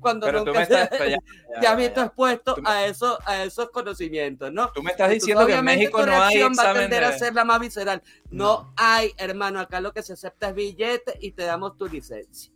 cuando 0.00 0.30
nunca 0.30 0.66
te, 0.66 1.66
has 1.66 1.76
visto 1.76 2.02
expuesto 2.02 2.56
a, 2.64 2.86
eso, 2.86 3.18
a 3.24 3.44
esos 3.44 3.70
conocimientos, 3.70 4.52
¿no? 4.52 4.70
Tú 4.72 4.82
me 4.82 4.90
estás 4.90 5.10
diciendo 5.10 5.46
que 5.46 5.54
en 5.54 5.64
México 5.64 6.04
no 6.04 6.22
hay 6.22 6.40
examen 6.40 6.58
va 6.58 6.70
a 6.70 6.74
tender 6.74 7.04
a 7.04 7.18
ser 7.18 7.34
la 7.34 7.44
más 7.44 7.60
visceral. 7.60 8.02
No, 8.30 8.72
hay, 8.76 9.12
hermano, 9.16 9.60
acá 9.60 9.80
lo 9.80 9.92
que 9.92 10.02
se 10.02 10.12
aceptas 10.12 10.54
billete 10.54 11.18
y 11.20 11.32
te 11.32 11.44
damos 11.44 11.76
tu 11.76 11.86
licencia. 11.86 12.52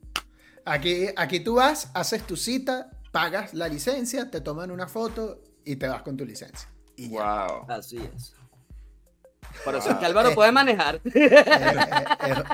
Aquí, 0.64 1.08
aquí 1.16 1.40
tú 1.40 1.56
vas, 1.56 1.90
haces 1.94 2.26
tu 2.26 2.36
cita, 2.36 2.90
pagas 3.12 3.54
la 3.54 3.68
licencia, 3.68 4.30
te 4.30 4.40
toman 4.40 4.70
una 4.70 4.88
foto 4.88 5.40
y 5.64 5.76
te 5.76 5.88
vas 5.88 6.02
con 6.02 6.16
tu 6.16 6.24
licencia. 6.24 6.68
Y 6.96 7.08
wow. 7.08 7.66
Así 7.68 7.98
es. 7.98 8.34
Por 9.64 9.74
eso 9.74 9.90
es 9.90 9.96
que 9.96 10.06
Álvaro 10.06 10.34
puede 10.34 10.52
manejar. 10.52 11.00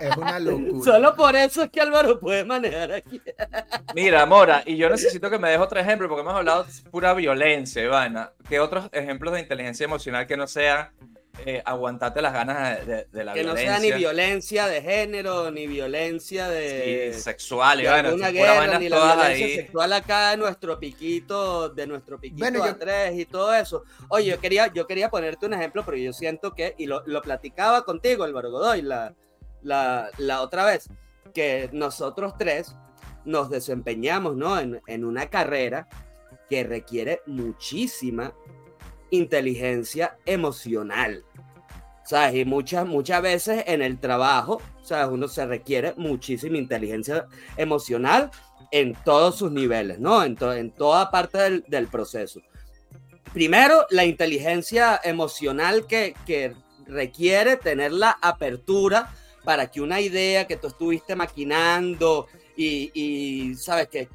Es, 0.00 0.16
una 0.16 0.38
locura. 0.38 0.84
Solo 0.84 1.14
por 1.14 1.36
eso 1.36 1.62
es 1.62 1.70
que 1.70 1.80
Álvaro 1.80 2.18
puede 2.18 2.44
manejar 2.44 2.92
aquí. 2.92 3.20
Mira, 3.94 4.26
Mora, 4.26 4.62
y 4.66 4.76
yo 4.76 4.88
necesito 4.88 5.30
que 5.30 5.38
me 5.38 5.48
dejes 5.48 5.64
otro 5.64 5.78
ejemplo, 5.78 6.08
porque 6.08 6.22
hemos 6.22 6.34
hablado 6.34 6.64
de 6.64 6.90
pura 6.90 7.14
violencia, 7.14 7.82
Ivana. 7.82 8.32
¿Qué 8.48 8.58
otros 8.58 8.88
ejemplos 8.92 9.34
de 9.34 9.40
inteligencia 9.40 9.84
emocional 9.84 10.26
que 10.26 10.36
no 10.36 10.46
sean 10.46 10.90
eh, 11.46 11.62
aguantarte 11.64 12.20
las 12.22 12.32
ganas 12.32 12.86
de, 12.86 13.06
la 13.12 13.32
violencia. 13.32 13.34
Que 13.34 13.44
no 13.44 13.56
sea 13.56 13.78
ni 13.78 13.92
violencia 13.92 14.66
de 14.66 14.82
género, 14.82 15.50
ni 15.50 15.66
violencia 15.66 16.48
de. 16.48 17.14
sexual, 17.14 17.78
de 17.78 17.88
alguna 17.88 18.30
guerra, 18.30 18.78
ni 18.78 18.88
la 18.88 19.14
violencia 19.14 19.62
sexual 19.62 19.92
acá 19.92 20.30
de 20.30 20.36
nuestro 20.36 20.78
piquito, 20.78 21.68
de 21.68 21.86
nuestro 21.86 22.18
piquito 22.20 22.44
bueno, 22.44 22.64
a 22.64 22.76
tres 22.76 23.18
y 23.18 23.24
todo 23.24 23.54
eso. 23.54 23.84
Oye, 24.08 24.26
yo 24.26 24.40
quería, 24.40 24.72
yo 24.72 24.86
quería 24.86 25.10
ponerte 25.10 25.46
un 25.46 25.54
ejemplo, 25.54 25.84
pero 25.84 25.96
yo 25.96 26.12
siento 26.12 26.54
que, 26.54 26.74
y 26.78 26.86
lo, 26.86 27.02
lo 27.06 27.22
platicaba 27.22 27.84
contigo, 27.84 28.24
Álvaro 28.24 28.50
Godoy, 28.50 28.82
la, 28.82 29.14
la, 29.62 30.10
la 30.18 30.42
otra 30.42 30.64
vez, 30.64 30.88
que 31.32 31.70
nosotros 31.72 32.34
tres 32.38 32.74
nos 33.24 33.50
desempeñamos 33.50 34.36
¿no? 34.36 34.58
en, 34.58 34.80
en 34.86 35.04
una 35.04 35.28
carrera 35.28 35.88
que 36.48 36.64
requiere 36.64 37.20
muchísima 37.26 38.34
inteligencia 39.10 40.16
emocional. 40.26 41.24
¿Sabes? 42.04 42.34
Y 42.40 42.44
muchas, 42.44 42.86
muchas 42.86 43.22
veces 43.22 43.64
en 43.66 43.82
el 43.82 43.98
trabajo, 43.98 44.60
¿sabes? 44.82 45.12
Uno 45.12 45.28
se 45.28 45.46
requiere 45.46 45.94
muchísima 45.96 46.58
inteligencia 46.58 47.26
emocional 47.56 48.30
en 48.72 48.94
todos 49.04 49.36
sus 49.36 49.52
niveles, 49.52 50.00
¿no? 50.00 50.24
En, 50.24 50.36
en 50.40 50.70
toda 50.72 51.10
parte 51.10 51.38
del, 51.38 51.64
del, 51.68 51.86
proceso. 51.86 52.40
Primero, 53.32 53.86
la 53.90 54.04
inteligencia 54.04 55.00
emocional 55.04 55.86
que, 55.86 56.14
que 56.26 56.54
requiere 56.86 57.56
tener 57.56 57.92
la 57.92 58.18
apertura 58.20 59.14
para 59.44 59.70
que 59.70 59.80
una 59.80 60.00
idea 60.00 60.46
que 60.46 60.56
tú 60.56 60.66
estuviste 60.66 61.16
maquinando 61.16 62.26
y, 62.62 63.54
sabes 63.54 63.88
que, 63.88 64.08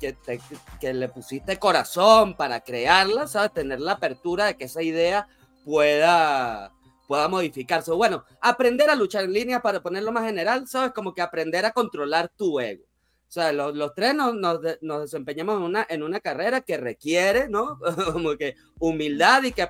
que, 0.80 0.94
le 0.94 1.10
pusiste 1.10 1.58
corazón 1.58 2.36
para 2.36 2.62
crearla, 2.62 3.28
sabes, 3.28 3.54
tener 3.54 3.82
la 3.82 3.94
apertura 3.94 4.46
de 4.46 4.58
que 4.58 4.66
esa 4.66 4.84
idea 4.84 5.28
pueda, 5.64 6.72
pueda 7.08 7.28
modificarse. 7.28 7.92
Bueno, 7.92 8.24
aprender 8.42 8.90
a 8.90 8.96
luchar 8.96 9.24
en 9.24 9.34
línea, 9.34 9.62
para 9.62 9.82
ponerlo 9.82 10.12
más 10.12 10.26
general, 10.26 10.68
sabes, 10.68 10.92
como 10.92 11.14
que 11.14 11.22
aprender 11.22 11.66
a 11.66 11.72
controlar 11.72 12.30
tu 12.30 12.60
ego. 12.60 12.84
O 13.28 13.32
sea, 13.36 13.52
los, 13.52 13.76
los 13.76 13.94
tres 13.96 14.14
nos, 14.14 14.36
nos, 14.36 15.02
desempeñamos 15.02 15.58
en 15.58 15.64
una, 15.64 15.86
en 15.90 16.04
una 16.04 16.20
carrera 16.20 16.62
que 16.62 16.78
requiere, 16.78 17.50
¿no? 17.50 17.80
Como 18.14 18.38
que 18.38 18.56
humildad 18.80 19.44
y 19.44 19.52
que, 19.52 19.68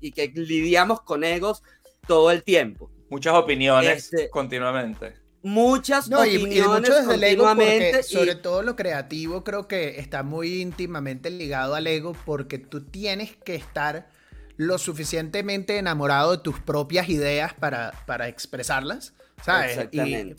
y, 0.00 0.12
que 0.12 0.32
lidiamos 0.34 1.00
con 1.02 1.22
egos 1.22 1.62
todo 2.06 2.30
el 2.32 2.42
tiempo. 2.42 2.90
Muchas 3.08 3.34
opiniones 3.34 4.12
este 4.12 4.28
continuamente 4.28 5.19
muchas 5.42 6.08
no, 6.08 6.24
y, 6.24 6.38
mucho 6.38 6.94
desde 6.94 7.14
el 7.14 7.24
ego 7.24 7.44
porque 7.54 8.02
sobre 8.02 8.34
todo 8.34 8.62
lo 8.62 8.76
creativo 8.76 9.42
creo 9.42 9.66
que 9.66 9.98
está 9.98 10.22
muy 10.22 10.60
íntimamente 10.60 11.30
ligado 11.30 11.74
al 11.74 11.86
ego 11.86 12.14
porque 12.24 12.58
tú 12.58 12.82
tienes 12.82 13.36
que 13.36 13.54
estar 13.54 14.08
lo 14.56 14.76
suficientemente 14.76 15.78
enamorado 15.78 16.32
de 16.32 16.38
tus 16.38 16.60
propias 16.60 17.08
ideas 17.08 17.54
para, 17.54 17.92
para 18.06 18.28
expresarlas, 18.28 19.14
¿sabes? 19.42 19.88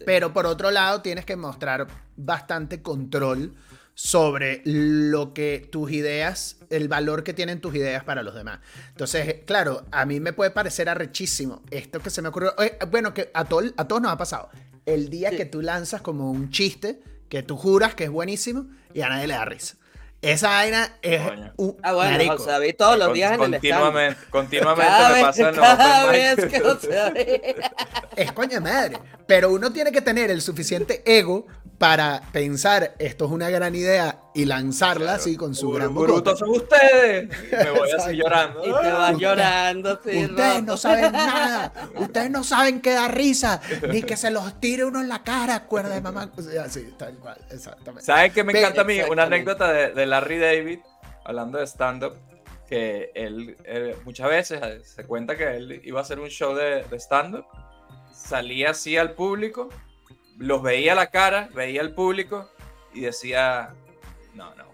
pero 0.06 0.32
por 0.32 0.46
otro 0.46 0.70
lado 0.70 1.02
tienes 1.02 1.26
que 1.26 1.36
mostrar 1.36 1.88
bastante 2.16 2.84
control 2.84 3.56
sobre 3.96 4.62
lo 4.64 5.34
que 5.34 5.68
tus 5.72 5.92
ideas, 5.92 6.58
el 6.70 6.88
valor 6.88 7.24
que 7.24 7.34
tienen 7.34 7.62
tus 7.62 7.76
ideas 7.76 8.04
para 8.04 8.24
los 8.24 8.36
demás. 8.36 8.60
Entonces, 8.90 9.42
claro, 9.46 9.86
a 9.92 10.06
mí 10.06 10.20
me 10.20 10.34
puede 10.34 10.52
parecer 10.52 10.88
arrechísimo 10.90 11.62
esto 11.72 12.00
que 12.00 12.10
se 12.10 12.22
me 12.22 12.30
ocurrió. 12.30 12.54
Eh, 12.62 12.78
bueno, 12.90 13.14
que 13.14 13.32
a, 13.34 13.46
todo, 13.46 13.62
a 13.76 13.88
todos 13.88 14.02
nos 14.02 14.12
ha 14.12 14.18
pasado. 14.18 14.50
El 14.86 15.10
día 15.10 15.32
que 15.32 15.46
tú 15.46 15.62
lanzas 15.62 16.02
como 16.02 16.32
un 16.32 16.50
chiste 16.50 17.00
que 17.30 17.44
tú 17.44 17.56
juras 17.56 17.96
que 17.96 18.06
es 18.06 18.10
buenísimo 18.10 18.66
y 18.94 19.02
a 19.02 19.10
nadie 19.10 19.28
le 19.28 19.34
da 19.36 19.46
risa. 19.46 19.76
Esa 20.22 20.50
vaina 20.50 20.98
es 21.02 21.22
un 21.58 21.78
Ah, 21.82 21.94
bueno, 21.94 22.12
marico. 22.12 22.38
José 22.38 22.74
todos 22.74 22.98
los 23.00 23.12
días 23.14 23.32
en 23.32 23.42
el 23.42 23.52
Continuamente, 23.52 24.22
continuamente 24.30 24.94
me 25.16 25.22
pasa 25.22 25.50
en 25.50 25.56
cada 25.56 26.12
vez 26.12 26.46
que 26.46 26.60
José 26.60 27.56
Es 28.16 28.32
coña 28.32 28.60
madre. 28.60 29.00
Pero 29.26 29.50
uno 29.52 29.72
tiene 29.74 29.92
que 29.92 30.02
tener 30.02 30.30
el 30.30 30.42
suficiente 30.42 31.02
ego 31.06 31.48
para 31.82 32.22
pensar 32.32 32.94
esto 33.00 33.26
es 33.26 33.32
una 33.32 33.50
gran 33.50 33.74
idea 33.74 34.20
y 34.36 34.46
lanzarla 34.46 35.16
así 35.16 35.36
con 35.36 35.56
su 35.56 35.72
gran 35.72 35.96
Brutos 35.96 36.38
son 36.38 36.50
ustedes. 36.50 37.28
Me 37.52 37.72
voy 37.72 37.90
así 37.98 38.16
llorando. 38.16 38.62
Y 38.62 38.84
te 38.84 38.92
vas 38.92 39.18
llorando. 39.18 40.00
Sí, 40.06 40.26
ustedes 40.26 40.64
no 40.64 40.78
saben 40.78 41.12
nada. 41.12 41.74
Ustedes 41.96 42.30
no 42.30 42.44
saben 42.44 42.82
qué 42.82 42.92
da 42.92 43.08
risa. 43.08 43.60
Ni 43.90 44.04
que 44.04 44.16
se 44.16 44.30
los 44.30 44.60
tire 44.60 44.86
uno 44.86 45.02
en 45.02 45.10
la 45.10 45.24
cara. 45.24 45.56
Acuerda 45.56 45.96
de 45.96 46.02
mamá. 46.02 46.32
Así, 46.64 46.94
tal 47.00 47.16
cual. 47.16 47.40
Exactamente. 47.50 48.06
¿Sabes 48.06 48.32
qué 48.32 48.44
me 48.44 48.60
encanta 48.60 48.82
a 48.82 48.86
mí? 48.86 49.00
Una 49.10 49.24
anécdota 49.24 49.72
de, 49.74 50.06
Larry 50.06 50.38
David, 50.38 50.80
hablando 51.26 51.58
de 51.58 51.66
stand-up, 51.66 52.14
que 52.70 53.10
él, 53.16 53.58
muchas 54.06 54.30
veces 54.30 54.62
se 54.88 55.04
cuenta 55.06 55.36
que 55.36 55.56
él 55.56 55.82
iba 55.84 55.98
a 55.98 56.04
hacer 56.04 56.20
un 56.20 56.30
show 56.30 56.54
de, 56.54 56.84
de 56.84 57.00
stand-up. 57.00 57.46
Salía 58.14 58.70
así 58.70 58.98
al 58.98 59.14
público 59.14 59.70
los 60.42 60.64
veía 60.64 60.96
la 60.96 61.08
cara, 61.08 61.50
veía 61.54 61.82
al 61.82 61.92
público 61.92 62.50
y 62.94 63.02
decía, 63.02 63.70
no, 64.34 64.54
no, 64.56 64.66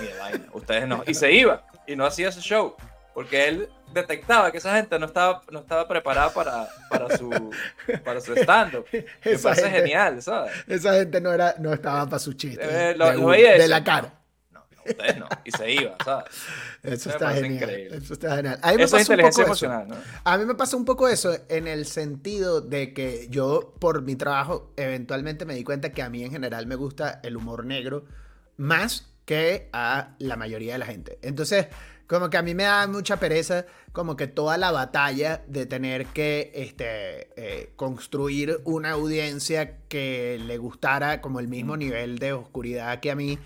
ni 0.00 0.06
de 0.08 0.18
vaina, 0.18 0.46
ustedes 0.52 0.88
no. 0.88 1.04
Y 1.06 1.14
se 1.14 1.32
iba 1.32 1.64
y 1.86 1.94
no 1.94 2.04
hacía 2.04 2.28
ese 2.28 2.40
show, 2.40 2.74
porque 3.14 3.48
él 3.48 3.68
detectaba 3.92 4.50
que 4.50 4.58
esa 4.58 4.74
gente 4.74 4.98
no 4.98 5.06
estaba, 5.06 5.42
no 5.50 5.60
estaba 5.60 5.86
preparada 5.86 6.32
para, 6.34 6.66
para 6.90 7.16
su, 7.16 7.30
para 8.04 8.20
su 8.20 8.34
stand-up. 8.34 8.86
Me 9.24 9.38
parece 9.38 9.70
genial, 9.70 10.20
¿sabes? 10.20 10.52
Esa 10.66 10.94
gente 10.94 11.20
no, 11.20 11.32
era, 11.32 11.54
no 11.58 11.72
estaba 11.72 12.04
para 12.06 12.18
su 12.18 12.32
chiste. 12.32 12.62
Eh, 12.62 12.94
lo, 12.96 13.26
veía 13.26 13.52
de 13.52 13.68
la 13.68 13.84
cara 13.84 14.12
ustedes 14.86 15.18
no. 15.18 15.28
Y 15.44 15.50
se 15.50 15.72
iba, 15.72 15.96
¿sabes? 16.04 16.26
Eso, 16.82 17.10
está 17.10 17.32
genial. 17.32 17.70
Eso 17.70 18.14
está 18.14 18.36
genial. 18.36 18.58
A 18.62 18.72
mí 18.72 18.78
me 18.78 18.88
pasa 18.88 19.12
un 19.12 19.18
poco 19.20 19.42
emocional, 19.42 19.88
¿no? 19.88 19.96
A 20.24 20.38
mí 20.38 20.44
me 20.44 20.54
pasa 20.54 20.76
un 20.76 20.84
poco 20.84 21.08
eso 21.08 21.36
en 21.48 21.66
el 21.66 21.86
sentido 21.86 22.60
de 22.60 22.92
que 22.92 23.28
yo, 23.30 23.74
por 23.78 24.02
mi 24.02 24.16
trabajo, 24.16 24.72
eventualmente 24.76 25.44
me 25.44 25.54
di 25.54 25.64
cuenta 25.64 25.92
que 25.92 26.02
a 26.02 26.08
mí 26.08 26.22
en 26.24 26.30
general 26.30 26.66
me 26.66 26.74
gusta 26.74 27.20
el 27.22 27.36
humor 27.36 27.64
negro 27.64 28.04
más 28.56 29.08
que 29.24 29.68
a 29.72 30.14
la 30.18 30.36
mayoría 30.36 30.72
de 30.74 30.78
la 30.78 30.86
gente. 30.86 31.18
Entonces, 31.22 31.68
como 32.06 32.28
que 32.28 32.36
a 32.36 32.42
mí 32.42 32.54
me 32.54 32.64
da 32.64 32.86
mucha 32.88 33.16
pereza, 33.16 33.64
como 33.92 34.16
que 34.16 34.26
toda 34.26 34.58
la 34.58 34.70
batalla 34.70 35.42
de 35.46 35.64
tener 35.64 36.06
que 36.08 36.52
este, 36.54 37.30
eh, 37.36 37.72
construir 37.76 38.60
una 38.64 38.90
audiencia 38.90 39.78
que 39.88 40.38
le 40.44 40.58
gustara 40.58 41.22
como 41.22 41.40
el 41.40 41.48
mismo 41.48 41.76
nivel 41.76 42.18
de 42.18 42.34
oscuridad 42.34 43.00
que 43.00 43.10
a 43.10 43.14
mí. 43.14 43.38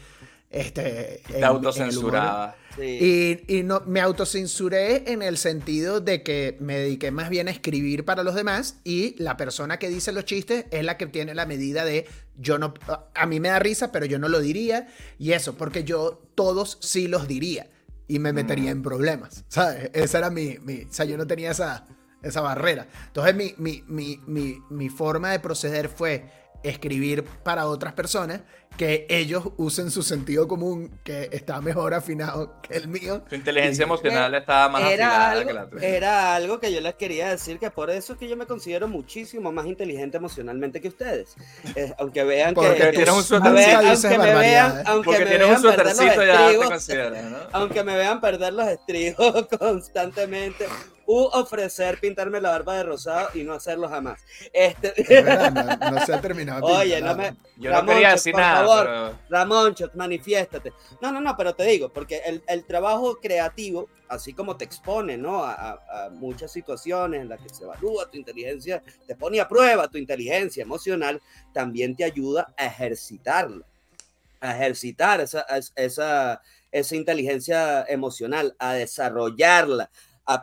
Este, 0.51 1.23
Te 1.27 1.45
autocensuraba. 1.45 2.57
Y, 2.79 3.41
y, 3.49 3.63
no, 3.63 3.83
me 3.87 4.01
autocensuré 4.01 5.11
en 5.11 5.23
el 5.23 5.39
sentido 5.39 6.01
de 6.01 6.23
que 6.23 6.57
me 6.61 6.77
dediqué 6.79 7.11
más 7.11 7.31
bien 7.31 7.49
a 7.49 7.51
escribir 7.51 8.05
para 8.05 8.23
los 8.23 8.35
demás 8.35 8.77
y 8.85 9.15
la 9.21 9.37
persona 9.39 9.79
que 9.79 9.89
dice 9.89 10.13
los 10.13 10.27
chistes 10.27 10.67
es 10.71 10.85
la 10.85 10.99
que 10.99 11.07
tiene 11.07 11.35
la 11.35 11.47
medida 11.47 11.87
de 11.87 12.07
yo 12.37 12.59
no, 12.59 12.75
a 13.15 13.27
mí 13.27 13.41
me 13.41 13.49
da 13.49 13.59
risa, 13.59 13.93
pero 13.93 14.05
yo 14.05 14.19
no 14.19 14.29
lo 14.29 14.41
diría 14.41 14.89
y 15.19 15.33
eso, 15.33 15.55
porque 15.57 15.85
yo 15.85 16.23
todos 16.35 16.77
sí 16.83 17.09
los 17.09 17.27
diría 17.27 17.71
y 18.09 18.19
me 18.19 18.33
metería 18.35 18.71
en 18.71 18.83
problemas, 18.83 19.45
¿sabes? 19.49 19.91
Esa 19.95 20.19
era 20.19 20.31
mi, 20.31 20.59
mi 20.61 20.83
o 20.83 20.93
sea, 20.93 21.07
yo 21.07 21.17
no 21.17 21.27
tenía 21.27 21.53
esa, 21.53 21.87
esa 22.23 22.41
barrera. 22.43 22.87
Entonces 23.07 23.35
mi, 23.35 23.55
mi, 23.57 23.83
mi, 24.27 24.61
mi 24.69 24.89
forma 24.91 25.31
de 25.31 25.41
proceder 25.41 25.89
fue 25.89 26.31
escribir 26.63 27.25
para 27.43 27.67
otras 27.67 27.93
personas 27.95 28.43
que 28.77 29.07
ellos 29.09 29.49
usen 29.57 29.91
su 29.91 30.03
sentido 30.03 30.47
común, 30.47 30.99
que 31.03 31.29
está 31.33 31.61
mejor 31.61 31.95
afinado 31.95 32.61
que 32.63 32.77
el 32.77 32.89
mío. 32.89 33.25
Su 33.29 33.35
inteligencia 33.35 33.85
emocional 33.85 34.35
estaba 34.35 34.69
más 34.69 34.91
era 34.91 35.31
algo, 35.31 35.47
que 35.47 35.53
la 35.53 35.69
tuya. 35.69 35.89
Era 35.89 36.35
algo 36.35 36.61
que 36.61 36.73
yo 36.73 36.81
les 36.81 36.95
quería 36.95 37.29
decir, 37.29 37.59
que 37.59 37.71
por 37.71 37.91
eso 37.91 38.13
es 38.13 38.19
que 38.19 38.29
yo 38.29 38.37
me 38.37 38.47
considero 38.47 38.89
muchísimo 38.89 39.53
más 39.53 39.67
inteligente 39.67 40.19
emocionalmente 40.19 40.81
que 40.81 40.89
ustedes. 40.89 41.37
Eh, 41.75 41.93
aunque 41.99 42.25
vean 42.25 42.55
Porque 42.55 42.75
que... 42.75 42.93
Tienes 42.93 43.15
un 43.15 43.23
suétercito. 43.23 43.79
Aunque 43.79 44.19
me 44.19 44.35
vean, 44.35 44.83
aunque 44.87 45.05
Porque 45.05 45.25
me 45.25 45.31
tienes 45.31 45.49
vean 45.49 45.57
un 45.57 45.63
suétercito 45.63 46.25
ya 46.25 46.49
te 46.49 46.57
consideras, 46.57 47.25
¿no? 47.25 47.39
Aunque 47.53 47.85
me 47.85 47.97
vean 47.97 48.21
perder 48.21 48.53
los 48.53 48.69
estribos 48.69 49.47
constantemente, 49.59 50.67
u 51.07 51.29
ofrecer 51.33 51.99
pintarme 52.01 52.41
la 52.41 52.51
barba 52.51 52.75
de 52.77 52.83
rosado 52.83 53.29
y 53.35 53.45
no 53.45 53.55
hacerlo 53.55 53.89
jamás. 53.89 54.21
Este... 54.53 54.93
no, 55.91 56.05
se 56.05 56.15
ha 56.15 56.21
terminado. 56.21 56.67
Oye, 56.67 57.01
no 57.01 57.15
me... 57.15 57.37
Yo 57.57 57.71
no 57.71 57.87
quería 57.87 58.13
decir 58.13 58.35
nada. 58.35 58.66
Ramón, 59.29 59.75
manifiéstate. 59.95 60.73
No, 61.01 61.13
no, 61.13 61.21
no, 61.21 61.37
pero 61.37 61.55
te 61.55 61.65
digo, 61.65 61.93
porque 61.93 62.23
el, 62.47 62.65
trabajo 62.65 63.17
creativo, 63.17 63.89
así 64.09 64.33
como 64.33 64.57
te 64.57 64.65
expone, 64.65 65.17
¿no? 65.17 65.45
A, 65.45 66.11
muchas 66.13 66.53
situaciones 66.53 67.23
en 67.23 67.29
las 67.29 67.41
que 67.41 67.49
se 67.49 67.65
evalúa 67.65 68.11
tu 68.11 68.17
inteligencia, 68.17 68.83
te 69.07 69.15
pone 69.15 69.41
a 69.41 69.49
prueba 69.49 69.89
tu 69.89 69.99
inteligencia 69.99 70.63
emocional, 70.63 71.21
también 71.53 71.97
te 71.97 72.05
ayuda 72.05 72.53
a 72.57 72.67
ejercitarla, 72.67 73.67
a 74.41 74.55
ejercitar 74.55 75.21
esa, 75.21 75.45
esa, 75.75 76.43
esa 76.71 76.97
inteligencia 76.97 77.85
emocional, 77.89 78.55
a 78.59 78.75
desarrollarla, 78.75 79.91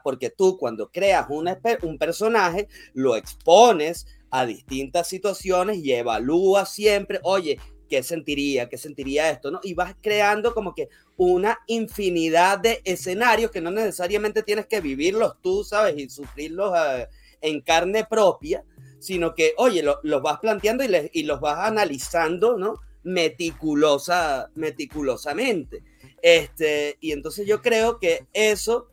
porque 0.03 0.29
tú 0.29 0.57
cuando 0.57 0.89
creas 0.89 1.27
un 1.29 1.97
personaje, 1.97 2.67
lo 2.93 3.15
expones 3.15 4.07
a 4.31 4.45
distintas 4.45 5.07
situaciones 5.07 5.77
y 5.77 5.93
evalúas 5.93 6.73
siempre, 6.73 7.19
oye, 7.21 7.59
¿qué 7.89 8.03
sentiría? 8.03 8.69
¿Qué 8.69 8.77
sentiría 8.77 9.29
esto? 9.29 9.51
¿no? 9.51 9.59
Y 9.63 9.73
vas 9.73 9.95
creando 10.01 10.53
como 10.53 10.73
que 10.73 10.89
una 11.17 11.59
infinidad 11.67 12.59
de 12.59 12.81
escenarios 12.83 13.51
que 13.51 13.61
no 13.61 13.71
necesariamente 13.71 14.43
tienes 14.43 14.65
que 14.67 14.81
vivirlos 14.81 15.35
tú, 15.41 15.63
¿sabes? 15.63 15.95
Y 15.97 16.09
sufrirlos 16.09 16.73
eh, 16.77 17.07
en 17.41 17.61
carne 17.61 18.05
propia, 18.05 18.63
sino 18.99 19.33
que, 19.35 19.53
oye, 19.57 19.83
los 19.83 20.21
vas 20.21 20.39
planteando 20.39 20.83
y, 20.83 21.09
y, 21.13 21.23
los 21.23 21.39
vas 21.39 21.67
analizando, 21.67 22.57
¿no? 22.57 22.75
Meticulosa, 23.03 24.49
meticulosamente. 24.55 25.83
Este, 26.21 26.97
y 27.01 27.11
entonces 27.11 27.45
yo 27.45 27.61
creo 27.61 27.99
que 27.99 28.25
eso 28.31 28.87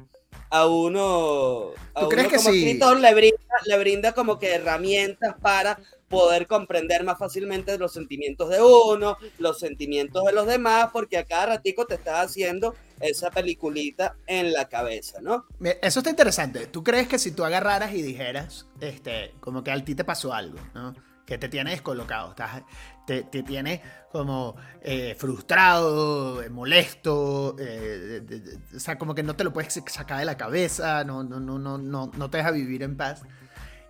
a 0.51 0.67
uno, 0.67 1.71
a 1.95 2.07
uno 2.07 2.09
como 2.09 2.51
escritor 2.51 2.99
le 2.99 3.15
brinda, 3.15 3.39
le 3.67 3.79
brinda 3.79 4.13
como 4.13 4.39
que 4.39 4.55
herramientas 4.55 5.37
para 5.41 5.79
poder 6.09 6.49
comprender 6.49 7.05
más 7.05 7.19
fácilmente 7.19 7.79
los 7.79 7.93
sentimientos 7.93 8.51
de 8.51 8.61
uno, 8.61 9.17
los 9.39 9.61
sentimientos 9.61 10.25
de 10.25 10.33
los 10.33 10.47
demás, 10.47 10.91
porque 10.93 11.17
a 11.17 11.25
cada 11.25 11.47
ratico 11.47 11.87
te 11.87 11.95
estás 11.95 12.27
haciendo 12.27 12.75
esa 12.99 13.31
peliculita 13.31 14.17
en 14.27 14.53
la 14.53 14.69
cabeza, 14.69 15.21
¿no? 15.21 15.47
Eso 15.81 16.01
está 16.01 16.11
interesante. 16.11 16.67
¿Tú 16.67 16.83
crees 16.83 17.07
que 17.07 17.19
si 17.19 17.31
tú 17.31 17.45
agarraras 17.45 17.95
y 17.95 18.03
dijeras, 18.03 18.67
este, 18.81 19.35
como 19.39 19.63
que 19.63 19.71
a 19.71 19.85
ti 19.85 19.95
te 19.95 20.05
pasó 20.05 20.35
algo, 20.35 20.59
¿no? 20.75 20.95
Que 21.31 21.39
te 21.39 21.49
tienes 21.49 21.74
descolocado, 21.74 22.31
estás, 22.31 22.64
te, 23.07 23.22
te 23.22 23.45
tienes 23.45 23.83
como 24.11 24.57
eh, 24.83 25.14
frustrado, 25.16 26.43
eh, 26.43 26.51
molesto, 26.51 27.55
eh, 27.61 28.20
o 28.74 28.81
sea, 28.81 28.99
como 28.99 29.14
que 29.14 29.22
no 29.22 29.37
te 29.37 29.45
lo 29.45 29.53
puedes 29.53 29.81
sacar 29.87 30.18
de 30.18 30.24
la 30.24 30.37
cabeza, 30.37 31.05
no, 31.05 31.22
no, 31.22 31.39
no, 31.39 31.57
no, 31.57 31.78
no, 31.78 32.11
no 32.12 32.31
te 32.31 32.39
deja 32.39 32.51
vivir 32.51 32.83
en 32.83 32.97
paz 32.97 33.22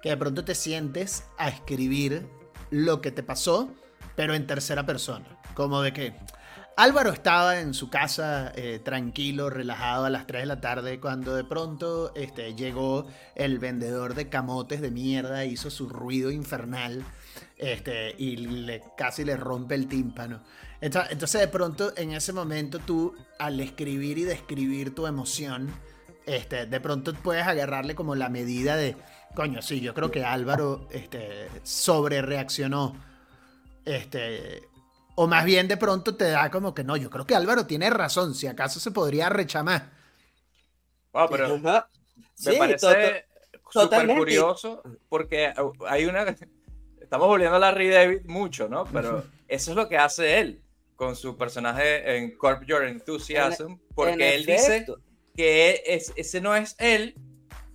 que 0.02 0.10
de 0.10 0.18
pronto 0.18 0.44
te 0.44 0.54
sientes 0.54 1.24
a 1.38 1.48
escribir 1.48 2.28
lo 2.68 3.00
que 3.00 3.10
te 3.10 3.22
pasó, 3.22 3.70
pero 4.16 4.34
en 4.34 4.46
tercera 4.46 4.84
persona. 4.84 5.24
Como 5.54 5.80
de 5.80 5.94
que 5.94 6.14
Álvaro 6.76 7.10
estaba 7.10 7.60
en 7.60 7.72
su 7.72 7.88
casa 7.88 8.52
tranquilo, 8.84 9.48
relajado 9.48 10.04
a 10.04 10.10
las 10.10 10.26
3 10.26 10.42
de 10.42 10.46
la 10.46 10.60
tarde, 10.60 11.00
cuando 11.00 11.34
de 11.34 11.44
pronto 11.44 12.12
este, 12.14 12.54
llegó 12.54 13.06
el 13.34 13.58
vendedor 13.58 14.14
de 14.14 14.28
camotes 14.28 14.82
de 14.82 14.90
mierda, 14.90 15.46
hizo 15.46 15.70
su 15.70 15.88
ruido 15.88 16.30
infernal 16.30 17.04
este, 17.60 18.14
y 18.16 18.36
le, 18.36 18.82
casi 18.96 19.24
le 19.24 19.36
rompe 19.36 19.74
el 19.74 19.86
tímpano. 19.86 20.40
Entonces 20.80 21.40
de 21.40 21.48
pronto 21.48 21.92
en 21.96 22.12
ese 22.12 22.32
momento 22.32 22.78
tú 22.78 23.14
al 23.38 23.60
escribir 23.60 24.16
y 24.16 24.24
describir 24.24 24.94
tu 24.94 25.06
emoción, 25.06 25.70
este, 26.24 26.64
de 26.64 26.80
pronto 26.80 27.12
puedes 27.12 27.46
agarrarle 27.46 27.94
como 27.94 28.14
la 28.14 28.30
medida 28.30 28.76
de 28.76 28.96
Coño, 29.34 29.62
sí, 29.62 29.80
yo 29.80 29.94
creo 29.94 30.10
que 30.10 30.24
Álvaro 30.24 30.88
este, 30.90 31.48
sobre 31.62 32.20
reaccionó. 32.22 32.96
Este, 33.84 34.62
o 35.14 35.26
más 35.26 35.44
bien 35.44 35.68
de 35.68 35.76
pronto 35.76 36.16
te 36.16 36.30
da 36.30 36.50
como 36.50 36.74
que 36.74 36.82
no, 36.82 36.96
yo 36.96 37.10
creo 37.10 37.26
que 37.26 37.34
Álvaro 37.34 37.66
tiene 37.66 37.90
razón, 37.90 38.34
si 38.34 38.46
acaso 38.46 38.80
se 38.80 38.90
podría 38.90 39.28
rechamar. 39.28 39.90
Wow, 41.12 41.28
pero 41.30 41.58
me 41.58 42.58
parece 42.58 43.26
súper 43.70 44.06
curioso 44.16 44.82
porque 45.08 45.52
hay 45.86 46.06
una... 46.06 46.24
Estamos 47.10 47.26
volviendo 47.26 47.56
a 47.56 47.58
Larry 47.58 47.88
David 47.88 48.20
mucho, 48.26 48.68
¿no? 48.68 48.84
Pero 48.84 49.24
eso 49.48 49.72
es 49.72 49.76
lo 49.76 49.88
que 49.88 49.98
hace 49.98 50.38
él 50.38 50.62
con 50.94 51.16
su 51.16 51.36
personaje 51.36 52.16
en 52.16 52.38
Corp 52.38 52.62
Your 52.62 52.84
Enthusiasm, 52.84 53.78
porque 53.96 54.36
él 54.36 54.46
dice 54.46 54.86
que 55.36 55.82
es, 55.86 56.12
ese 56.14 56.40
no 56.40 56.54
es 56.54 56.76
él, 56.78 57.16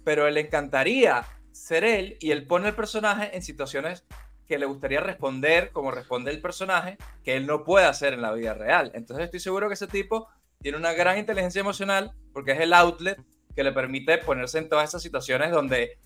pero 0.05 0.25
él 0.25 0.35
le 0.35 0.39
encantaría 0.39 1.25
ser 1.51 1.83
él 1.83 2.15
y 2.21 2.31
él 2.31 2.47
pone 2.47 2.69
el 2.69 2.75
personaje 2.75 3.35
en 3.35 3.41
situaciones 3.41 4.05
que 4.47 4.57
le 4.57 4.67
gustaría 4.67 5.01
responder 5.01 5.71
como 5.73 5.91
responde 5.91 6.31
el 6.31 6.39
personaje 6.39 6.97
que 7.25 7.35
él 7.35 7.45
no 7.45 7.65
puede 7.65 7.87
hacer 7.87 8.13
en 8.13 8.21
la 8.21 8.31
vida 8.31 8.53
real. 8.53 8.93
Entonces 8.95 9.25
estoy 9.25 9.41
seguro 9.41 9.67
que 9.67 9.73
ese 9.73 9.87
tipo 9.87 10.29
tiene 10.61 10.77
una 10.77 10.93
gran 10.93 11.17
inteligencia 11.17 11.59
emocional 11.59 12.13
porque 12.31 12.53
es 12.53 12.61
el 12.61 12.71
outlet 12.71 13.21
que 13.53 13.65
le 13.65 13.73
permite 13.73 14.17
ponerse 14.17 14.59
en 14.59 14.69
todas 14.69 14.87
esas 14.87 15.03
situaciones 15.03 15.51
donde 15.51 15.99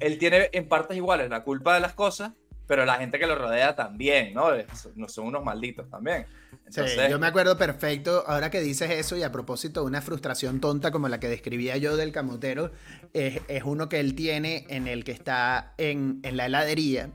él 0.00 0.18
tiene 0.18 0.50
en 0.52 0.68
partes 0.68 0.96
iguales 0.96 1.30
la 1.30 1.44
culpa 1.44 1.74
de 1.74 1.80
las 1.80 1.92
cosas, 1.92 2.32
pero 2.68 2.84
la 2.84 2.96
gente 2.96 3.18
que 3.18 3.26
lo 3.26 3.34
rodea 3.34 3.74
también, 3.74 4.34
¿no? 4.34 4.50
No 4.94 5.08
son 5.08 5.26
unos 5.26 5.42
malditos 5.42 5.88
también. 5.88 6.26
Entonces, 6.66 7.10
yo 7.10 7.18
me 7.18 7.26
acuerdo 7.26 7.56
perfecto, 7.56 8.24
ahora 8.26 8.50
que 8.50 8.60
dices 8.60 8.90
eso 8.90 9.16
y 9.16 9.22
a 9.22 9.32
propósito 9.32 9.80
de 9.80 9.86
una 9.86 10.02
frustración 10.02 10.60
tonta 10.60 10.90
como 10.90 11.08
la 11.08 11.18
que 11.18 11.28
describía 11.28 11.78
yo 11.78 11.96
del 11.96 12.12
camotero, 12.12 12.70
es, 13.14 13.40
uno 13.64 13.88
que 13.88 14.00
él 14.00 14.14
tiene 14.14 14.66
en 14.68 14.86
el 14.86 15.02
que 15.02 15.12
está 15.12 15.72
en, 15.78 16.20
en, 16.22 16.36
la 16.36 16.44
heladería 16.44 17.08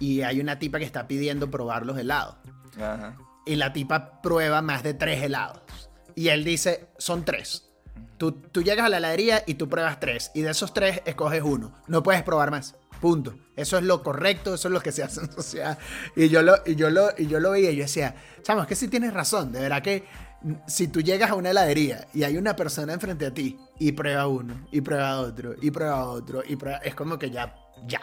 y 0.00 0.22
hay 0.22 0.40
una 0.40 0.58
tipa 0.58 0.80
que 0.80 0.84
está 0.84 1.06
pidiendo 1.06 1.52
probar 1.52 1.86
los 1.86 1.96
helados. 1.96 2.34
Y 3.46 3.54
la 3.56 3.72
tipa 3.72 4.20
prueba 4.22 4.60
más 4.60 4.82
de 4.82 4.94
tres 4.94 5.22
helados. 5.22 5.62
Y 6.16 6.28
él 6.28 6.42
dice, 6.42 6.88
son 6.98 7.24
tres. 7.24 7.70
Tú, 8.18 8.32
tú 8.32 8.62
llegas 8.62 8.86
a 8.86 8.88
la 8.88 8.98
heladería 8.98 9.44
y 9.46 9.54
tú 9.54 9.68
pruebas 9.68 10.00
tres. 10.00 10.32
Y 10.34 10.42
de 10.42 10.50
esos 10.50 10.74
tres 10.74 11.00
escoges 11.04 11.42
uno. 11.42 11.72
No 11.86 12.02
puedes 12.02 12.24
probar 12.24 12.50
más. 12.50 12.74
Punto. 13.00 13.34
Eso 13.56 13.78
es 13.78 13.84
lo 13.84 14.02
correcto, 14.02 14.54
eso 14.54 14.68
es 14.68 14.74
lo 14.74 14.80
que 14.80 14.92
se 14.92 15.02
hace 15.02 15.20
en 15.20 15.32
sociedad. 15.32 15.78
Y 16.16 16.28
yo 16.28 16.42
lo, 16.42 16.56
y 16.66 16.76
yo 16.76 16.90
lo, 16.90 17.08
y 17.16 17.26
yo 17.26 17.40
lo 17.40 17.52
veía 17.52 17.70
y 17.70 17.76
yo 17.76 17.82
decía, 17.82 18.14
chamo, 18.42 18.62
es 18.62 18.68
que 18.68 18.74
sí 18.74 18.88
tienes 18.88 19.12
razón. 19.12 19.52
De 19.52 19.60
verdad 19.60 19.82
que 19.82 20.04
si 20.66 20.88
tú 20.88 21.00
llegas 21.00 21.30
a 21.30 21.34
una 21.34 21.50
heladería 21.50 22.06
y 22.14 22.24
hay 22.24 22.36
una 22.36 22.56
persona 22.56 22.92
enfrente 22.92 23.26
a 23.26 23.34
ti 23.34 23.58
y 23.78 23.92
prueba 23.92 24.26
uno, 24.26 24.66
y 24.70 24.80
prueba 24.80 25.20
otro, 25.20 25.54
y 25.60 25.70
prueba 25.70 26.04
otro, 26.06 26.42
y 26.46 26.56
prueba, 26.56 26.78
es 26.78 26.94
como 26.94 27.18
que 27.18 27.30
ya, 27.30 27.54
ya, 27.86 28.00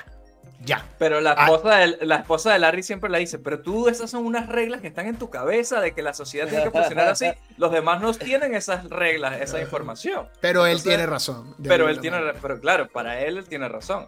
ya. 0.64 0.86
Pero 0.98 1.22
la 1.22 1.32
ah. 1.38 1.46
esposa, 1.46 1.76
de, 1.78 2.06
la 2.06 2.16
esposa 2.18 2.54
de 2.54 2.60
Larry 2.60 2.84
siempre 2.84 3.10
le 3.10 3.20
dice, 3.20 3.40
pero 3.40 3.62
tú, 3.62 3.90
esas 3.90 4.10
son 4.10 4.26
unas 4.26 4.48
reglas 4.48 4.82
que 4.82 4.88
están 4.88 5.08
en 5.08 5.18
tu 5.18 5.30
cabeza 5.30 5.82
de 5.82 5.94
que 5.94 6.02
la 6.02 6.14
sociedad 6.14 6.48
tiene 6.48 6.66
que 6.66 6.72
funcionar 6.72 7.08
así. 7.08 7.28
Los 7.58 7.72
demás 7.72 8.02
no 8.02 8.14
tienen 8.14 8.54
esas 8.54 8.90
reglas, 8.90 9.42
esa 9.42 9.60
información. 9.60 10.28
Pero 10.42 10.66
él 10.66 10.82
tiene 10.84 11.06
razón. 11.06 11.56
Pero 11.64 11.90
él 11.90 12.00
tiene, 12.00 12.20
pero 12.42 12.60
claro, 12.60 12.88
para 12.88 13.22
él 13.22 13.38
él 13.38 13.48
tiene 13.48 13.68
razón. 13.68 14.08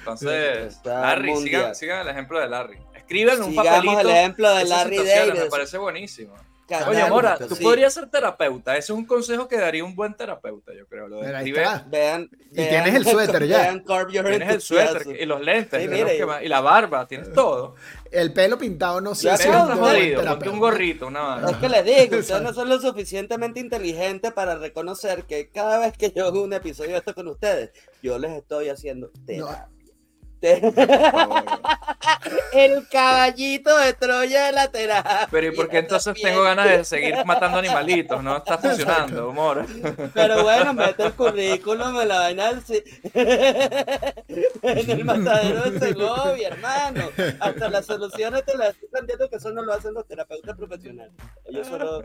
Entonces, 0.00 0.80
Larry, 0.84 1.36
sigan, 1.36 1.74
sigan, 1.74 2.00
el 2.02 2.08
ejemplo 2.08 2.40
de 2.40 2.48
Larry. 2.48 2.78
Escriben 2.94 3.42
un 3.42 3.54
papelito. 3.54 4.00
el 4.00 4.10
ejemplo 4.10 4.54
de 4.54 4.64
Larry 4.64 4.96
Davis. 4.98 5.34
Me 5.34 5.50
parece 5.50 5.78
buenísimo. 5.78 6.34
Oye, 6.86 7.08
Mora, 7.08 7.36
tú 7.36 7.56
podrías 7.56 7.92
ser 7.92 8.08
terapeuta. 8.08 8.76
Eso 8.76 8.92
es 8.92 8.98
un 8.98 9.04
consejo 9.04 9.48
que 9.48 9.56
daría 9.56 9.84
un 9.84 9.94
buen 9.94 10.14
terapeuta, 10.14 10.72
yo 10.72 10.86
creo. 10.86 11.08
Lo 11.08 11.20
de 11.20 11.82
Vean, 11.88 12.30
y 12.52 12.54
tienes 12.54 12.94
el 12.94 13.04
suéter 13.06 13.46
ya. 13.46 13.82
Tienes 14.08 14.48
el 14.48 14.60
suéter 14.60 15.20
y 15.20 15.26
los 15.26 15.40
lentes 15.40 15.82
y 16.42 16.48
la 16.48 16.60
barba, 16.60 17.06
tienes 17.06 17.32
todo. 17.34 17.74
El 18.10 18.32
pelo 18.32 18.58
pintado 18.58 19.00
no 19.00 19.14
sé 19.14 19.36
si 19.36 19.48
es 19.48 19.54
jodido. 19.54 20.22
Un 20.50 20.58
gorrito, 20.58 21.06
una 21.06 21.50
Es 21.50 21.56
que 21.56 21.68
les 21.68 21.84
digo, 21.84 22.16
ustedes 22.20 22.42
no 22.42 22.52
son 22.52 22.68
lo 22.68 22.80
suficientemente 22.80 23.60
inteligentes 23.60 24.32
para 24.32 24.56
reconocer 24.56 25.24
que 25.24 25.48
cada 25.48 25.78
vez 25.78 25.96
que 25.96 26.12
yo 26.12 26.26
hago 26.26 26.42
un 26.42 26.52
episodio 26.52 26.92
de 26.92 26.98
esto 26.98 27.14
con 27.14 27.28
ustedes, 27.28 27.70
yo 28.02 28.18
les 28.18 28.32
estoy 28.32 28.68
haciendo 28.68 29.10
terapia. 29.26 29.68
el 32.52 32.88
caballito 32.88 33.76
de 33.78 33.92
Troya 33.92 34.46
de 34.46 34.52
la 34.52 34.70
terapia. 34.70 35.28
Pero 35.30 35.48
¿y 35.48 35.50
por 35.50 35.68
qué 35.68 35.78
entonces 35.78 36.14
tengo 36.20 36.42
ganas 36.42 36.68
de 36.68 36.84
seguir 36.84 37.14
matando 37.26 37.58
animalitos? 37.58 38.22
No 38.22 38.36
está 38.38 38.58
funcionando, 38.58 39.28
humor. 39.28 39.66
Pero 40.14 40.42
bueno, 40.42 40.72
mete 40.72 41.04
el 41.04 41.12
currículum 41.12 42.00
en 42.00 42.08
la 42.08 42.20
vaina 42.20 42.50
en 43.14 44.90
el 44.90 45.04
matadero 45.04 45.70
de 45.70 45.78
Segovia, 45.78 46.48
hermano. 46.48 47.10
Hasta 47.38 47.68
las 47.68 47.86
soluciones 47.86 48.44
te 48.44 48.56
las 48.56 48.70
estoy 48.70 48.88
planteando 48.88 49.28
que 49.28 49.36
eso 49.36 49.52
no 49.52 49.62
lo 49.62 49.74
hacen 49.74 49.94
los 49.94 50.06
terapeutas 50.06 50.56
profesionales. 50.56 51.12
Ellos 51.44 51.66
solo, 51.66 52.02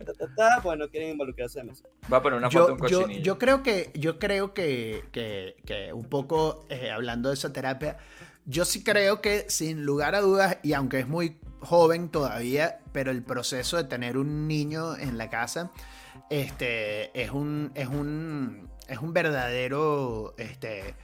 bueno, 0.64 0.90
quieren 0.90 1.12
involucrarse 1.12 1.62
en 1.62 1.70
eso. 1.70 1.86
Va 2.12 2.18
a 2.18 2.22
poner 2.22 2.40
una 2.40 2.52
foto 2.52 2.76
yo, 2.88 3.06
un 3.06 3.10
yo, 3.10 3.22
yo, 3.22 3.38
creo 3.38 3.64
que, 3.64 3.92
yo 3.94 4.20
creo 4.20 4.54
que, 4.54 5.06
que, 5.12 5.56
que 5.66 5.94
un 5.94 6.06
poco 6.06 6.66
eh, 6.70 6.92
hablando 6.92 7.30
de 7.30 7.36
esa 7.36 7.54
terapia, 7.54 7.98
yo 8.46 8.66
sí 8.66 8.84
creo 8.84 9.22
que 9.22 9.46
sin 9.50 9.86
lugar 9.86 10.16
a 10.16 10.22
dudas, 10.22 10.58
y 10.64 10.74
aunque 10.74 11.00
es 11.00 11.08
muy 11.08 11.38
joven 11.60 12.10
todavía, 12.10 12.80
pero 12.92 13.12
el 13.12 13.24
proceso 13.24 13.78
de 13.78 13.86
tener 13.86 14.18
un 14.18 14.48
niño 14.48 14.96
en 14.98 15.18
la 15.18 15.30
casa 15.30 15.72
este, 16.30 17.20
es, 17.20 17.32
un, 17.32 17.72
es, 17.76 17.88
un, 17.88 18.70
es 18.88 19.00
un 19.00 19.14
verdadero 19.14 20.36
este, 20.38 20.96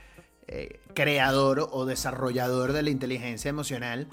eh, 0.48 0.80
creador 0.94 1.68
o 1.72 1.86
desarrollador 1.86 2.74
de 2.74 2.84
la 2.84 2.90
inteligencia 2.90 3.50
emocional. 3.50 4.08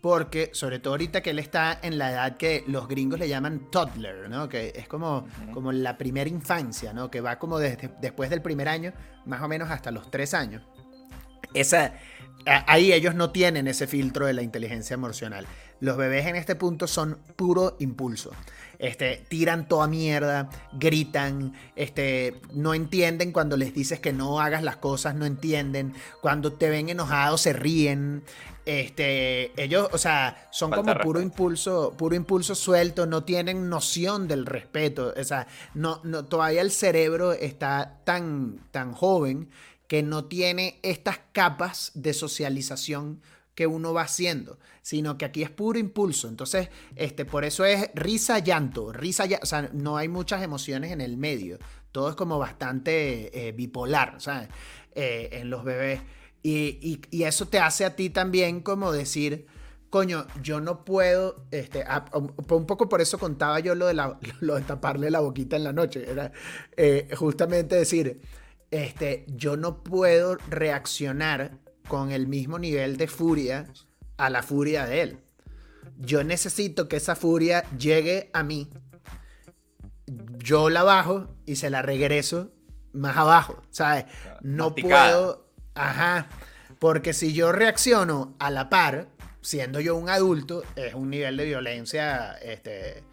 Porque, 0.00 0.50
sobre 0.52 0.80
todo 0.80 0.94
ahorita 0.94 1.22
que 1.22 1.30
él 1.30 1.38
está 1.38 1.78
en 1.80 1.98
la 1.98 2.10
edad 2.10 2.36
que 2.36 2.64
los 2.66 2.88
gringos 2.88 3.20
le 3.20 3.28
llaman 3.28 3.70
toddler, 3.70 4.28
¿no? 4.28 4.48
Que 4.48 4.72
es 4.74 4.88
como, 4.88 5.24
como 5.52 5.70
la 5.70 5.96
primera 5.96 6.28
infancia, 6.28 6.92
¿no? 6.92 7.12
Que 7.12 7.20
va 7.20 7.38
como 7.38 7.60
desde, 7.60 7.90
después 8.00 8.28
del 8.28 8.42
primer 8.42 8.68
año, 8.68 8.92
más 9.24 9.40
o 9.40 9.46
menos 9.46 9.70
hasta 9.70 9.92
los 9.92 10.10
tres 10.10 10.34
años. 10.34 10.62
Esa, 11.54 11.94
ahí 12.46 12.92
ellos 12.92 13.14
no 13.14 13.30
tienen 13.30 13.66
ese 13.68 13.86
filtro 13.86 14.26
de 14.26 14.32
la 14.34 14.42
inteligencia 14.42 14.94
emocional. 14.94 15.46
Los 15.80 15.96
bebés 15.96 16.26
en 16.26 16.36
este 16.36 16.54
punto 16.54 16.86
son 16.86 17.18
puro 17.36 17.76
impulso. 17.78 18.32
Este, 18.78 19.24
tiran 19.28 19.68
toda 19.68 19.86
mierda, 19.86 20.48
gritan, 20.72 21.54
este, 21.76 22.40
no 22.52 22.74
entienden 22.74 23.32
cuando 23.32 23.56
les 23.56 23.72
dices 23.72 24.00
que 24.00 24.12
no 24.12 24.40
hagas 24.40 24.62
las 24.62 24.76
cosas, 24.76 25.14
no 25.14 25.26
entienden. 25.26 25.94
Cuando 26.20 26.52
te 26.52 26.68
ven 26.70 26.88
enojado 26.88 27.38
se 27.38 27.52
ríen. 27.52 28.24
Este, 28.66 29.52
ellos, 29.62 29.88
o 29.92 29.98
sea, 29.98 30.48
son 30.50 30.70
como 30.70 30.94
puro 30.96 31.20
impulso, 31.20 31.92
puro 31.98 32.14
impulso 32.14 32.54
suelto, 32.54 33.04
no 33.04 33.22
tienen 33.24 33.68
noción 33.68 34.26
del 34.26 34.46
respeto. 34.46 35.12
O 35.16 35.24
sea, 35.24 35.46
no, 35.74 36.00
no, 36.02 36.24
todavía 36.24 36.62
el 36.62 36.70
cerebro 36.70 37.32
está 37.32 38.00
tan, 38.04 38.58
tan 38.70 38.92
joven 38.92 39.50
que 39.86 40.02
no 40.02 40.26
tiene 40.26 40.80
estas 40.82 41.20
capas 41.32 41.92
de 41.94 42.14
socialización 42.14 43.20
que 43.54 43.66
uno 43.66 43.92
va 43.92 44.02
haciendo, 44.02 44.58
sino 44.82 45.16
que 45.16 45.24
aquí 45.24 45.42
es 45.42 45.50
puro 45.50 45.78
impulso. 45.78 46.28
Entonces, 46.28 46.68
este, 46.96 47.24
por 47.24 47.44
eso 47.44 47.64
es 47.64 47.88
risa, 47.94 48.38
llanto, 48.40 48.92
risa, 48.92 49.26
o 49.40 49.46
sea, 49.46 49.70
no 49.72 49.96
hay 49.96 50.08
muchas 50.08 50.42
emociones 50.42 50.92
en 50.92 51.00
el 51.00 51.16
medio. 51.16 51.58
Todo 51.92 52.10
es 52.10 52.16
como 52.16 52.38
bastante 52.38 53.48
eh, 53.48 53.52
bipolar, 53.52 54.16
¿sabes? 54.20 54.48
Eh, 54.94 55.28
en 55.32 55.50
los 55.50 55.64
bebés. 55.64 56.00
Y, 56.42 57.00
eso 57.24 57.48
te 57.48 57.58
hace 57.58 57.86
a 57.86 57.96
ti 57.96 58.10
también 58.10 58.60
como 58.60 58.92
decir, 58.92 59.46
coño, 59.88 60.26
yo 60.42 60.60
no 60.60 60.84
puedo, 60.84 61.46
este, 61.50 61.84
un 62.12 62.66
poco 62.66 62.88
por 62.88 63.00
eso 63.00 63.18
contaba 63.18 63.60
yo 63.60 63.74
lo 63.74 63.86
de, 63.86 63.94
lo 64.40 64.56
de 64.56 64.62
taparle 64.62 65.10
la 65.10 65.20
boquita 65.20 65.56
en 65.56 65.64
la 65.64 65.72
noche, 65.72 66.04
era 66.10 66.32
eh, 66.76 67.08
justamente 67.16 67.76
decir, 67.76 68.20
este, 68.74 69.24
yo 69.28 69.56
no 69.56 69.84
puedo 69.84 70.36
reaccionar 70.48 71.58
con 71.86 72.10
el 72.10 72.26
mismo 72.26 72.58
nivel 72.58 72.96
de 72.96 73.06
furia 73.06 73.72
a 74.16 74.30
la 74.30 74.42
furia 74.42 74.84
de 74.84 75.02
él. 75.02 75.18
Yo 75.96 76.24
necesito 76.24 76.88
que 76.88 76.96
esa 76.96 77.14
furia 77.14 77.64
llegue 77.78 78.30
a 78.32 78.42
mí. 78.42 78.68
Yo 80.38 80.70
la 80.70 80.82
bajo 80.82 81.28
y 81.46 81.54
se 81.54 81.70
la 81.70 81.82
regreso 81.82 82.50
más 82.92 83.16
abajo, 83.16 83.62
¿sabes? 83.70 84.06
No 84.40 84.74
puedo, 84.74 85.46
ajá, 85.76 86.28
porque 86.80 87.12
si 87.12 87.32
yo 87.32 87.52
reacciono 87.52 88.34
a 88.40 88.50
la 88.50 88.70
par, 88.70 89.06
siendo 89.40 89.78
yo 89.78 89.94
un 89.94 90.08
adulto, 90.08 90.64
es 90.74 90.94
un 90.94 91.10
nivel 91.10 91.36
de 91.36 91.44
violencia 91.44 92.32
este, 92.42 93.04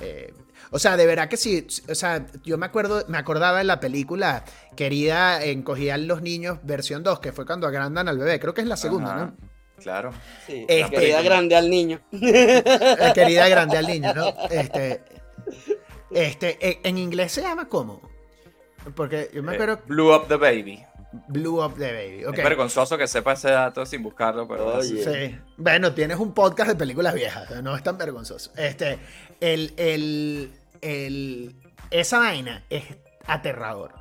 eh, 0.00 0.32
o 0.70 0.78
sea, 0.78 0.96
de 0.96 1.06
verdad 1.06 1.28
que 1.28 1.36
sí. 1.36 1.66
O 1.88 1.94
sea, 1.94 2.26
yo 2.44 2.58
me 2.58 2.66
acuerdo, 2.66 3.04
me 3.08 3.18
acordaba 3.18 3.58
de 3.58 3.64
la 3.64 3.80
película 3.80 4.44
Querida 4.76 5.44
encogían 5.44 6.06
los 6.06 6.22
niños, 6.22 6.58
versión 6.62 7.02
2, 7.02 7.20
que 7.20 7.32
fue 7.32 7.44
cuando 7.44 7.66
agrandan 7.66 8.08
al 8.08 8.18
bebé. 8.18 8.38
Creo 8.38 8.54
que 8.54 8.60
es 8.60 8.66
la 8.66 8.76
segunda, 8.76 9.14
¿no? 9.14 9.36
Claro. 9.82 10.12
Sí, 10.46 10.66
este, 10.68 10.96
querida 10.96 11.22
grande 11.22 11.56
al 11.56 11.70
niño. 11.70 12.00
Eh, 12.12 13.12
querida 13.14 13.48
grande 13.48 13.78
al 13.78 13.86
niño, 13.86 14.14
¿no? 14.14 14.34
Este, 14.50 15.02
este, 16.10 16.86
en 16.86 16.98
inglés 16.98 17.32
se 17.32 17.42
llama 17.42 17.68
¿cómo? 17.68 18.00
Porque 18.94 19.30
yo 19.32 19.42
me 19.42 19.52
eh, 19.52 19.54
acuerdo. 19.54 19.80
Blew 19.86 20.14
up 20.14 20.28
the 20.28 20.36
baby. 20.36 20.84
Blew 21.28 21.64
Up 21.64 21.74
the 21.76 21.92
Baby. 21.92 22.22
Es 22.22 22.44
vergonzoso 22.44 22.96
que 22.96 23.08
sepa 23.08 23.32
ese 23.32 23.50
dato 23.50 23.84
sin 23.84 24.02
buscarlo, 24.02 24.46
pero. 24.46 24.80
Sí. 24.82 25.36
Bueno, 25.56 25.92
tienes 25.92 26.18
un 26.18 26.32
podcast 26.32 26.70
de 26.70 26.76
películas 26.76 27.14
viejas, 27.14 27.62
no 27.62 27.76
es 27.76 27.82
tan 27.82 27.98
vergonzoso. 27.98 28.52
Este, 28.56 28.98
el, 29.40 29.72
el, 29.76 30.52
el, 30.80 31.56
esa 31.90 32.18
vaina 32.18 32.64
es 32.70 32.84
aterrador. 33.26 33.92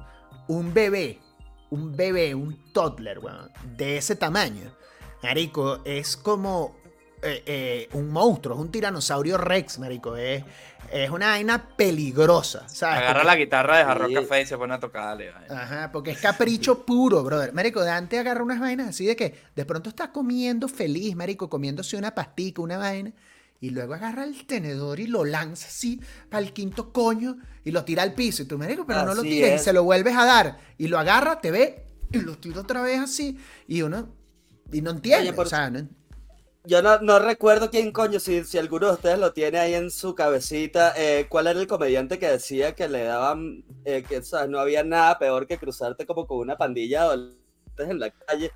Un 0.47 0.73
bebé, 0.73 1.19
un 1.69 1.95
bebé, 1.95 2.33
un 2.35 2.71
toddler, 2.73 3.19
de 3.77 3.97
ese 3.97 4.15
tamaño, 4.15 4.71
Marico, 5.21 5.81
es 5.83 6.15
como 6.15 6.77
eh, 7.21 7.43
eh, 7.45 7.89
un 7.93 8.09
monstruo, 8.09 8.55
es 8.55 8.61
un 8.61 8.71
tiranosaurio 8.71 9.37
rex, 9.37 9.79
marico. 9.79 10.15
Es, 10.15 10.43
es 10.91 11.09
una 11.09 11.27
vaina 11.27 11.75
peligrosa. 11.75 12.67
¿sabes? 12.69 12.99
Agarra 12.99 13.25
la 13.25 13.35
guitarra 13.35 13.77
de 13.79 13.83
Jarro 13.83 14.07
Café 14.13 14.41
y 14.41 14.45
se 14.45 14.57
pone 14.57 14.73
a 14.73 14.79
tocarle. 14.79 15.33
Ajá, 15.49 15.91
porque 15.91 16.11
es 16.11 16.21
capricho 16.21 16.79
puro, 16.85 17.21
brother. 17.23 17.51
Marico, 17.51 17.83
Dante 17.83 18.17
agarra 18.17 18.41
unas 18.43 18.61
vainas 18.61 18.87
así 18.87 19.05
de 19.05 19.17
que 19.17 19.35
de 19.53 19.65
pronto 19.65 19.89
está 19.89 20.13
comiendo 20.13 20.69
feliz, 20.69 21.15
marico, 21.15 21.49
comiéndose 21.49 21.97
una 21.97 22.15
pastica, 22.15 22.61
una 22.61 22.77
vaina. 22.77 23.11
Y 23.61 23.71
luego 23.71 23.93
agarra 23.93 24.23
el 24.23 24.45
tenedor 24.45 24.99
y 24.99 25.07
lo 25.07 25.25
lanza 25.25 25.67
así 25.67 25.99
para 26.29 26.45
el 26.45 26.53
quinto 26.53 26.93
coño 26.93 27.37
y 27.63 27.71
lo 27.71 27.83
tira 27.83 28.03
al 28.03 28.13
piso. 28.13 28.43
Y 28.43 28.45
tú, 28.45 28.57
marico, 28.57 28.85
pero 28.85 29.03
no 29.03 29.13
lo 29.13 29.21
tires 29.21 29.61
y 29.61 29.63
se 29.63 29.73
lo 29.73 29.83
vuelves 29.83 30.15
a 30.15 30.25
dar. 30.25 30.59
Y 30.77 30.87
lo 30.87 30.97
agarra, 30.97 31.41
te 31.41 31.51
ve 31.51 31.85
y 32.11 32.19
lo 32.19 32.37
tira 32.37 32.61
otra 32.61 32.81
vez 32.81 32.99
así. 32.99 33.37
Y 33.67 33.81
uno, 33.81 34.09
y 34.71 34.81
no 34.81 34.91
entiende. 34.91 35.33
o 35.35 35.45
sea, 35.45 35.69
no, 35.69 35.89
yo 36.65 36.81
no, 36.81 37.19
recuerdo 37.19 37.69
quién 37.69 37.91
coño, 37.91 38.19
si, 38.19 38.43
si 38.43 38.57
alguno 38.57 38.87
de 38.87 38.93
ustedes 38.93 39.17
lo 39.17 39.33
tiene 39.33 39.59
ahí 39.59 39.73
en 39.73 39.89
su 39.89 40.13
cabecita, 40.13 40.93
eh, 40.97 41.25
cuál 41.29 41.47
era 41.47 41.59
el 41.59 41.67
comediante 41.67 42.19
que 42.19 42.27
decía 42.27 42.75
que 42.75 42.87
le 42.87 43.03
daban, 43.03 43.63
eh, 43.85 44.03
que 44.07 44.21
no 44.47 44.59
había 44.59 44.83
nada 44.83 45.17
peor 45.17 45.47
que 45.47 45.57
cruzarte 45.57 46.05
como 46.05 46.27
con 46.27 46.37
una 46.37 46.57
pandilla 46.57 47.09
de 47.15 47.33
en 47.77 47.99
la 47.99 48.11
calle 48.11 48.51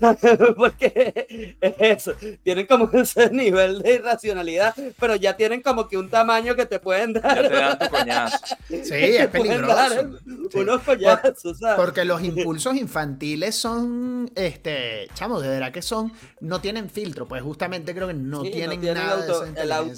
Porque 0.56 1.56
es 1.60 1.74
eso, 1.78 2.12
tienen 2.42 2.66
como 2.66 2.90
ese 2.92 3.30
nivel 3.30 3.82
de 3.82 3.94
irracionalidad, 3.94 4.74
pero 4.98 5.16
ya 5.16 5.36
tienen 5.36 5.62
como 5.62 5.88
que 5.88 5.96
un 5.96 6.08
tamaño 6.08 6.54
que 6.54 6.66
te 6.66 6.78
pueden 6.78 7.14
dar. 7.14 8.30
Sí, 8.68 8.76
es 8.92 9.28
peligroso. 9.28 10.18
Unos 10.54 10.82
coñazos, 10.82 11.58
Porque 11.76 12.04
los 12.04 12.22
impulsos 12.24 12.76
infantiles 12.76 13.54
son, 13.54 14.30
este, 14.34 15.08
chamo, 15.14 15.40
de 15.40 15.48
verdad 15.48 15.72
que 15.72 15.82
son, 15.82 16.12
no 16.40 16.60
tienen 16.60 16.90
filtro, 16.90 17.26
pues 17.26 17.42
justamente 17.42 17.94
creo 17.94 18.08
que 18.08 18.14
no 18.14 18.42
tienen, 18.42 18.80
nada 18.94 19.26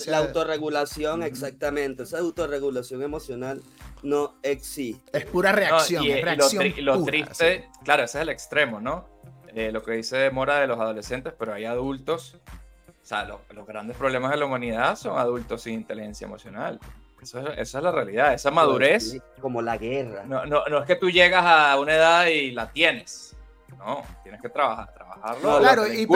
La 0.07 0.19
autorregulación, 0.19 1.23
exactamente, 1.23 2.05
esa 2.05 2.19
autorregulación 2.19 3.03
emocional 3.03 3.63
no 4.03 4.35
existe. 4.43 5.17
Es 5.17 5.25
pura 5.27 5.53
reacción, 5.53 6.05
es 6.05 6.23
reacción. 6.23 6.73
lo, 6.79 7.05
triste, 7.05 7.69
claro, 7.85 8.05
ese 8.05 8.19
es 8.19 8.23
el 8.23 8.29
extremo, 8.31 8.81
¿no? 8.81 9.12
Eh, 9.55 9.71
lo 9.71 9.83
que 9.83 9.93
dice 9.93 10.31
Mora 10.31 10.61
de 10.61 10.67
los 10.67 10.79
adolescentes, 10.81 11.35
pero 11.39 11.53
hay 11.53 11.65
adultos. 11.65 12.37
O 12.89 13.05
sea, 13.05 13.25
los 13.25 13.67
grandes 13.67 13.97
problemas 13.97 14.31
de 14.31 14.37
la 14.39 14.47
humanidad 14.47 14.97
son 14.97 15.19
adultos 15.19 15.63
sin 15.63 15.75
inteligencia 15.75 16.27
emocional. 16.27 16.79
esa 17.21 17.53
es 17.57 17.75
la 17.75 17.91
realidad, 17.91 18.33
esa 18.33 18.51
madurez. 18.51 19.19
Como 19.41 19.61
la 19.61 19.77
guerra. 19.77 20.25
No, 20.25 20.47
no, 20.47 20.65
no 20.67 20.79
es 20.79 20.87
que 20.87 20.97
tú 20.97 21.11
llegas 21.11 21.45
a 21.45 21.79
una 21.79 21.95
edad 21.95 22.27
y 22.27 22.53
la 22.53 22.71
tienes. 22.71 23.37
No, 23.79 24.03
tienes 24.23 24.41
que 24.41 24.49
trabajar, 24.49 24.93
trabajarlo. 24.95 25.59
claro, 25.59 25.87
y 25.87 26.07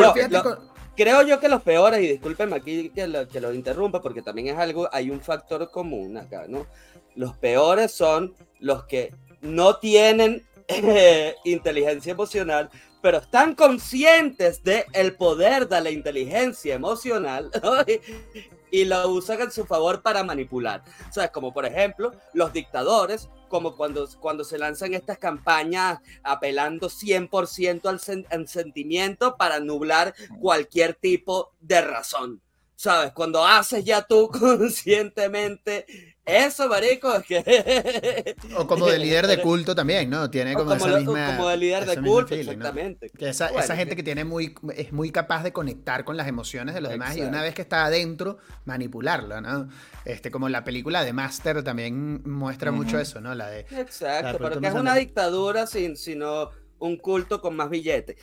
Creo 0.96 1.20
yo 1.22 1.38
que 1.38 1.50
los 1.50 1.60
peores, 1.60 2.00
y 2.00 2.08
discúlpenme 2.08 2.56
aquí 2.56 2.88
que 2.88 3.06
lo, 3.06 3.28
que 3.28 3.38
lo 3.38 3.52
interrumpa, 3.52 4.00
porque 4.00 4.22
también 4.22 4.48
es 4.48 4.56
algo, 4.56 4.88
hay 4.90 5.10
un 5.10 5.20
factor 5.20 5.70
común 5.70 6.16
acá, 6.16 6.46
¿no? 6.48 6.66
Los 7.14 7.36
peores 7.36 7.92
son 7.92 8.34
los 8.60 8.84
que 8.84 9.14
no 9.42 9.76
tienen 9.76 10.42
eh, 10.68 11.34
inteligencia 11.44 12.12
emocional, 12.12 12.70
pero 13.06 13.18
están 13.18 13.54
conscientes 13.54 14.64
del 14.64 14.82
el 14.92 15.14
poder 15.14 15.68
de 15.68 15.80
la 15.80 15.92
inteligencia 15.92 16.74
emocional 16.74 17.52
y, 18.72 18.84
lo 18.84 19.08
usan 19.10 19.42
en 19.42 19.52
su 19.52 19.64
favor 19.64 20.02
para 20.02 20.24
manipular. 20.24 20.82
O 21.08 21.12
sea, 21.12 21.30
como 21.30 21.54
por 21.54 21.66
ejemplo 21.66 22.10
los 22.34 22.52
dictadores, 22.52 23.28
como 23.46 23.76
cuando, 23.76 24.08
cuando 24.18 24.42
se 24.42 24.58
lanzan 24.58 24.92
estas 24.92 25.18
campañas 25.18 26.00
apelando 26.24 26.88
100% 26.88 27.86
al, 27.86 28.26
al 28.28 28.48
sentimiento 28.48 29.36
para 29.36 29.60
nublar 29.60 30.12
cualquier 30.40 30.94
tipo 30.94 31.52
de 31.60 31.82
razón. 31.82 32.42
¿Sabes? 32.74 33.12
Cuando 33.12 33.46
haces 33.46 33.84
ya 33.84 34.02
tú 34.02 34.28
conscientemente 34.32 36.15
eso, 36.26 36.68
marico, 36.68 37.14
es 37.14 37.24
que... 37.24 38.36
o 38.56 38.66
como 38.66 38.88
de 38.88 38.98
líder 38.98 39.28
de 39.28 39.40
culto 39.40 39.76
también, 39.76 40.10
¿no? 40.10 40.28
Tiene 40.28 40.54
como, 40.54 40.74
esa 40.74 40.98
misma... 40.98 41.36
Como 41.36 41.48
de 41.48 41.56
líder 41.56 41.86
de 41.86 42.02
culto, 42.02 42.34
exactamente. 42.34 43.10
Que 43.10 43.28
esa, 43.28 43.46
esa 43.48 43.76
gente 43.76 43.94
que 43.94 44.02
tiene 44.02 44.24
muy, 44.24 44.54
es 44.76 44.92
muy 44.92 45.12
capaz 45.12 45.44
de 45.44 45.52
conectar 45.52 46.04
con 46.04 46.16
las 46.16 46.26
emociones 46.26 46.74
de 46.74 46.80
los 46.80 46.90
demás 46.90 47.16
y 47.16 47.22
una 47.22 47.42
vez 47.42 47.54
que 47.54 47.62
está 47.62 47.84
adentro, 47.84 48.38
manipularlo, 48.64 49.40
¿no? 49.40 49.68
Este, 50.04 50.32
como 50.32 50.48
la 50.48 50.64
película 50.64 51.04
de 51.04 51.12
Master 51.12 51.62
también 51.62 52.22
muestra 52.24 52.72
mucho 52.72 52.98
eso, 52.98 53.20
¿no? 53.20 53.34
La 53.34 53.48
de... 53.48 53.60
Exacto, 53.70 54.38
pero 54.38 54.60
que 54.60 54.66
es 54.66 54.74
una 54.74 54.96
dictadura 54.96 55.66
sin, 55.68 55.96
sino 55.96 56.50
un 56.78 56.96
culto 56.96 57.40
con 57.40 57.56
más 57.56 57.70
billetes. 57.70 58.16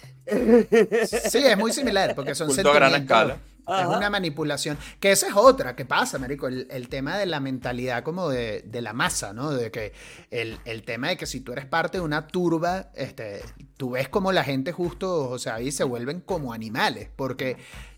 Sí, 1.30 1.40
es 1.40 1.58
muy 1.58 1.72
similar, 1.72 2.16
porque 2.16 2.36
son 2.36 2.48
culto 2.48 2.70
a 2.70 2.76
gran 2.76 2.96
escala. 2.96 3.38
Es 3.68 3.86
una 3.86 4.10
manipulación. 4.10 4.78
Que 5.00 5.12
esa 5.12 5.28
es 5.28 5.34
otra 5.36 5.76
que 5.76 5.86
pasa, 5.86 6.20
Marico. 6.20 6.48
El, 6.48 6.90
tema 6.90 7.18
de 7.18 7.26
la 7.26 7.40
mentalidad 7.40 8.04
como 8.04 8.30
de, 8.30 8.64
la 8.72 8.94
masa, 8.94 9.34
¿no? 9.34 9.52
De 9.52 9.72
que 9.72 9.94
el, 10.32 10.84
tema 10.84 11.10
de 11.10 11.18
que 11.18 11.26
si 11.26 11.40
tú 11.42 11.54
eres 11.54 11.66
parte 11.66 11.98
de 11.98 12.04
una 12.04 12.28
turba, 12.28 12.92
este, 12.96 13.42
tú 13.78 13.92
ves 13.92 14.10
como 14.10 14.32
la 14.32 14.44
gente 14.44 14.72
justo, 14.72 15.30
o 15.30 15.40
sea, 15.40 15.56
ahí 15.56 15.72
se 15.72 15.84
vuelven 15.84 16.22
como 16.22 16.54
animales. 16.54 17.10
Porque 17.16 17.58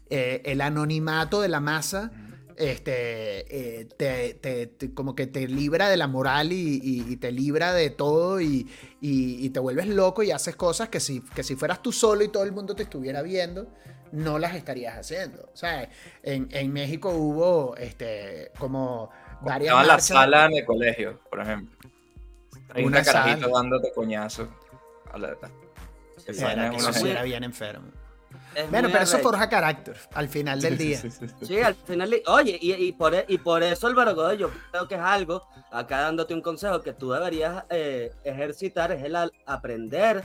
eh, 0.09 0.41
el 0.45 0.61
anonimato 0.61 1.41
de 1.41 1.49
la 1.49 1.59
masa 1.59 2.11
este, 2.57 3.81
eh, 3.81 3.85
te, 3.97 4.93
como 4.93 5.15
que 5.15 5.27
te 5.27 5.47
libra 5.47 5.89
de 5.89 5.97
la 5.97 6.07
moral 6.07 6.51
y, 6.51 7.15
te 7.17 7.31
libra 7.31 7.73
de 7.73 7.89
todo 7.89 8.39
y, 8.39 8.69
te 9.01 9.59
vuelves 9.59 9.87
loco 9.87 10.23
y 10.23 10.31
haces 10.31 10.55
cosas 10.55 10.89
que 10.89 10.99
si, 10.99 11.21
que 11.21 11.43
si 11.43 11.55
fueras 11.55 11.81
tú 11.81 11.91
solo 11.91 12.23
y 12.23 12.29
todo 12.29 12.43
el 12.43 12.51
mundo 12.51 12.75
te 12.75 12.83
estuviera 12.83 13.21
viendo, 13.21 13.67
no 14.11 14.39
las 14.39 14.55
estarías 14.55 14.97
haciendo. 14.97 15.49
O 15.53 15.57
sea, 15.57 15.89
en, 16.23 16.47
en 16.51 16.73
México 16.73 17.09
hubo 17.09 17.75
este, 17.77 18.51
como 18.57 19.09
varias... 19.41 19.69
Estaban 19.71 19.87
las 19.87 20.05
salas 20.05 20.51
de 20.51 20.65
colegio, 20.65 21.19
por 21.29 21.41
ejemplo. 21.41 21.77
una 22.83 23.03
carajito 23.03 23.49
dándote 23.49 23.91
coñazo. 23.93 24.49
era 27.03 27.23
bien 27.23 27.43
enfermo 27.43 27.91
bueno, 28.69 28.89
pero 28.91 29.03
eso 29.03 29.19
forja 29.19 29.49
carácter 29.49 29.97
al 30.13 30.29
final 30.29 30.61
del 30.61 30.77
día. 30.77 30.99
Sí, 31.41 31.59
al 31.59 31.75
final. 31.75 32.13
Oye, 32.27 32.57
y, 32.61 32.91
por, 32.93 33.13
e, 33.13 33.25
y 33.27 33.37
por 33.37 33.63
eso, 33.63 33.87
Álvaro 33.87 34.15
Godoy, 34.15 34.37
yo 34.37 34.49
creo 34.71 34.87
que 34.87 34.95
es 34.95 35.01
algo, 35.01 35.47
acá 35.71 36.01
dándote 36.01 36.33
un 36.33 36.41
consejo 36.41 36.81
que 36.81 36.93
tú 36.93 37.11
deberías 37.11 37.65
eh, 37.69 38.11
ejercitar, 38.23 38.91
es 38.91 39.03
el 39.03 39.15
aprender 39.45 40.23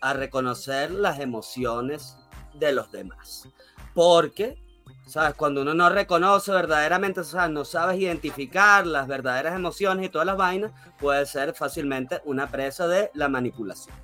a 0.00 0.12
reconocer 0.12 0.90
las 0.90 1.20
emociones 1.20 2.16
de 2.58 2.72
los 2.72 2.90
demás. 2.92 3.48
Porque, 3.94 4.58
¿sabes? 5.06 5.34
Cuando 5.34 5.62
uno 5.62 5.74
no 5.74 5.88
reconoce 5.88 6.52
verdaderamente, 6.52 7.20
o 7.20 7.24
sea, 7.24 7.48
no 7.48 7.64
sabes 7.64 8.00
identificar 8.00 8.86
las 8.86 9.06
verdaderas 9.06 9.54
emociones 9.54 10.06
y 10.06 10.08
todas 10.08 10.26
las 10.26 10.36
vainas, 10.36 10.72
puede 10.98 11.24
ser 11.26 11.54
fácilmente 11.54 12.20
una 12.24 12.50
presa 12.50 12.86
de 12.86 13.10
la 13.14 13.28
manipulación. 13.28 13.94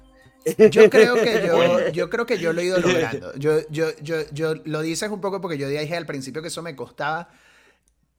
Yo 0.70 0.90
creo 0.90 1.14
que 1.14 1.46
yo, 1.46 1.88
yo 1.92 2.10
creo 2.10 2.26
que 2.26 2.38
yo 2.38 2.52
lo 2.52 2.60
he 2.60 2.64
ido 2.64 2.78
logrando. 2.78 3.34
Yo, 3.36 3.60
yo, 3.70 3.86
yo, 4.02 4.22
yo 4.32 4.54
lo 4.64 4.82
dices 4.82 5.10
un 5.10 5.20
poco 5.20 5.40
porque 5.40 5.58
yo 5.58 5.68
dije 5.68 5.96
al 5.96 6.06
principio 6.06 6.42
que 6.42 6.48
eso 6.48 6.62
me 6.62 6.74
costaba, 6.74 7.28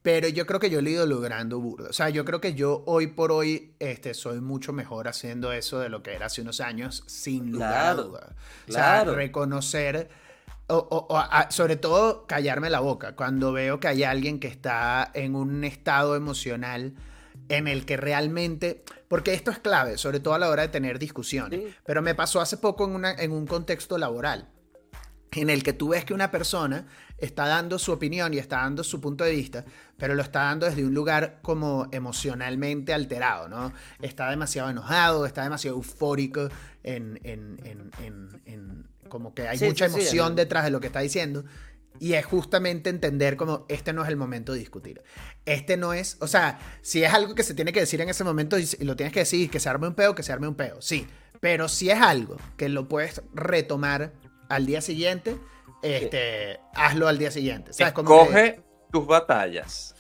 pero 0.02 0.28
yo 0.28 0.46
creo 0.46 0.60
que 0.60 0.70
yo 0.70 0.82
lo 0.82 0.90
he 0.90 0.92
ido 0.92 1.06
logrando 1.06 1.60
burdo. 1.60 1.90
O 1.90 1.94
sea, 1.94 2.10
yo 2.10 2.26
creo 2.26 2.42
que 2.42 2.54
yo 2.54 2.84
hoy 2.86 3.08
por 3.08 3.32
hoy 3.32 3.74
este, 3.80 4.14
soy 4.14 4.42
mucho 4.42 4.74
mejor 4.74 5.08
haciendo 5.08 5.52
eso 5.52 5.80
de 5.80 5.90
lo 5.90 6.04
que 6.04 6.14
era 6.14 6.28
hace 6.28 6.42
unos 6.42 6.60
años, 6.60 7.04
sin 7.08 7.52
lugar 7.52 7.86
a 7.86 7.94
duda. 7.96 8.36
O 8.68 8.72
sea, 8.72 9.04
reconocer, 9.06 10.10
o, 10.68 11.24
sobre 11.50 11.76
todo 11.76 12.26
callarme 12.26 12.70
la 12.70 12.80
boca 12.80 13.16
cuando 13.16 13.52
veo 13.52 13.80
que 13.80 13.88
hay 13.88 14.04
alguien 14.04 14.40
que 14.40 14.48
está 14.48 15.12
en 15.14 15.36
un 15.36 15.64
estado 15.64 16.16
emocional 16.16 16.94
en 17.50 17.68
el 17.68 17.86
que 17.86 17.98
realmente, 17.98 18.84
porque 19.08 19.34
esto 19.34 19.52
es 19.52 19.60
clave, 19.60 19.98
sobre 19.98 20.20
todo 20.20 20.34
a 20.34 20.40
la 20.40 20.50
hora 20.50 20.64
de 20.64 20.70
tener 20.70 21.00
discusiones, 21.00 21.76
pero 21.86 22.02
me 22.02 22.16
pasó 22.16 22.40
hace 22.42 22.58
poco 22.58 22.86
en, 22.86 22.92
una, 22.92 23.12
en 23.12 23.32
un 23.32 23.46
contexto 23.46 23.98
laboral, 23.98 24.50
en 25.32 25.50
el 25.50 25.64
que 25.64 25.74
tú 25.74 25.90
ves 25.90 26.06
que 26.06 26.14
una 26.14 26.32
persona 26.32 26.88
está 27.18 27.48
dando 27.48 27.80
su 27.80 27.92
opinión 27.92 28.34
y 28.34 28.38
está 28.38 28.58
dando 28.58 28.84
su 28.84 29.02
punto 29.02 29.24
de 29.24 29.32
vista, 29.32 29.66
pero 29.98 30.16
lo 30.16 30.22
está 30.22 30.44
dando 30.44 30.66
desde 30.66 30.86
un 30.86 30.94
lugar 30.94 31.40
como 31.42 31.88
emocionalmente 31.92 32.94
alterado, 32.94 33.50
¿no? 33.50 33.74
Está 34.02 34.30
demasiado 34.30 34.70
enojado, 34.70 35.26
está 35.26 35.44
demasiado 35.44 35.78
eufórico, 35.78 36.50
en, 36.84 37.20
como 39.10 39.34
que 39.34 39.48
hay 39.48 39.60
mucha 39.60 39.86
emoción 39.86 40.36
detrás 40.36 40.64
de 40.64 40.72
lo 40.72 40.80
que 40.80 40.88
está 40.88 41.00
diciendo. 41.00 41.46
Y 42.00 42.14
es 42.14 42.26
justamente 42.26 42.90
entender 42.90 43.38
como 43.38 43.66
este 43.70 43.94
no 43.94 44.04
es 44.04 44.10
el 44.10 44.16
momento 44.16 44.54
de 44.54 44.60
discutir. 44.60 45.04
Este 45.46 45.78
no 45.78 45.94
es, 45.94 46.18
o 46.22 46.28
sea, 46.28 46.60
si 46.82 47.04
es 47.04 47.14
algo 47.14 47.36
que 47.36 47.44
se 47.44 47.54
tiene 47.54 47.72
que 47.72 47.82
decir 47.82 48.02
en 48.02 48.10
ese 48.10 48.24
momento 48.24 48.58
y 48.58 48.66
lo 48.80 48.96
tienes 48.96 49.14
que 49.14 49.20
decir, 49.20 49.50
que 49.50 49.60
se 49.60 49.70
arme 49.70 49.88
un 49.88 49.94
peo, 49.94 50.16
que 50.16 50.24
se 50.24 50.34
arme 50.34 50.48
un 50.48 50.56
peo, 50.56 50.82
sí. 50.82 51.08
Pero 51.40 51.68
si 51.70 51.90
es 51.90 52.02
algo 52.02 52.38
que 52.58 52.70
lo 52.70 52.88
puedes 52.88 53.22
retomar 53.34 54.14
al 54.50 54.66
día 54.66 54.82
siguiente, 54.82 55.38
este, 55.84 56.60
hazlo 56.74 57.08
al 57.08 57.18
día 57.18 57.30
siguiente. 57.32 57.72
Escoge 57.78 58.64
tus 58.92 59.06
batallas. 59.06 59.96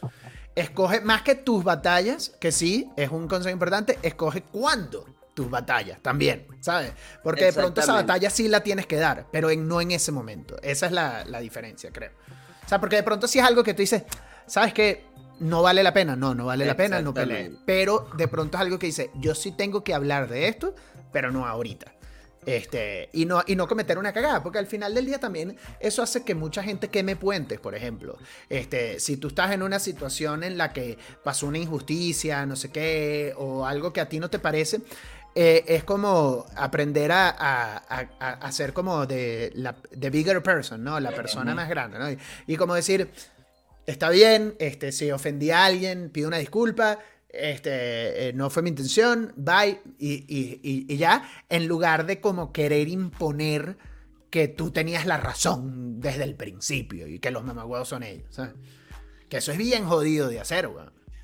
Escoge, 0.56 1.02
más 1.02 1.22
que 1.24 1.36
tus 1.36 1.64
batallas, 1.64 2.30
que 2.40 2.52
sí, 2.52 2.90
es 2.96 3.10
un 3.10 3.28
consejo 3.28 3.54
importante, 3.54 4.00
escoge 4.04 4.44
cuándo 4.44 5.06
tus 5.34 5.50
batallas 5.50 6.00
también, 6.02 6.48
¿sabes? 6.60 6.94
Porque 7.24 7.46
de 7.46 7.54
pronto 7.54 7.82
esa 7.82 7.94
batalla 7.94 8.30
sí 8.30 8.48
la 8.48 8.62
tienes 8.62 8.86
que 8.86 8.98
dar, 8.98 9.28
pero 9.32 9.50
en, 9.50 9.68
no 9.68 9.82
en 9.82 9.92
ese 9.92 10.12
momento. 10.12 10.58
Esa 10.62 10.86
es 10.86 10.92
la, 10.92 11.40
diferencia, 11.40 11.92
creo. 11.92 12.12
O 12.66 12.70
sea, 12.70 12.80
porque 12.80 12.98
de 12.98 13.04
pronto 13.04 13.28
si 13.28 13.40
es 13.40 13.46
algo 13.46 13.64
que 13.64 13.74
tú 13.74 13.82
dices, 13.82 14.04
¿sabes 14.46 14.74
qué? 14.74 15.06
No 15.40 15.62
vale 15.62 15.84
la 15.84 15.94
pena, 15.94 16.16
no, 16.16 16.36
no 16.36 16.46
vale 16.46 16.66
la 16.66 16.78
pena, 16.78 17.02
no 17.02 17.14
pelees. 17.14 17.52
Pero 17.66 18.10
de 18.16 18.28
pronto 18.28 18.58
es 18.58 18.62
algo 18.62 18.80
que 18.80 18.86
dice, 18.88 19.12
yo 19.16 19.36
sí 19.36 19.52
tengo 19.52 19.84
que 19.84 19.94
hablar 19.94 20.30
de 20.30 20.48
esto, 20.48 20.76
pero 21.12 21.32
no 21.32 21.46
ahorita. 21.46 21.94
Este, 22.46 23.10
y, 23.14 23.26
no, 23.26 23.44
y 23.48 23.56
no 23.56 23.68
cometer 23.68 23.98
una 23.98 24.14
cagada, 24.14 24.44
porque 24.44 24.60
al 24.60 24.68
final 24.68 24.94
del 24.94 25.06
día 25.06 25.20
también 25.20 25.58
eso 25.80 26.02
hace 26.02 26.24
que 26.24 26.36
mucha 26.36 26.64
gente 26.64 26.90
queme 26.90 27.16
puentes, 27.16 27.60
por 27.60 27.76
ejemplo. 27.76 28.18
Este, 28.50 29.00
si 29.00 29.18
tú 29.18 29.30
estás 29.30 29.52
en 29.52 29.64
una 29.64 29.80
situación 29.80 30.44
en 30.44 30.58
la 30.58 30.74
que 30.74 30.98
pasó 31.24 31.48
una 31.48 31.58
injusticia, 31.58 32.46
no 32.46 32.56
sé 32.56 32.72
qué, 32.72 33.34
o 33.38 33.66
algo 33.66 33.94
que 33.94 34.02
a 34.02 34.10
ti 34.10 34.20
no 34.20 34.30
te 34.30 34.40
parece, 34.40 34.82
eh, 35.36 35.66
es 35.68 35.84
como 35.84 36.46
aprender 36.56 37.12
a, 37.12 37.30
a, 37.30 38.52
ser 38.52 38.72
como 38.72 39.08
de 39.08 39.52
la 39.56 39.76
de 39.92 40.10
bigger 40.12 40.44
person, 40.44 40.84
¿no? 40.84 41.00
La 41.00 41.12
persona 41.12 41.56
más 41.56 41.68
grande, 41.70 41.98
¿no? 41.98 42.06
Y, 42.46 42.56
como 42.56 42.76
decir, 42.76 43.10
está 43.88 44.12
bien, 44.12 44.56
este, 44.60 44.92
si 44.92 45.10
ofendí 45.10 45.50
a 45.50 45.66
alguien, 45.66 46.12
pido 46.12 46.28
una 46.28 46.38
disculpa, 46.38 47.00
este, 47.30 48.30
eh, 48.30 48.34
no 48.34 48.52
fue 48.52 48.62
mi 48.62 48.70
intención, 48.70 49.34
bye, 49.36 49.82
y, 49.98 50.96
ya, 50.98 51.28
en 51.50 51.66
lugar 51.68 52.06
de 52.06 52.22
como 52.22 52.54
querer 52.54 52.88
imponer 52.88 53.78
que 54.30 54.48
tú 54.48 54.70
tenías 54.70 55.08
la 55.08 55.18
razón 55.18 56.00
desde 56.00 56.26
el 56.26 56.36
principio 56.36 57.08
y 57.08 57.18
que 57.18 57.32
los 57.32 57.44
mamagüeos 57.44 57.90
son 57.90 58.04
ellos, 58.04 58.40
Que 59.30 59.38
eso 59.38 59.52
es 59.52 59.58
bien 59.58 59.86
jodido 59.86 60.28
de 60.30 60.40
hacer, 60.40 60.70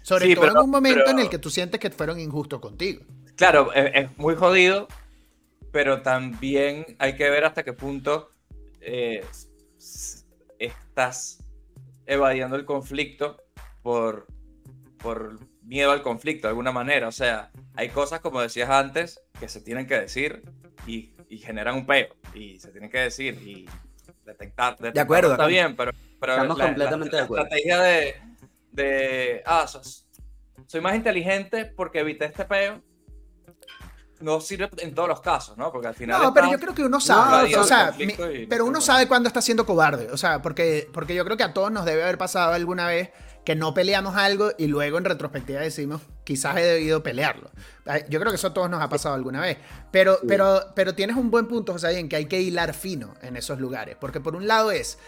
Sobre 0.01 0.33
todo 0.33 0.47
en 0.47 0.57
un 0.57 0.71
momento 0.71 1.11
en 1.11 1.19
el 1.19 1.29
que 1.29 1.37
tú 1.37 1.51
sientes 1.51 1.79
que 1.79 1.91
fueron 1.91 2.19
injustos 2.19 2.59
contigo. 2.59 3.03
Claro, 3.39 3.71
es, 3.73 4.09
muy 4.17 4.35
jodido, 4.35 4.89
pero 5.71 6.01
también 6.01 6.97
hay 6.99 7.15
que 7.15 7.29
ver 7.29 7.45
hasta 7.45 7.63
qué 7.63 7.71
punto 7.71 8.31
eh, 8.81 9.23
estás 10.59 11.47
evadiendo 12.05 12.57
el 12.57 12.65
conflicto 12.65 13.41
por, 13.81 14.27
por 14.97 15.39
miedo 15.61 15.93
al 15.93 16.01
conflicto 16.01 16.47
de 16.47 16.49
alguna 16.49 16.73
manera. 16.73 17.07
O 17.07 17.13
sea, 17.13 17.49
hay 17.75 17.87
cosas, 17.87 18.19
como 18.19 18.41
decías 18.41 18.69
antes, 18.69 19.21
que 19.39 19.47
se 19.47 19.61
tienen 19.61 19.87
que 19.87 20.01
decir 20.01 20.43
y, 20.85 21.15
generan 21.37 21.75
un 21.75 21.85
peo. 21.85 22.09
Y 22.33 22.59
se 22.59 22.71
tienen 22.73 22.89
que 22.89 22.99
decir 22.99 23.35
y 23.35 23.69
detectar. 24.25 24.75
de 24.77 24.99
acuerdo. 24.99 25.31
Está 25.31 25.47
bien, 25.47 25.77
pero, 25.77 25.93
pero 26.19 26.33
Estamos 26.33 26.59
completamente 26.59 27.15
de 27.15 27.21
acuerdo. 27.21 27.45
estrategia 27.45 27.79
de, 27.79 28.15
de 28.73 29.43
ah, 29.45 29.65
soy 30.65 30.81
más 30.81 30.93
inteligente 30.93 31.63
porque 31.63 31.99
evité 31.99 32.25
este 32.25 32.43
peo 32.43 32.83
no 34.21 34.41
sirve 34.41 34.69
en 34.77 34.93
todos 34.93 35.07
los 35.07 35.21
casos, 35.21 35.57
¿no? 35.57 35.71
Porque 35.71 35.87
al 35.87 35.95
final. 35.95 36.21
No, 36.21 36.33
pero 36.33 36.51
yo 36.51 36.59
creo 36.59 36.73
que 36.73 36.83
uno 36.83 36.99
sabe. 36.99 37.55
o 37.55 37.63
sea, 37.63 37.93
pero 38.49 38.65
uno 38.65 38.81
sabe 38.81 39.07
cuándo 39.07 39.27
está 39.27 39.41
siendo 39.41 39.65
cobarde. 39.65 40.09
O 40.11 40.17
sea, 40.17 40.41
porque, 40.41 40.89
porque 40.93 41.15
yo 41.15 41.23
creo 41.25 41.37
que 41.37 41.43
a 41.43 41.53
todos 41.53 41.71
nos 41.71 41.85
debe 41.85 42.03
haber 42.03 42.17
pasado 42.17 42.53
alguna 42.53 42.87
vez 42.87 43.09
que 43.45 43.55
no 43.55 43.73
peleamos 43.73 44.15
algo 44.15 44.51
y 44.57 44.67
luego 44.67 44.97
en 44.97 45.05
retrospectiva 45.05 45.61
decimos, 45.61 46.01
quizás 46.23 46.57
he 46.57 46.61
debido 46.61 47.01
pelearlo. 47.01 47.49
Yo 48.09 48.19
creo 48.19 48.31
que 48.31 48.35
eso 48.35 48.47
a 48.47 48.53
todos 48.53 48.69
nos 48.69 48.81
ha 48.81 48.89
pasado 48.89 49.15
alguna 49.15 49.41
vez. 49.41 49.57
Pero, 49.91 50.19
pero, 50.27 50.61
pero 50.75 50.93
tienes 50.93 51.15
un 51.15 51.31
buen 51.31 51.47
punto, 51.47 51.73
José, 51.73 51.97
en 51.97 52.09
que 52.09 52.17
hay 52.17 52.25
que 52.25 52.39
hilar 52.41 52.73
fino 52.73 53.15
en 53.21 53.37
esos 53.37 53.59
lugares. 53.59 53.97
Porque 53.99 54.19
por 54.19 54.35
un 54.35 54.47
lado 54.47 54.71
es 54.71 54.99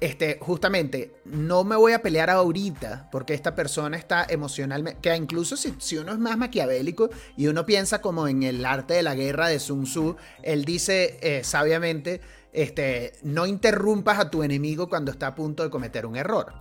este, 0.00 0.38
justamente, 0.40 1.12
no 1.24 1.64
me 1.64 1.74
voy 1.76 1.92
a 1.92 2.02
pelear 2.02 2.30
ahorita 2.30 3.08
porque 3.10 3.34
esta 3.34 3.54
persona 3.54 3.96
está 3.96 4.26
emocionalmente, 4.28 5.00
que 5.00 5.14
incluso 5.16 5.56
si, 5.56 5.74
si, 5.78 5.96
uno 5.96 6.12
es 6.12 6.18
más 6.18 6.38
maquiavélico 6.38 7.10
y 7.36 7.48
uno 7.48 7.66
piensa 7.66 8.00
como 8.00 8.28
en 8.28 8.44
el 8.44 8.64
arte 8.64 8.94
de 8.94 9.02
la 9.02 9.14
guerra 9.14 9.48
de 9.48 9.58
Sun 9.58 9.84
Tzu, 9.84 10.16
él 10.42 10.64
dice 10.64 11.18
eh, 11.20 11.42
sabiamente, 11.42 12.20
este, 12.52 13.14
no 13.22 13.46
interrumpas 13.46 14.18
a 14.18 14.30
tu 14.30 14.42
enemigo 14.42 14.88
cuando 14.88 15.10
está 15.10 15.28
a 15.28 15.34
punto 15.34 15.62
de 15.62 15.70
cometer 15.70 16.06
un 16.06 16.16
error. 16.16 16.54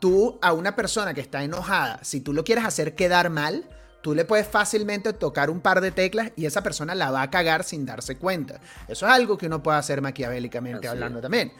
Tú 0.00 0.38
a 0.42 0.52
una 0.52 0.76
persona 0.76 1.14
que 1.14 1.20
está 1.22 1.42
enojada, 1.42 2.00
si 2.02 2.20
tú 2.20 2.32
lo 2.32 2.44
quieres 2.44 2.64
hacer 2.64 2.94
quedar 2.94 3.30
mal, 3.30 3.68
tú 4.04 4.14
le 4.14 4.26
puedes 4.26 4.46
fácilmente 4.46 5.14
tocar 5.14 5.48
un 5.48 5.62
par 5.62 5.80
de 5.80 5.90
teclas 5.90 6.32
y 6.36 6.44
esa 6.44 6.62
persona 6.62 6.94
la 6.94 7.10
va 7.10 7.22
a 7.22 7.30
cagar 7.30 7.64
sin 7.64 7.86
darse 7.86 8.18
cuenta. 8.18 8.60
Eso 8.86 9.06
es 9.06 9.12
algo 9.12 9.38
que 9.38 9.46
uno 9.46 9.62
puede 9.62 9.78
hacer 9.78 10.02
maquiavélicamente 10.02 10.86
hablando 10.86 11.22
también. 11.22 11.52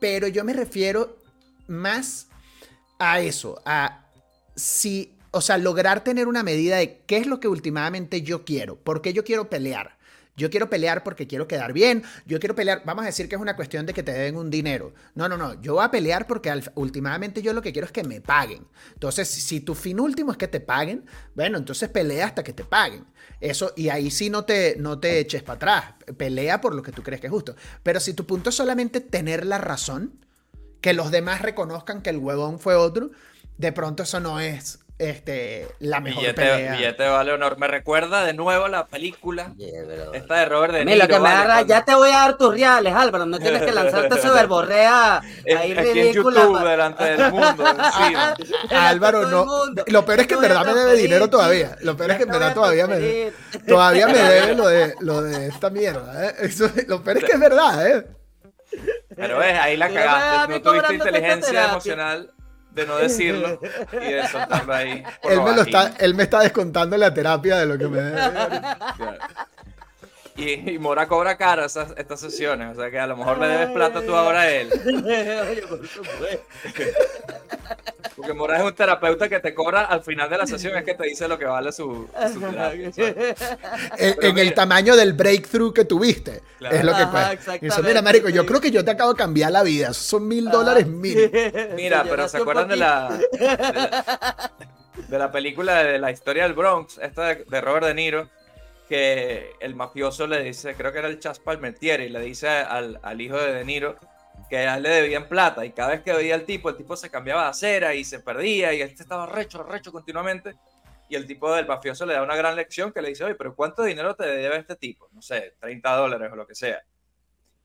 Pero 0.00 0.26
yo 0.26 0.44
me 0.44 0.52
refiero 0.52 1.18
más 1.68 2.26
a 2.98 3.20
eso, 3.20 3.62
a 3.64 4.06
si, 4.56 5.12
o 5.30 5.40
sea, 5.40 5.58
lograr 5.58 6.02
tener 6.02 6.26
una 6.26 6.42
medida 6.42 6.76
de 6.76 7.00
qué 7.06 7.18
es 7.18 7.26
lo 7.26 7.40
que 7.40 7.48
últimamente 7.48 8.22
yo 8.22 8.44
quiero, 8.44 8.76
por 8.76 9.02
qué 9.02 9.12
yo 9.12 9.24
quiero 9.24 9.48
pelear. 9.48 9.99
Yo 10.40 10.48
quiero 10.48 10.70
pelear 10.70 11.04
porque 11.04 11.26
quiero 11.26 11.46
quedar 11.46 11.74
bien. 11.74 12.02
Yo 12.24 12.40
quiero 12.40 12.54
pelear. 12.54 12.82
Vamos 12.86 13.02
a 13.02 13.06
decir 13.06 13.28
que 13.28 13.34
es 13.34 13.40
una 13.40 13.56
cuestión 13.56 13.84
de 13.84 13.92
que 13.92 14.02
te 14.02 14.10
deben 14.10 14.36
un 14.36 14.48
dinero. 14.48 14.94
No, 15.14 15.28
no, 15.28 15.36
no. 15.36 15.60
Yo 15.60 15.74
voy 15.74 15.84
a 15.84 15.90
pelear 15.90 16.26
porque 16.26 16.50
últimamente 16.76 17.42
yo 17.42 17.52
lo 17.52 17.60
que 17.60 17.72
quiero 17.72 17.84
es 17.84 17.92
que 17.92 18.04
me 18.04 18.22
paguen. 18.22 18.66
Entonces, 18.94 19.28
si 19.28 19.60
tu 19.60 19.74
fin 19.74 20.00
último 20.00 20.32
es 20.32 20.38
que 20.38 20.48
te 20.48 20.60
paguen, 20.60 21.04
bueno, 21.34 21.58
entonces 21.58 21.90
pelea 21.90 22.24
hasta 22.24 22.42
que 22.42 22.54
te 22.54 22.64
paguen. 22.64 23.04
Eso, 23.38 23.74
y 23.76 23.90
ahí 23.90 24.10
sí 24.10 24.30
no 24.30 24.46
te, 24.46 24.76
no 24.78 24.98
te 24.98 25.18
eches 25.18 25.42
para 25.42 25.56
atrás. 25.56 25.84
Pelea 26.16 26.62
por 26.62 26.74
lo 26.74 26.82
que 26.82 26.92
tú 26.92 27.02
crees 27.02 27.20
que 27.20 27.26
es 27.26 27.32
justo. 27.32 27.54
Pero 27.82 28.00
si 28.00 28.14
tu 28.14 28.24
punto 28.24 28.48
es 28.48 28.56
solamente 28.56 29.00
tener 29.02 29.44
la 29.44 29.58
razón, 29.58 30.24
que 30.80 30.94
los 30.94 31.10
demás 31.10 31.42
reconozcan 31.42 32.00
que 32.00 32.08
el 32.08 32.16
huevón 32.16 32.58
fue 32.58 32.76
otro, 32.76 33.10
de 33.58 33.72
pronto 33.72 34.04
eso 34.04 34.20
no 34.20 34.40
es 34.40 34.78
este, 35.00 35.66
la 35.78 35.98
mejor 36.00 36.20
billete, 36.20 36.42
pelea. 36.42 36.72
Billete 36.72 37.08
vale 37.08 37.32
honor. 37.32 37.56
Me 37.56 37.66
recuerda 37.66 38.22
de 38.22 38.34
nuevo 38.34 38.68
la 38.68 38.86
película. 38.86 39.54
esta 40.12 40.34
de 40.34 40.44
Robert 40.44 40.74
De 40.74 40.84
Niro. 40.84 41.08
que 41.08 41.18
me 41.18 41.30
ya 41.66 41.84
te 41.86 41.94
voy 41.94 42.10
a 42.10 42.18
dar 42.18 42.36
tus 42.36 42.52
reales, 42.52 42.94
Álvaro. 42.94 43.24
No 43.24 43.38
tienes 43.38 43.62
que 43.62 43.72
lanzarte 43.72 44.18
ese 44.18 44.28
verborrea 44.34 45.16
ahí 45.18 45.72
en 45.72 46.12
YouTube, 46.12 46.62
delante 46.62 47.04
del 47.04 47.32
mundo. 47.32 47.64
Álvaro, 48.70 49.26
no. 49.26 49.46
Lo 49.86 50.04
peor 50.04 50.20
es 50.20 50.26
que 50.26 50.34
en 50.34 50.40
verdad 50.40 50.66
me 50.66 50.74
debe 50.74 50.94
dinero 50.96 51.30
todavía. 51.30 51.76
Lo 51.80 51.96
peor 51.96 52.10
es 52.10 52.16
que 52.18 52.22
en 52.24 52.30
verdad 52.30 52.52
todavía 52.52 52.86
me, 52.86 53.32
todavía 53.66 54.06
me 54.06 54.18
debe 54.18 54.54
lo 54.54 54.68
de, 54.68 54.94
lo 55.00 55.22
de 55.22 55.46
esta 55.46 55.70
mierda. 55.70 56.26
¿eh? 56.26 56.34
Eso, 56.40 56.70
lo 56.88 57.02
peor 57.02 57.16
es 57.16 57.24
que 57.24 57.32
es 57.32 57.40
verdad, 57.40 57.86
¿eh? 57.86 58.06
Pero 59.16 59.38
ves, 59.38 59.58
ahí 59.58 59.78
la 59.78 59.88
cagaste. 59.88 60.52
No 60.52 60.62
tuviste 60.62 60.94
inteligencia 60.94 61.70
emocional 61.70 62.30
de 62.72 62.86
no 62.86 62.96
decirlo 62.96 63.60
y 63.92 64.12
de 64.12 64.26
soltarlo 64.28 64.72
ahí. 64.72 65.02
Él 65.22 65.42
me, 65.42 65.54
lo 65.54 65.62
está, 65.62 65.94
él 65.98 66.14
me 66.14 66.22
está 66.22 66.40
descontando 66.40 66.96
la 66.96 67.12
terapia 67.12 67.56
de 67.56 67.66
lo 67.66 67.78
que 67.78 67.88
me 67.88 68.00
debe. 68.00 68.22
Y, 70.40 70.78
Mora 70.78 71.06
cobra 71.06 71.36
caro 71.36 71.64
esas, 71.66 71.92
estas 71.98 72.18
sesiones, 72.20 72.76
o 72.76 72.80
sea 72.80 72.90
que 72.90 72.98
a 72.98 73.06
lo 73.06 73.16
mejor 73.16 73.38
le 73.38 73.46
debes 73.46 73.68
plata 73.68 74.00
tú 74.00 74.14
ahora 74.14 74.40
a 74.40 74.50
él. 74.50 74.70
Porque 78.16 78.32
Mora 78.32 78.56
es 78.56 78.62
un 78.62 78.74
terapeuta 78.74 79.28
que 79.28 79.40
te 79.40 79.52
cobra 79.54 79.84
al 79.84 80.02
final 80.02 80.30
de 80.30 80.38
la 80.38 80.46
sesión, 80.46 80.76
es 80.76 80.84
que 80.84 80.94
te 80.94 81.04
dice 81.04 81.28
lo 81.28 81.38
que 81.38 81.44
vale 81.44 81.72
su, 81.72 82.08
terapia. 82.38 82.90
En, 83.98 84.38
el 84.38 84.54
tamaño 84.54 84.96
del 84.96 85.12
breakthrough 85.12 85.74
que 85.74 85.84
tuviste. 85.84 86.40
Es 86.70 86.84
lo 86.84 86.94
que 86.94 87.06
cuesta. 87.06 87.82
mira, 87.82 88.00
Marico, 88.00 88.30
yo 88.30 88.46
creo 88.46 88.60
que 88.60 88.70
yo 88.70 88.84
te 88.84 88.92
acabo 88.92 89.12
de 89.12 89.18
cambiar 89.18 89.52
la 89.52 89.62
vida. 89.62 89.92
son 89.92 90.26
mil 90.26 90.48
dólares 90.50 90.86
mil. 90.86 91.30
Mira, 91.76 92.04
pero 92.08 92.28
¿se 92.28 92.38
acuerdan 92.38 92.68
de 92.68 92.76
la, 92.76 93.18
de 95.08 95.18
la, 95.18 95.30
película 95.30 95.82
de 95.82 95.98
la 95.98 96.10
historia 96.10 96.44
del 96.44 96.54
Bronx? 96.54 96.98
Esta 96.98 97.34
de 97.34 97.60
Robert 97.60 97.86
De 97.86 97.94
Niro 97.94 98.28
que 98.90 99.52
el 99.60 99.76
mafioso 99.76 100.26
le 100.26 100.42
dice, 100.42 100.74
creo 100.74 100.90
que 100.90 100.98
era 100.98 101.06
el 101.06 101.20
Chas 101.20 101.38
Palmentieri, 101.38 102.08
le 102.08 102.18
dice 102.18 102.48
al, 102.48 103.20
hijo 103.20 103.36
de 103.36 103.52
De 103.52 103.64
Niro 103.64 103.94
que 104.48 104.58
a 104.58 104.76
él 104.76 104.82
le 104.82 104.88
debían 104.88 105.28
plata 105.28 105.64
y 105.64 105.70
cada 105.70 105.90
vez 105.90 106.00
que 106.00 106.12
veía 106.12 106.34
al 106.34 106.44
tipo, 106.44 106.70
el 106.70 106.76
tipo 106.76 106.96
se 106.96 107.08
cambiaba 107.08 107.44
de 107.44 107.50
acera 107.50 107.94
y 107.94 108.02
se 108.02 108.18
perdía 108.18 108.74
y 108.74 108.82
este 108.82 109.04
estaba 109.04 109.26
recho, 109.26 109.62
recho 109.62 109.92
continuamente 109.92 110.56
y 111.08 111.14
el 111.14 111.24
tipo 111.24 111.54
del 111.54 111.68
mafioso 111.68 112.04
le 112.04 112.14
da 112.14 112.22
una 112.24 112.34
gran 112.34 112.56
lección 112.56 112.92
que 112.92 113.00
le 113.00 113.10
dice, 113.10 113.22
oye, 113.22 113.36
pero 113.36 113.54
¿cuánto 113.54 113.84
dinero 113.84 114.16
te 114.16 114.26
debe 114.26 114.56
este 114.56 114.74
tipo? 114.74 115.08
No 115.12 115.22
sé, 115.22 115.54
30 115.60 115.94
dólares 115.94 116.28
o 116.32 116.34
lo 116.34 116.44
que 116.44 116.56
sea. 116.56 116.82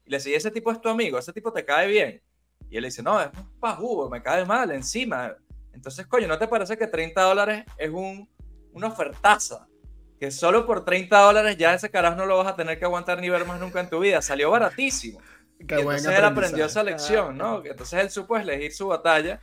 Y 0.05 0.11
le 0.11 0.17
dice, 0.17 0.35
ese 0.35 0.51
tipo 0.51 0.71
es 0.71 0.79
tu 0.79 0.89
amigo, 0.89 1.17
ese 1.17 1.33
tipo 1.33 1.51
te 1.51 1.65
cae 1.65 1.87
bien. 1.87 2.21
Y 2.69 2.77
él 2.77 2.83
le 2.83 2.89
dice, 2.89 3.01
no, 3.01 3.19
es 3.19 3.29
un 3.35 3.59
pajugo, 3.59 4.11
me 4.11 4.21
cae 4.21 4.45
mal 4.45 4.69
encima. 4.69 5.35
Entonces, 5.73 6.05
coño, 6.05 6.27
¿no 6.27 6.37
te 6.37 6.47
parece 6.47 6.77
que 6.77 6.85
30 6.85 7.19
dólares 7.19 7.65
es 7.79 7.89
un, 7.89 8.29
una 8.73 8.87
ofertaza? 8.89 9.67
Que 10.25 10.31
solo 10.31 10.65
por 10.65 10.83
30 10.83 11.19
dólares 11.19 11.55
ya 11.57 11.73
ese 11.75 11.89
carajo 11.89 12.15
no 12.15 12.25
lo 12.25 12.37
vas 12.37 12.47
a 12.47 12.55
tener 12.55 12.79
que 12.79 12.85
aguantar 12.85 13.21
ni 13.21 13.29
ver 13.29 13.45
más 13.45 13.59
nunca 13.59 13.79
en 13.79 13.89
tu 13.89 13.99
vida. 13.99 14.21
Salió 14.21 14.49
baratísimo. 14.49 15.19
Qué 15.67 15.75
y 15.75 15.79
entonces 15.79 16.17
él 16.17 16.25
aprendió 16.25 16.65
esa 16.65 16.83
lección, 16.83 17.37
¿no? 17.37 17.63
Entonces 17.63 17.99
él 18.01 18.09
supo 18.09 18.35
elegir 18.35 18.73
su 18.73 18.87
batalla. 18.87 19.39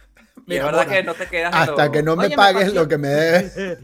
Y 0.46 0.56
es 0.56 0.64
verdad 0.64 0.86
que 0.88 1.02
no 1.02 1.14
te 1.14 1.26
quedas 1.26 1.54
Hasta 1.54 1.92
que 1.92 2.02
no 2.02 2.16
me 2.16 2.30
pagues 2.30 2.74
lo 2.74 2.88
que 2.88 2.98
me 2.98 3.08
debes, 3.08 3.78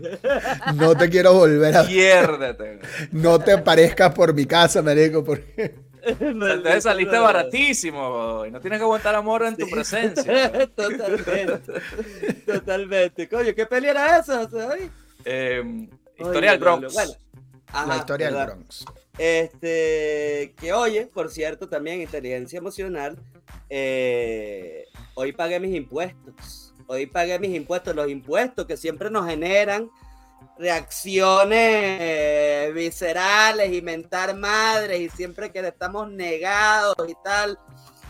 no 0.74 0.96
te 0.96 1.08
quiero 1.08 1.34
volver 1.34 1.76
a. 1.76 1.84
Piérdete. 1.84 2.80
No 3.12 3.38
te 3.38 3.58
parezcas 3.58 4.12
por 4.12 4.34
mi 4.34 4.44
casa, 4.44 4.82
marico, 4.82 5.22
porque. 5.22 5.74
Entonces 6.02 6.84
saliste 6.84 7.18
baratísimo 7.18 8.44
y 8.46 8.50
no 8.50 8.60
tienes 8.60 8.78
que 8.78 8.84
aguantar 8.84 9.14
amor 9.14 9.44
en 9.44 9.56
tu 9.56 9.68
presencia. 9.68 10.50
Totalmente. 10.74 11.72
Totalmente. 12.46 13.28
Coño, 13.28 13.54
¿qué 13.54 13.66
pelea 13.66 13.90
era 13.90 14.18
esa? 14.18 14.48
Eh, 15.24 15.88
Historia 16.18 16.50
del 16.52 16.60
Bronx. 16.60 16.94
la 17.86 17.96
historia 17.96 18.30
del 18.30 18.46
Bronx. 18.46 18.84
Este, 19.16 20.54
que 20.60 20.72
oye, 20.72 21.06
por 21.06 21.30
cierto, 21.30 21.68
también 21.68 22.00
inteligencia 22.00 22.58
emocional, 22.58 23.18
eh, 23.68 24.84
hoy 25.14 25.32
pagué 25.32 25.58
mis 25.60 25.74
impuestos. 25.74 26.72
Hoy 26.86 27.06
pagué 27.06 27.38
mis 27.38 27.54
impuestos, 27.54 27.94
los 27.94 28.08
impuestos 28.08 28.64
que 28.66 28.76
siempre 28.76 29.10
nos 29.10 29.26
generan 29.26 29.90
reacciones 30.58 31.98
eh, 32.00 32.72
viscerales 32.74 33.72
y 33.72 33.82
mentar 33.82 34.34
madres 34.36 35.00
y 35.00 35.08
siempre 35.10 35.52
que 35.52 35.62
le 35.62 35.68
estamos 35.68 36.10
negados 36.10 36.96
y 37.08 37.14
tal. 37.22 37.58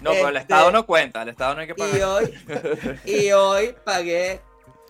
No, 0.01 0.13
pero 0.13 0.29
el 0.29 0.37
Este, 0.37 0.53
Estado 0.55 0.71
no 0.71 0.87
cuenta, 0.87 1.23
el 1.23 1.31
Estado 1.31 1.55
no 1.55 1.61
hay 1.63 1.67
que 1.67 1.73
Y 1.73 1.77
pagar. 1.77 2.03
hoy, 2.03 2.35
y 3.05 3.33
hoy 3.33 3.75
pagué 3.85 4.41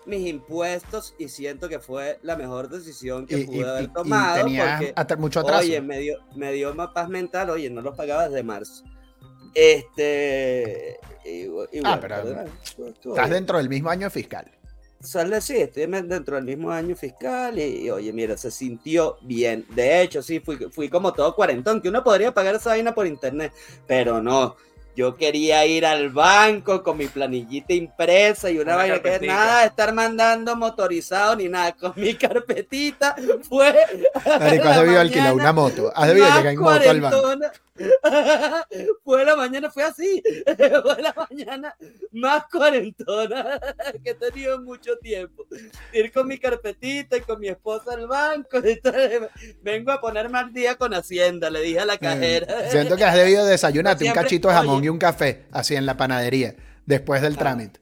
mis 0.09 0.27
impuestos 0.27 1.13
y 1.17 1.29
siento 1.29 1.69
que 1.69 1.79
fue 1.79 2.19
la 2.23 2.35
mejor 2.35 2.67
decisión 2.69 3.25
que 3.25 3.37
Y, 3.37 3.41
y- 3.41 3.45
pude 3.45 3.69
haber 3.69 3.83
y- 3.83 3.85
y 3.85 3.89
tomado 3.89 4.41
porque 4.43 4.93
atra- 4.95 5.17
mucho 5.17 5.39
atraso. 5.39 5.59
Oye, 5.61 5.81
me 5.81 5.99
dio, 5.99 6.17
me 6.35 6.51
dio 6.51 6.73
más 6.75 6.89
paz 6.89 7.07
mental, 7.09 7.49
oye, 7.51 7.69
no 7.69 7.81
los 7.81 7.95
pagaba 7.95 8.27
desde 8.27 8.43
marzo. 8.43 8.83
Este. 9.53 10.99
Y, 11.25 11.29
y 11.45 11.47
Ah, 11.83 11.97
bueno, 11.97 12.01
pero 12.01 12.85
Estás 13.13 13.29
dentro 13.29 13.57
del 13.57 13.69
mismo 13.69 13.89
año 13.89 14.09
fiscal. 14.09 14.49
Sale, 15.01 15.39
sí, 15.39 15.55
estoy 15.55 15.83
en- 15.83 16.09
dentro 16.09 16.35
del 16.35 16.43
mismo 16.45 16.71
año 16.71 16.93
fiscal 16.95 17.57
y, 17.57 17.85
y, 17.85 17.89
oye, 17.89 18.11
mira, 18.11 18.35
se 18.37 18.51
sintió 18.51 19.17
bien. 19.21 19.65
De 19.69 20.01
hecho, 20.01 20.21
sí, 20.21 20.41
fui, 20.41 20.57
fui 20.71 20.89
como 20.89 21.13
todo 21.13 21.33
cuarentón, 21.35 21.81
que 21.81 21.87
uno 21.89 22.03
podría 22.03 22.33
pagar 22.33 22.55
esa 22.55 22.71
vaina 22.71 22.93
por 22.93 23.07
internet, 23.07 23.53
pero 23.87 24.21
no. 24.21 24.57
Yo 24.95 25.15
quería 25.15 25.65
ir 25.65 25.85
al 25.85 26.09
banco 26.09 26.83
con 26.83 26.97
mi 26.97 27.07
planillita 27.07 27.73
impresa 27.73 28.49
y 28.49 28.57
una, 28.57 28.73
Una 28.73 28.75
vaina 28.75 28.99
que 28.99 29.27
nada 29.27 29.61
de 29.61 29.67
estar 29.67 29.93
mandando 29.93 30.55
motorizado 30.55 31.35
ni 31.35 31.47
nada. 31.47 31.71
Con 31.73 31.93
mi 31.95 32.15
carpetita 32.15 33.15
fue. 33.47 33.73
Marico, 34.39 34.67
has 34.67 34.81
debido 34.81 34.99
alquilar 34.99 35.33
una 35.33 35.53
moto. 35.53 35.91
Has 35.95 36.07
debido 36.09 36.27
llegar 36.27 36.47
en 36.47 36.59
moto 36.59 36.89
al 36.89 37.01
banco. 37.01 37.17
fue 39.03 39.25
la 39.25 39.35
mañana, 39.35 39.69
fue 39.71 39.83
así. 39.83 40.21
Fue 40.83 41.01
la 41.01 41.13
mañana 41.29 41.75
más 42.11 42.45
cuarentona 42.51 43.59
que 44.03 44.11
he 44.11 44.13
tenido 44.15 44.55
en 44.55 44.63
mucho 44.63 44.97
tiempo. 44.97 45.45
Ir 45.93 46.11
con 46.11 46.27
mi 46.27 46.37
carpetita 46.37 47.17
y 47.17 47.21
con 47.21 47.39
mi 47.39 47.47
esposa 47.47 47.93
al 47.93 48.07
banco. 48.07 48.59
Vengo 49.61 49.91
a 49.91 50.01
ponerme 50.01 50.37
al 50.39 50.53
día 50.53 50.75
con 50.75 50.93
Hacienda, 50.93 51.49
le 51.49 51.61
dije 51.61 51.79
a 51.79 51.85
la 51.85 51.97
cajera. 51.97 52.65
Eh, 52.65 52.71
Siento 52.71 52.95
que 52.97 53.03
has 53.05 53.15
debido 53.15 53.45
desayunarte 53.45 54.05
un 54.05 54.13
cachito 54.13 54.47
de 54.49 54.53
jamón 54.55 54.77
oye. 54.77 54.85
y 54.87 54.89
un 54.89 54.97
café, 54.99 55.45
así 55.51 55.75
en 55.75 55.85
la 55.85 55.95
panadería, 55.97 56.55
después 56.85 57.21
del 57.21 57.33
Ah. 57.35 57.39
trámite. 57.39 57.79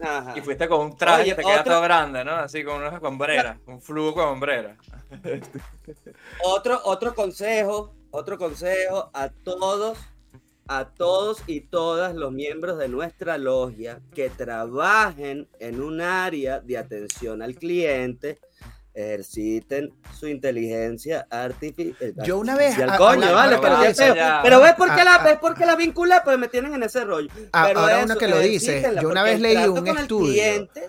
Ajá. 0.00 0.34
Y 0.36 0.42
fuiste 0.42 0.68
con 0.68 0.80
un 0.82 0.96
traje 0.96 1.22
Oye, 1.22 1.30
que 1.30 1.36
te 1.36 1.42
queda 1.48 1.64
todo 1.64 1.80
grande, 1.80 2.22
¿no? 2.22 2.32
Así 2.32 2.62
con 2.62 2.76
unas 2.82 3.02
hombreras, 3.02 3.56
un 3.66 3.80
flujo 3.80 4.14
con 4.16 4.24
hombreras. 4.26 4.76
Otro, 6.44 6.80
otro 6.84 7.14
consejo, 7.14 7.94
otro 8.16 8.38
consejo 8.38 9.10
a 9.12 9.28
todos, 9.28 9.98
a 10.68 10.86
todos 10.88 11.42
y 11.46 11.60
todas 11.60 12.14
los 12.14 12.32
miembros 12.32 12.78
de 12.78 12.88
nuestra 12.88 13.38
logia 13.38 14.00
que 14.14 14.30
trabajen 14.30 15.48
en 15.60 15.80
un 15.80 16.00
área 16.00 16.60
de 16.60 16.78
atención 16.78 17.42
al 17.42 17.54
cliente, 17.54 18.38
ejerciten 18.94 19.92
su 20.18 20.26
inteligencia 20.26 21.26
artificial. 21.30 22.14
Yo 22.24 22.38
una 22.38 22.56
vez, 22.56 22.78
a- 22.78 22.96
coño, 22.96 23.30
vale, 23.32 23.58
pero 23.60 23.76
pero, 23.96 24.14
ya- 24.14 24.40
Pero 24.42 24.60
ves 24.60 24.74
por 24.74 24.94
qué 24.94 25.04
la, 25.04 25.18
ves 25.18 25.38
por 25.38 25.54
qué 25.54 25.66
la 25.66 25.76
vinculé, 25.76 26.14
pues 26.24 26.38
me 26.38 26.48
tienen 26.48 26.74
en 26.74 26.82
ese 26.82 27.04
rollo. 27.04 27.28
A- 27.52 27.66
Pero 27.66 27.80
ahora 27.80 27.96
eso, 27.98 28.06
uno 28.06 28.16
que 28.16 28.28
lo 28.28 28.38
dice, 28.38 28.78
ejercítenla, 28.78 29.02
yo 29.02 29.08
una 29.10 29.22
vez 29.22 29.38
leí 29.40 29.56
un 29.68 29.86
estudio. 29.88 30.32
cliente- 30.32 30.88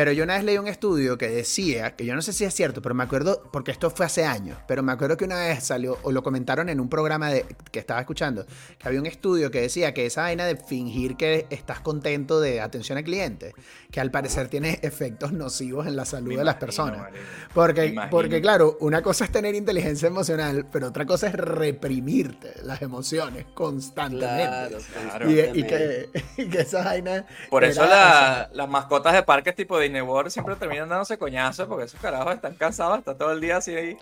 Pero 0.00 0.12
yo 0.12 0.24
una 0.24 0.32
vez 0.36 0.44
leí 0.44 0.56
un 0.56 0.66
estudio 0.66 1.18
que 1.18 1.28
decía, 1.28 1.94
que 1.94 2.06
yo 2.06 2.14
no 2.14 2.22
sé 2.22 2.32
si 2.32 2.46
es 2.46 2.54
cierto, 2.54 2.80
pero 2.80 2.94
me 2.94 3.04
acuerdo, 3.04 3.42
porque 3.52 3.70
esto 3.70 3.90
fue 3.90 4.06
hace 4.06 4.24
años, 4.24 4.56
pero 4.66 4.82
me 4.82 4.92
acuerdo 4.92 5.18
que 5.18 5.26
una 5.26 5.36
vez 5.36 5.62
salió, 5.62 5.98
o 6.04 6.10
lo 6.10 6.22
comentaron 6.22 6.70
en 6.70 6.80
un 6.80 6.88
programa 6.88 7.28
de, 7.28 7.44
que 7.70 7.80
estaba 7.80 8.00
escuchando, 8.00 8.46
que 8.78 8.88
había 8.88 8.98
un 8.98 9.04
estudio 9.04 9.50
que 9.50 9.60
decía 9.60 9.92
que 9.92 10.06
esa 10.06 10.22
vaina 10.22 10.46
de 10.46 10.56
fingir 10.56 11.18
que 11.18 11.46
estás 11.50 11.80
contento 11.80 12.40
de 12.40 12.62
atención 12.62 12.96
al 12.96 13.04
cliente, 13.04 13.52
que 13.90 14.00
al 14.00 14.10
parecer 14.10 14.48
tiene 14.48 14.78
efectos 14.80 15.32
nocivos 15.32 15.86
en 15.86 15.96
la 15.96 16.06
salud 16.06 16.28
Me 16.30 16.36
de 16.38 16.44
las 16.44 16.54
imagino, 16.54 16.66
personas. 16.66 17.12
Me 17.12 17.18
Porque, 17.52 18.00
porque, 18.10 18.40
claro, 18.40 18.78
una 18.80 19.02
cosa 19.02 19.24
es 19.26 19.32
tener 19.32 19.54
inteligencia 19.54 20.08
emocional, 20.08 20.64
pero 20.72 20.86
otra 20.86 21.04
cosa 21.04 21.26
es 21.26 21.34
reprimirte 21.34 22.54
las 22.62 22.80
emociones 22.80 23.44
constantemente. 23.52 24.46
Claro, 24.46 24.78
Claro. 24.92 25.30
Y, 25.30 25.40
y 25.60 25.62
que, 25.64 26.08
y 26.38 26.48
que 26.48 26.60
esa 26.60 26.84
vaina. 26.84 27.26
Por 27.50 27.64
eso 27.64 27.84
era, 27.84 27.90
la- 27.94 28.50
las 28.54 28.68
mascotas 28.68 29.12
de 29.12 29.22
parques 29.24 29.54
tipo 29.54 29.78
Disney 29.90 30.02
World 30.02 30.30
siempre 30.30 30.54
terminan 30.56 30.88
dándose 30.88 31.18
coñazos 31.18 31.66
porque 31.66 31.84
esos 31.84 32.00
carajos 32.00 32.34
están 32.34 32.54
cansados 32.54 32.98
hasta 32.98 33.16
todo 33.16 33.32
el 33.32 33.40
día 33.40 33.56
así 33.56 33.74
ahí. 33.74 33.96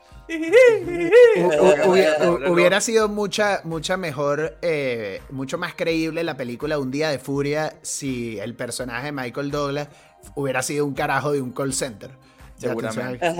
Hubiera, 2.48 2.80
sido 2.80 3.08
mucha, 3.08 3.62
mucha 3.64 3.96
mejor, 3.96 4.58
eh, 4.60 5.22
mucho 5.30 5.56
más 5.56 5.74
creíble 5.74 6.22
la 6.24 6.36
película 6.36 6.78
Un 6.78 6.90
Día 6.90 7.08
de 7.08 7.18
Furia 7.18 7.74
si 7.82 8.38
el 8.38 8.54
personaje 8.54 9.06
de 9.06 9.12
Michael 9.12 9.50
Douglas 9.50 9.88
hubiera 10.34 10.60
sido 10.62 10.84
un 10.84 10.92
carajo 10.92 11.32
de 11.32 11.40
un 11.40 11.52
call 11.52 11.72
center. 11.72 12.10
Seguramente. 12.56 13.20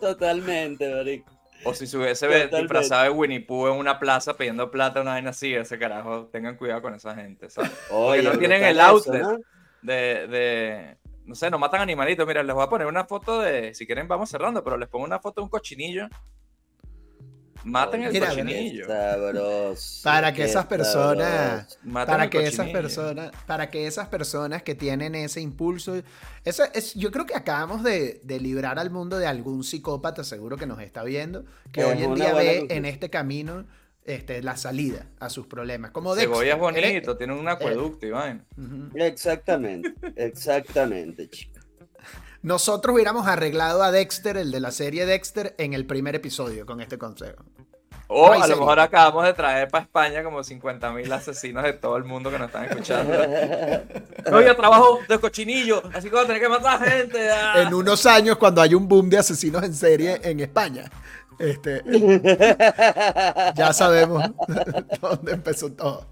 Totalmente, 0.00 0.94
marico. 0.94 1.32
O 1.64 1.74
si 1.74 1.88
se 1.88 1.96
hubiese 1.96 2.28
disfrazado 2.46 3.02
de 3.04 3.10
Winnie 3.10 3.40
Pooh 3.40 3.68
en 3.68 3.74
una 3.74 3.98
plaza 3.98 4.36
pidiendo 4.36 4.70
plata, 4.70 5.00
una 5.00 5.12
vaina 5.12 5.30
así, 5.30 5.54
ese 5.54 5.76
carajo, 5.78 6.28
tengan 6.30 6.56
cuidado 6.56 6.82
con 6.82 6.94
esa 6.94 7.16
gente, 7.16 7.50
¿sabes? 7.50 7.72
Oye, 7.90 8.22
no 8.22 8.38
tienen 8.38 8.62
el 8.62 8.78
eso, 8.78 8.86
outlet. 8.86 9.22
¿no? 9.22 9.38
De, 9.82 10.26
de, 10.26 10.96
no 11.24 11.34
sé, 11.34 11.50
no 11.50 11.58
matan 11.58 11.80
animalitos. 11.80 12.26
Mira, 12.26 12.42
les 12.42 12.54
voy 12.54 12.64
a 12.64 12.68
poner 12.68 12.86
una 12.86 13.04
foto 13.04 13.40
de, 13.40 13.74
si 13.74 13.86
quieren 13.86 14.08
vamos 14.08 14.30
cerrando, 14.30 14.62
pero 14.64 14.76
les 14.76 14.88
pongo 14.88 15.04
una 15.04 15.20
foto 15.20 15.40
de 15.40 15.44
un 15.44 15.50
cochinillo. 15.50 16.08
Maten 17.64 18.04
el 18.04 18.12
Mira, 18.12 18.28
cochinillo. 18.28 18.86
Sabroso, 18.86 20.00
Para 20.04 20.32
que 20.32 20.44
esas 20.44 20.66
personas- 20.66 21.78
para 21.92 22.30
que 22.30 22.44
esas 22.46 22.68
personas, 22.68 23.32
para 23.46 23.68
que 23.68 23.86
esas 23.88 24.08
personas 24.08 24.62
que 24.62 24.76
tienen 24.76 25.16
ese 25.16 25.40
impulso, 25.40 26.00
eso 26.44 26.62
es, 26.72 26.94
yo 26.94 27.10
creo 27.10 27.26
que 27.26 27.34
acabamos 27.34 27.82
de, 27.82 28.20
de 28.22 28.38
librar 28.40 28.78
al 28.78 28.90
mundo 28.90 29.18
de 29.18 29.26
algún 29.26 29.64
psicópata, 29.64 30.22
seguro 30.22 30.56
que 30.56 30.66
nos 30.66 30.80
está 30.80 31.02
viendo, 31.02 31.44
que 31.72 31.80
Es 31.80 31.86
hoy 31.86 32.04
en 32.04 32.14
día 32.14 32.32
ve 32.32 32.66
en 32.70 32.84
este 32.84 33.10
camino 33.10 33.66
este, 34.08 34.42
la 34.42 34.56
salida 34.56 35.06
a 35.20 35.28
sus 35.30 35.46
problemas. 35.46 35.90
Como 35.90 36.14
Cebolla 36.14 36.54
es 36.54 36.60
Dexter. 36.60 36.82
bonito, 36.82 37.16
tiene 37.16 37.34
un 37.34 37.46
acueducto 37.48 38.06
y 38.06 38.10
vaina. 38.10 38.44
Ujú. 38.56 38.90
Exactamente, 38.96 39.94
exactamente, 40.16 41.28
chico. 41.28 41.58
Nosotros 42.42 42.94
hubiéramos 42.94 43.26
arreglado 43.26 43.82
a 43.82 43.90
Dexter, 43.90 44.36
el 44.36 44.50
de 44.50 44.60
la 44.60 44.70
serie 44.70 45.06
Dexter, 45.06 45.54
en 45.58 45.74
el 45.74 45.86
primer 45.86 46.14
episodio 46.14 46.64
con 46.64 46.80
este 46.80 46.96
consejo. 46.96 47.44
O 48.10 48.28
No 48.28 48.32
hay 48.32 48.40
a 48.40 48.46
lo 48.46 48.56
mejor 48.56 48.80
acabamos 48.80 49.24
de 49.24 49.34
traer 49.34 49.68
para 49.68 49.84
España 49.84 50.22
como 50.24 50.42
50 50.42 50.92
mil 50.92 51.12
asesinos 51.12 51.62
de 51.62 51.74
todo 51.74 51.98
el 51.98 52.04
mundo 52.04 52.30
que 52.30 52.38
nos 52.38 52.46
están 52.46 52.64
escuchando. 52.64 53.12
No, 54.30 54.42
yo 54.42 54.54
trabajo 54.56 54.98
de 55.08 55.18
cochinillo, 55.18 55.82
así 55.94 56.08
que 56.08 56.14
voy 56.14 56.24
a 56.24 56.26
tener 56.26 56.42
que 56.42 56.48
matar 56.48 56.82
gente. 56.84 57.30
ah. 57.30 57.62
En 57.62 57.72
unos 57.72 58.04
años, 58.04 58.36
cuando 58.36 58.60
hay 58.60 58.74
un 58.74 58.86
boom 58.86 59.08
de 59.08 59.18
asesinos 59.18 59.62
en 59.62 59.72
serie 59.74 60.20
en 60.22 60.40
España, 60.40 60.90
este, 61.38 61.82
ya 63.54 63.72
sabemos 63.72 64.24
dónde 65.00 65.32
empezó 65.32 65.72
todo. 65.72 66.06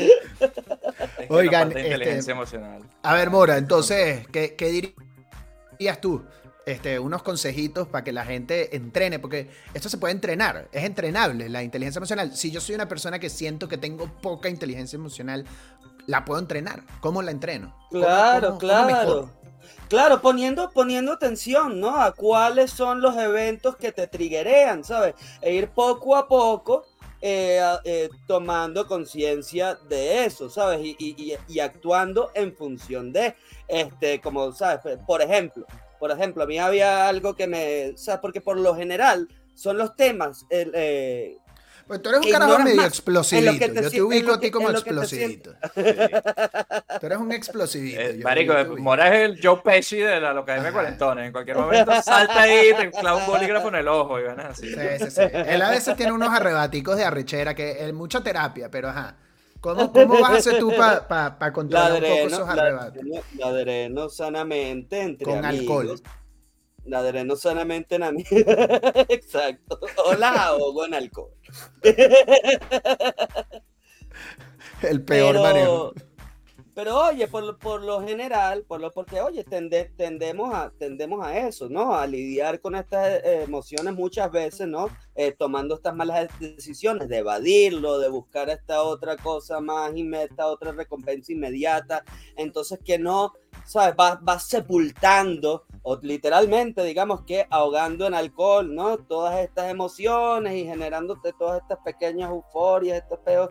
Es 0.00 0.10
que 0.38 1.26
nos 1.28 1.30
Oigan, 1.30 1.68
este- 1.68 1.82
inteligencia 1.82 2.32
emocional. 2.32 2.82
A 3.02 3.14
ver, 3.14 3.30
Mora, 3.30 3.56
entonces, 3.58 4.26
¿qué, 4.28 4.54
qué 4.56 4.94
dirías 5.78 6.00
tú? 6.00 6.24
Este, 6.64 6.98
unos 7.00 7.22
consejitos 7.24 7.88
para 7.88 8.04
que 8.04 8.12
la 8.12 8.24
gente 8.24 8.76
entrene, 8.76 9.18
porque 9.18 9.50
esto 9.74 9.88
se 9.88 9.98
puede 9.98 10.12
entrenar, 10.14 10.68
es 10.70 10.84
entrenable 10.84 11.48
la 11.48 11.62
inteligencia 11.64 11.98
emocional. 11.98 12.36
Si 12.36 12.52
yo 12.52 12.60
soy 12.60 12.76
una 12.76 12.86
persona 12.88 13.18
que 13.18 13.28
siento 13.30 13.68
que 13.68 13.78
tengo 13.78 14.06
poca 14.20 14.48
inteligencia 14.48 14.96
emocional, 14.96 15.44
la 16.06 16.24
puedo 16.24 16.38
entrenar. 16.40 16.82
¿Cómo 17.00 17.20
la 17.22 17.32
entreno? 17.32 17.74
¿Cómo- 17.90 18.04
Claro, 18.04 18.58
cómo- 18.60 18.72
cómo 18.72 18.86
mejoro? 18.86 19.30
Claro. 19.88 20.20
Poniendo, 20.20 20.70
poniendo 20.70 21.12
atención, 21.12 21.80
¿no? 21.80 22.00
A 22.00 22.12
cuáles 22.12 22.70
son 22.70 23.00
los 23.00 23.16
eventos 23.16 23.76
que 23.76 23.92
te 23.92 24.06
triggerean, 24.06 24.84
¿sabes? 24.84 25.14
E 25.40 25.54
ir 25.54 25.68
poco 25.68 26.16
a 26.16 26.28
poco 26.28 26.86
eh, 27.24 27.60
eh, 27.84 28.10
tomando 28.26 28.86
conciencia 28.88 29.78
de 29.88 30.24
eso, 30.24 30.50
¿sabes? 30.50 30.80
Y, 30.98 31.60
actuando 31.60 32.32
en 32.34 32.52
función 32.56 33.12
de, 33.12 33.36
este, 33.68 34.20
como, 34.20 34.50
¿sabes? 34.52 34.98
Por 35.06 35.22
ejemplo, 35.22 35.64
por 36.00 36.10
ejemplo, 36.10 36.42
a 36.42 36.46
mí 36.46 36.58
había 36.58 37.06
algo 37.06 37.34
que 37.34 37.46
me, 37.46 37.96
¿sabes? 37.96 38.20
Porque 38.20 38.40
por 38.40 38.58
lo 38.58 38.74
general 38.74 39.28
son 39.54 39.78
los 39.78 39.94
temas, 39.94 40.46
eh, 40.50 41.36
Pues 41.92 42.02
tú 42.02 42.08
eres 42.08 42.24
un 42.24 42.32
carajo 42.32 42.58
medio 42.60 42.76
más 42.76 42.86
explosivito. 42.86 43.50
en 43.50 43.54
lo 43.54 43.58
que 43.60 43.68
te 43.68 43.82
yo 43.82 43.90
te 43.90 44.00
ubico 44.02 44.28
lo 44.28 44.32
a 44.34 44.40
ti 44.40 44.46
que- 44.46 44.50
como 44.50 44.70
explosivito. 44.70 45.50
Tú 45.74 47.06
eres 47.06 47.18
un 47.18 47.32
explosivito. 47.32 48.00
Eh, 48.00 48.20
marico. 48.24 48.54
Mora 48.78 49.14
es 49.14 49.28
el 49.30 49.40
Joe 49.42 49.60
Pesci 49.62 49.98
de 49.98 50.18
la 50.18 50.30
Academia 50.30 50.68
de 50.68 50.72
Cuarentones. 50.72 51.26
En 51.26 51.32
cualquier 51.32 51.58
momento 51.58 51.92
salta 52.02 52.40
ahí, 52.40 52.70
te 52.74 52.90
clava 52.90 53.18
un 53.18 53.26
bolígrafo 53.26 53.68
en 53.68 53.74
el 53.74 53.88
ojo 53.88 54.18
y 54.18 54.22
ganas 54.22 54.58
así. 54.58 54.68
Sí, 54.72 54.80
sí, 55.00 55.10
sí. 55.10 55.20
Él 55.32 55.60
a 55.60 55.68
veces 55.68 55.94
tiene 55.94 56.12
unos 56.12 56.30
arrebaticos 56.32 56.96
de 56.96 57.04
arrechera, 57.04 57.54
que 57.54 57.84
es 57.86 57.92
mucha 57.92 58.22
terapia, 58.22 58.70
pero 58.70 58.88
ajá. 58.88 59.16
¿Cómo, 59.60 59.92
cómo 59.92 60.18
vas 60.18 60.30
a 60.32 60.36
hacer 60.38 60.58
tú 60.58 60.72
para 60.74 61.06
pa, 61.06 61.38
pa 61.38 61.52
controlar 61.52 61.92
un 61.92 62.00
poco 62.00 62.12
esos 62.26 62.48
arrebatos? 62.48 63.04
ladreno, 63.04 63.20
ladreno 63.38 64.08
sanamente 64.08 64.98
entre 65.02 65.26
Con 65.26 65.44
amigos. 65.44 65.90
alcohol. 65.90 66.00
Ladreno 66.84 67.36
sanamente 67.36 67.94
en 67.96 68.02
amigos. 68.02 68.32
Exacto. 69.08 69.78
O 70.06 70.14
la 70.14 70.46
ahogo 70.46 70.84
en 70.86 70.94
alcohol. 70.94 71.30
El 74.82 75.04
peor 75.04 75.40
manejo. 75.40 75.92
Pero 76.74 76.98
oye, 76.98 77.28
por, 77.28 77.58
por, 77.58 77.82
lo 77.82 78.00
general, 78.00 78.64
por 78.66 78.80
lo, 78.80 78.90
porque 78.90 79.20
oye, 79.20 79.44
tendemos, 79.44 80.54
a, 80.54 80.72
tendemos 80.78 81.24
a 81.24 81.46
eso, 81.46 81.68
¿no? 81.68 81.94
A 81.94 82.06
lidiar 82.06 82.60
con 82.62 82.74
estas 82.74 83.22
eh, 83.22 83.42
emociones 83.42 83.92
muchas 83.92 84.32
veces, 84.32 84.66
¿no? 84.66 84.88
Eh, 85.14 85.32
tomando 85.32 85.74
estas 85.74 85.94
malas 85.94 86.30
decisiones, 86.40 87.08
de 87.08 87.18
evadirlo, 87.18 87.98
de 87.98 88.08
buscar 88.08 88.48
esta 88.48 88.82
otra 88.84 89.18
cosa 89.18 89.60
más, 89.60 89.94
y 89.94 90.10
esta 90.14 90.46
otra 90.46 90.72
recompensa 90.72 91.32
inmediata. 91.32 92.04
Entonces 92.36 92.78
que 92.82 92.98
no, 92.98 93.34
¿sabes? 93.64 93.94
Va, 93.98 94.16
va 94.16 94.38
sepultando, 94.38 95.64
o 95.82 95.96
literalmente, 95.96 96.84
digamos 96.84 97.22
que 97.22 97.46
ahogando 97.50 98.06
en 98.06 98.14
alcohol, 98.14 98.74
¿no? 98.74 98.98
Todas 98.98 99.40
estas 99.40 99.70
emociones 99.70 100.54
y 100.54 100.64
generándote 100.64 101.32
todas 101.38 101.60
estas 101.62 101.78
pequeñas 101.84 102.30
euforias, 102.30 102.98
estos 102.98 103.18
peos 103.20 103.50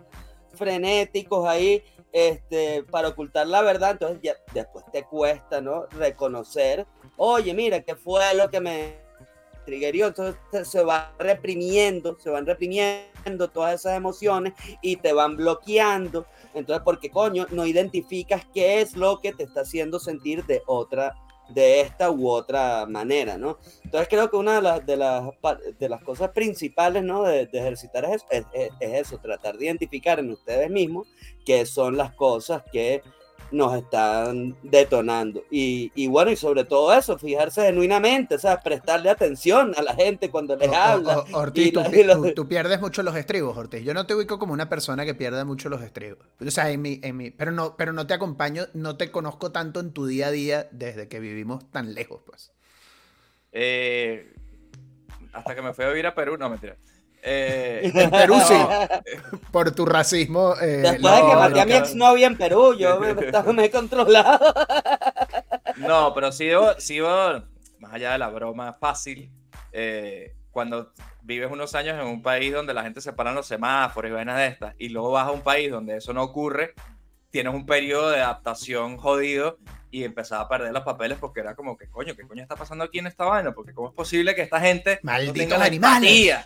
frenéticos 0.53 1.47
ahí 1.47 1.83
este, 2.11 2.83
para 2.83 3.09
ocultar 3.09 3.47
la 3.47 3.61
verdad, 3.61 3.91
entonces 3.91 4.19
ya 4.21 4.35
después 4.53 4.85
te 4.91 5.03
cuesta, 5.03 5.61
¿no? 5.61 5.85
Reconocer, 5.91 6.85
oye, 7.17 7.53
mira, 7.53 7.81
¿qué 7.81 7.95
fue 7.95 8.33
lo 8.35 8.49
que 8.49 8.59
me 8.59 8.97
triggerió? 9.65 10.07
Entonces 10.07 10.37
se 10.67 10.83
va 10.83 11.13
reprimiendo, 11.19 12.17
se 12.19 12.29
van 12.29 12.45
reprimiendo 12.45 13.49
todas 13.53 13.75
esas 13.75 13.95
emociones 13.95 14.53
y 14.81 14.97
te 14.97 15.13
van 15.13 15.37
bloqueando. 15.37 16.25
Entonces, 16.53 16.83
porque 16.83 17.09
coño, 17.09 17.47
no 17.51 17.65
identificas 17.65 18.45
qué 18.53 18.81
es 18.81 18.95
lo 18.95 19.19
que 19.19 19.33
te 19.33 19.43
está 19.43 19.61
haciendo 19.61 19.99
sentir 19.99 20.45
de 20.45 20.61
otra 20.65 21.15
de 21.53 21.81
esta 21.81 22.11
u 22.11 22.29
otra 22.29 22.85
manera, 22.85 23.37
¿no? 23.37 23.57
Entonces 23.83 24.07
creo 24.09 24.29
que 24.29 24.37
una 24.37 24.55
de 24.55 24.61
las, 24.61 24.85
de 24.85 24.95
las, 24.95 25.23
de 25.79 25.89
las 25.89 26.01
cosas 26.03 26.29
principales, 26.31 27.03
¿no? 27.03 27.23
De, 27.23 27.41
ejercitar 27.51 28.05
es, 28.05 28.25
es, 28.29 28.45
eso, 28.79 29.17
tratar 29.17 29.57
de 29.57 29.65
identificar 29.65 30.19
en 30.19 30.31
ustedes 30.31 30.69
mismos 30.69 31.07
qué 31.45 31.65
son 31.65 31.97
las 31.97 32.13
cosas 32.13 32.63
que 32.71 33.01
nos 33.51 33.75
están 33.75 34.55
detonando. 34.63 35.43
Y, 35.51 35.91
y, 35.95 36.07
bueno, 36.07 36.31
y 36.31 36.35
sobre 36.35 36.63
todo 36.63 36.93
eso, 36.93 37.17
fijarse 37.17 37.63
genuinamente, 37.63 38.35
o 38.35 38.39
sea, 38.39 38.59
prestarle 38.59 39.09
atención 39.09 39.73
a 39.77 39.81
la 39.81 39.93
gente 39.93 40.29
cuando 40.29 40.55
les 40.55 40.71
habla. 40.71 41.23
Ortiz, 41.33 41.73
tú, 42.35 42.47
pierdes 42.47 42.81
mucho 42.81 43.03
los 43.03 43.15
estribos, 43.15 43.57
Ortiz. 43.57 43.83
Yo 43.83 43.93
no 43.93 44.05
te 44.05 44.15
ubico 44.15 44.39
como 44.39 44.53
una 44.53 44.69
persona 44.69 45.05
que 45.05 45.13
pierde 45.13 45.43
mucho 45.45 45.69
los 45.69 45.81
estribos. 45.81 46.19
O 46.39 46.51
sea, 46.51 46.71
en 46.71 46.81
mi, 46.81 46.99
en 47.03 47.17
mi, 47.17 47.31
pero, 47.31 47.51
no, 47.51 47.75
pero 47.75 47.93
no 47.93 48.07
te 48.07 48.13
acompaño, 48.13 48.65
no 48.73 48.97
te 48.97 49.11
conozco 49.11 49.51
tanto 49.51 49.79
en 49.79 49.91
tu 49.91 50.05
día 50.05 50.27
a 50.27 50.31
día 50.31 50.67
desde 50.71 51.07
que 51.07 51.19
vivimos 51.19 51.69
tan 51.71 51.93
lejos, 51.93 52.21
pues. 52.25 52.51
Eh, 53.51 54.33
hasta 55.33 55.55
que 55.55 55.61
me 55.61 55.73
fui 55.73 55.85
a 55.85 55.89
vivir 55.89 56.07
a 56.07 56.15
Perú, 56.15 56.37
no, 56.37 56.49
mentira. 56.49 56.77
Eh, 57.21 57.91
en 57.93 58.09
Perú 58.09 58.35
sí. 58.45 58.55
Por 59.51 59.71
tu 59.71 59.85
racismo. 59.85 60.55
Eh, 60.61 60.77
Después 60.77 61.15
de 61.15 61.21
que 61.21 61.35
maté 61.35 61.61
a 61.61 61.65
mi 61.65 61.73
exnovia 61.73 62.27
en 62.27 62.37
Perú, 62.37 62.75
yo 62.75 62.99
me, 62.99 63.65
he 63.65 63.71
controlado. 63.71 64.53
No, 65.77 66.13
pero 66.13 66.31
sí 66.31 66.49
sí 66.77 66.99
más 67.01 67.93
allá 67.93 68.11
de 68.11 68.17
la 68.19 68.29
broma 68.29 68.73
fácil, 68.73 69.31
eh, 69.71 70.35
cuando 70.51 70.91
vives 71.23 71.49
unos 71.49 71.73
años 71.75 71.99
en 71.99 72.05
un 72.05 72.21
país 72.21 72.53
donde 72.53 72.73
la 72.73 72.83
gente 72.83 73.01
se 73.01 73.13
para 73.13 73.31
en 73.31 73.37
los 73.37 73.47
semáforos 73.47 74.11
y 74.11 74.13
vainas 74.13 74.37
de 74.37 74.47
estas, 74.47 74.75
y 74.77 74.89
luego 74.89 75.11
vas 75.11 75.27
a 75.27 75.31
un 75.31 75.41
país 75.41 75.71
donde 75.71 75.97
eso 75.97 76.13
no 76.13 76.21
ocurre, 76.23 76.75
tienes 77.31 77.53
un 77.53 77.65
periodo 77.65 78.11
de 78.11 78.21
adaptación 78.21 78.97
jodido 78.97 79.57
y 79.89 80.03
empezaba 80.03 80.43
a 80.43 80.49
perder 80.49 80.73
los 80.73 80.83
papeles 80.83 81.17
porque 81.19 81.39
era 81.39 81.55
como 81.55 81.77
que 81.77 81.89
coño, 81.89 82.15
¿qué 82.15 82.27
coño 82.27 82.43
está 82.43 82.55
pasando 82.55 82.83
aquí 82.83 82.99
en 82.99 83.07
esta 83.07 83.25
vaina? 83.25 83.53
Porque 83.53 83.73
cómo 83.73 83.89
es 83.89 83.95
posible 83.95 84.35
que 84.35 84.41
esta 84.41 84.59
gente 84.59 84.99
no 85.01 85.33
tenga 85.33 85.63
animales 85.63 86.45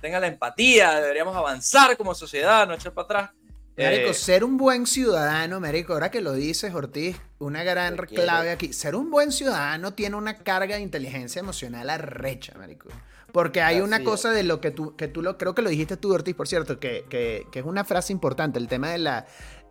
tenga 0.00 0.20
la 0.20 0.26
empatía, 0.26 1.00
deberíamos 1.00 1.36
avanzar 1.36 1.96
como 1.96 2.14
sociedad, 2.14 2.66
no 2.66 2.74
echar 2.74 2.92
para 2.92 3.04
atrás. 3.04 3.30
Marico, 3.76 4.10
eh, 4.10 4.14
ser 4.14 4.44
un 4.44 4.56
buen 4.56 4.86
ciudadano, 4.86 5.60
Marico, 5.60 5.94
ahora 5.94 6.10
que 6.10 6.20
lo 6.20 6.32
dices, 6.32 6.74
Ortiz, 6.74 7.16
una 7.38 7.62
gran 7.62 7.96
clave 7.96 8.50
aquí. 8.50 8.72
Ser 8.72 8.94
un 8.94 9.10
buen 9.10 9.32
ciudadano 9.32 9.94
tiene 9.94 10.16
una 10.16 10.38
carga 10.38 10.76
de 10.76 10.82
inteligencia 10.82 11.40
emocional 11.40 11.88
arrecha, 11.88 12.52
Marico. 12.58 12.88
Porque 13.32 13.62
hay 13.62 13.80
una 13.80 14.02
cosa 14.02 14.32
de 14.32 14.42
lo 14.42 14.60
que 14.60 14.70
tú, 14.70 14.96
que 14.96 15.06
tú 15.06 15.22
lo, 15.22 15.38
creo 15.38 15.54
que 15.54 15.62
lo 15.62 15.70
dijiste 15.70 15.96
tú, 15.96 16.12
Ortiz, 16.12 16.34
por 16.34 16.48
cierto, 16.48 16.80
que, 16.80 17.06
que, 17.08 17.46
que 17.52 17.60
es 17.60 17.64
una 17.64 17.84
frase 17.84 18.12
importante, 18.12 18.58
el 18.58 18.66
tema 18.66 18.90
de 18.90 18.98
la 18.98 19.26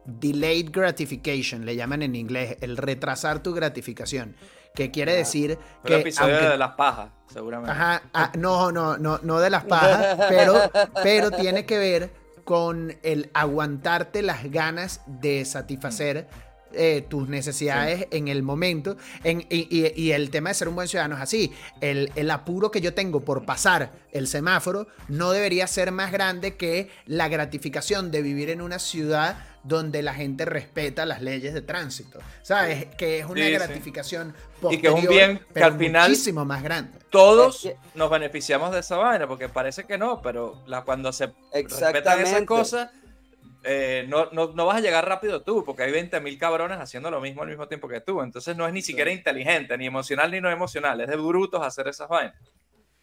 delayed 0.05 0.71
gratification, 0.71 1.65
le 1.65 1.75
llaman 1.75 2.01
en 2.01 2.15
inglés, 2.15 2.57
el 2.61 2.77
retrasar 2.77 3.43
tu 3.43 3.53
gratificación 3.53 4.35
que 4.75 4.91
quiere 4.91 5.13
decir 5.13 5.57
que... 5.83 5.95
El 5.95 6.01
episodio 6.01 6.49
de 6.49 6.57
las 6.57 6.71
pajas, 6.71 7.09
seguramente. 7.31 7.71
Ajá, 7.71 8.03
ah, 8.13 8.31
no, 8.37 8.71
no, 8.71 8.97
no, 8.97 9.19
no 9.23 9.39
de 9.39 9.49
las 9.49 9.65
pajas, 9.65 10.17
pero, 10.29 10.71
pero 11.03 11.31
tiene 11.31 11.65
que 11.65 11.77
ver 11.77 12.13
con 12.43 12.97
el 13.03 13.29
aguantarte 13.33 14.21
las 14.21 14.49
ganas 14.49 15.01
de 15.05 15.45
satisfacer 15.45 16.27
eh, 16.71 17.03
tus 17.09 17.27
necesidades 17.27 18.07
en 18.11 18.27
el 18.27 18.43
momento. 18.43 18.95
En, 19.23 19.45
y, 19.49 20.11
el 20.11 20.29
tema 20.29 20.49
de 20.49 20.53
ser 20.53 20.67
un 20.67 20.75
buen 20.75 20.87
ciudadano 20.87 21.15
es 21.15 21.21
así. 21.21 21.51
El, 21.81 22.11
el, 22.15 22.29
apuro 22.29 22.69
que 22.69 22.79
yo 22.79 22.93
tengo 22.93 23.21
por 23.21 23.43
pasar 23.43 23.91
el 24.11 24.27
semáforo 24.27 24.87
no 25.07 25.31
debería 25.31 25.65
ser 25.65 25.91
más 25.91 26.11
grande 26.11 26.57
que 26.57 26.89
la 27.07 27.27
gratificación 27.27 28.11
de 28.11 28.21
vivir 28.21 28.51
en 28.51 28.61
una 28.61 28.77
ciudad 28.77 29.37
donde 29.63 30.01
la 30.01 30.13
gente 30.13 30.45
respeta 30.45 31.05
las 31.05 31.21
leyes 31.21 31.53
de 31.53 31.61
tránsito. 31.61 32.19
¿Sabes? 32.41 32.85
Que 32.95 33.19
es 33.19 33.25
una 33.25 33.47
gratificación 33.49 34.35
y 34.69 34.77
que 34.77 34.87
es 34.87 34.93
un 34.93 35.07
bien 35.07 35.41
que 35.53 35.63
al 35.63 35.77
final 35.77 36.09
muchísimo 36.09 36.45
más 36.45 36.63
grande. 36.63 36.99
Todos 37.09 37.69
nos 37.95 38.09
beneficiamos 38.09 38.71
de 38.71 38.79
esa 38.79 38.97
vaina, 38.97 39.27
porque 39.27 39.49
parece 39.49 39.85
que 39.85 39.97
no, 39.97 40.21
pero 40.21 40.63
la, 40.67 40.83
cuando 40.83 41.11
se 41.11 41.31
respetan 41.51 42.21
esas 42.21 42.43
cosas, 42.43 42.89
eh, 43.63 44.05
no, 44.07 44.29
no, 44.31 44.53
no, 44.53 44.65
vas 44.65 44.77
a 44.77 44.81
llegar 44.81 45.05
rápido 45.07 45.41
tú, 45.41 45.65
porque 45.65 45.83
hay 45.83 45.91
20.000 45.91 46.37
cabrones 46.37 46.79
haciendo 46.79 47.11
lo 47.11 47.19
mismo 47.19 47.41
al 47.41 47.49
mismo 47.49 47.67
tiempo 47.67 47.87
que 47.87 48.01
tú. 48.01 48.21
Entonces 48.21 48.55
no 48.55 48.65
es 48.67 48.73
ni 48.73 48.81
siquiera 48.81 49.11
inteligente, 49.11 49.77
ni 49.77 49.85
emocional 49.87 50.31
ni 50.31 50.39
no 50.39 50.49
emocional, 50.49 51.01
es 51.01 51.07
de 51.07 51.15
brutos 51.17 51.61
hacer 51.61 51.87
esas 51.87 52.07
vainas. 52.07 52.35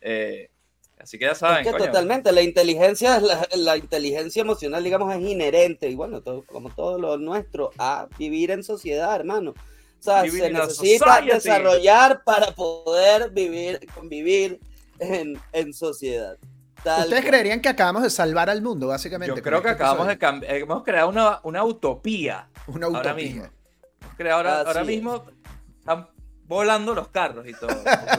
Eh, 0.01 0.51
Así 0.99 1.19
que 1.19 1.27
ya 1.27 1.35
saben. 1.35 1.67
Es 1.67 1.73
que 1.73 1.79
totalmente, 1.79 2.33
la 2.33 2.43
inteligencia, 2.43 3.21
la, 3.55 3.77
inteligencia 3.77 4.43
emocional, 4.43 4.83
digamos, 4.83 5.15
es 5.15 5.21
inherente, 5.21 5.89
y 5.89 5.95
bueno, 5.95 6.23
todo, 6.23 6.45
como 6.47 6.71
todo 6.71 6.99
lo 6.99 7.19
nuestro, 7.19 7.71
a 7.79 8.09
vivir 8.19 8.51
en 8.51 8.65
sociedad, 8.65 9.15
hermano. 9.15 9.51
O 9.51 10.03
sea, 10.03 10.29
se 10.29 10.51
necesita 10.51 11.21
desarrollar 11.21 12.23
para 12.25 12.53
poder 12.53 13.31
vivir, 13.31 13.81
convivir 13.95 14.61
en, 14.99 15.39
en 15.53 15.73
sociedad. 15.75 16.37
¿Ustedes 16.85 17.25
creerían 17.25 17.61
que 17.61 17.69
acabamos 17.69 18.03
de 18.03 18.11
salvar 18.11 18.49
al 18.49 18.63
mundo, 18.63 18.87
básicamente? 18.87 19.35
Yo 19.35 19.43
creo 19.43 19.63
que 19.63 19.71
este 19.71 19.83
acabamos 19.83 20.07
de 20.07 20.19
cambiar, 20.19 20.55
hemos 20.55 20.85
creado 20.85 21.09
una, 21.09 21.41
una 21.43 21.65
utopía. 21.65 22.49
Una 22.69 22.89
utopía. 22.89 23.01
Ahora 23.01 23.15
mismo. 23.15 23.45
Ahora, 24.31 24.61
ahora 24.61 24.85
mismo 24.85 25.25
volando 26.47 26.95
los 26.95 27.09
carros 27.09 27.47
y 27.47 27.53
todo. 27.53 27.71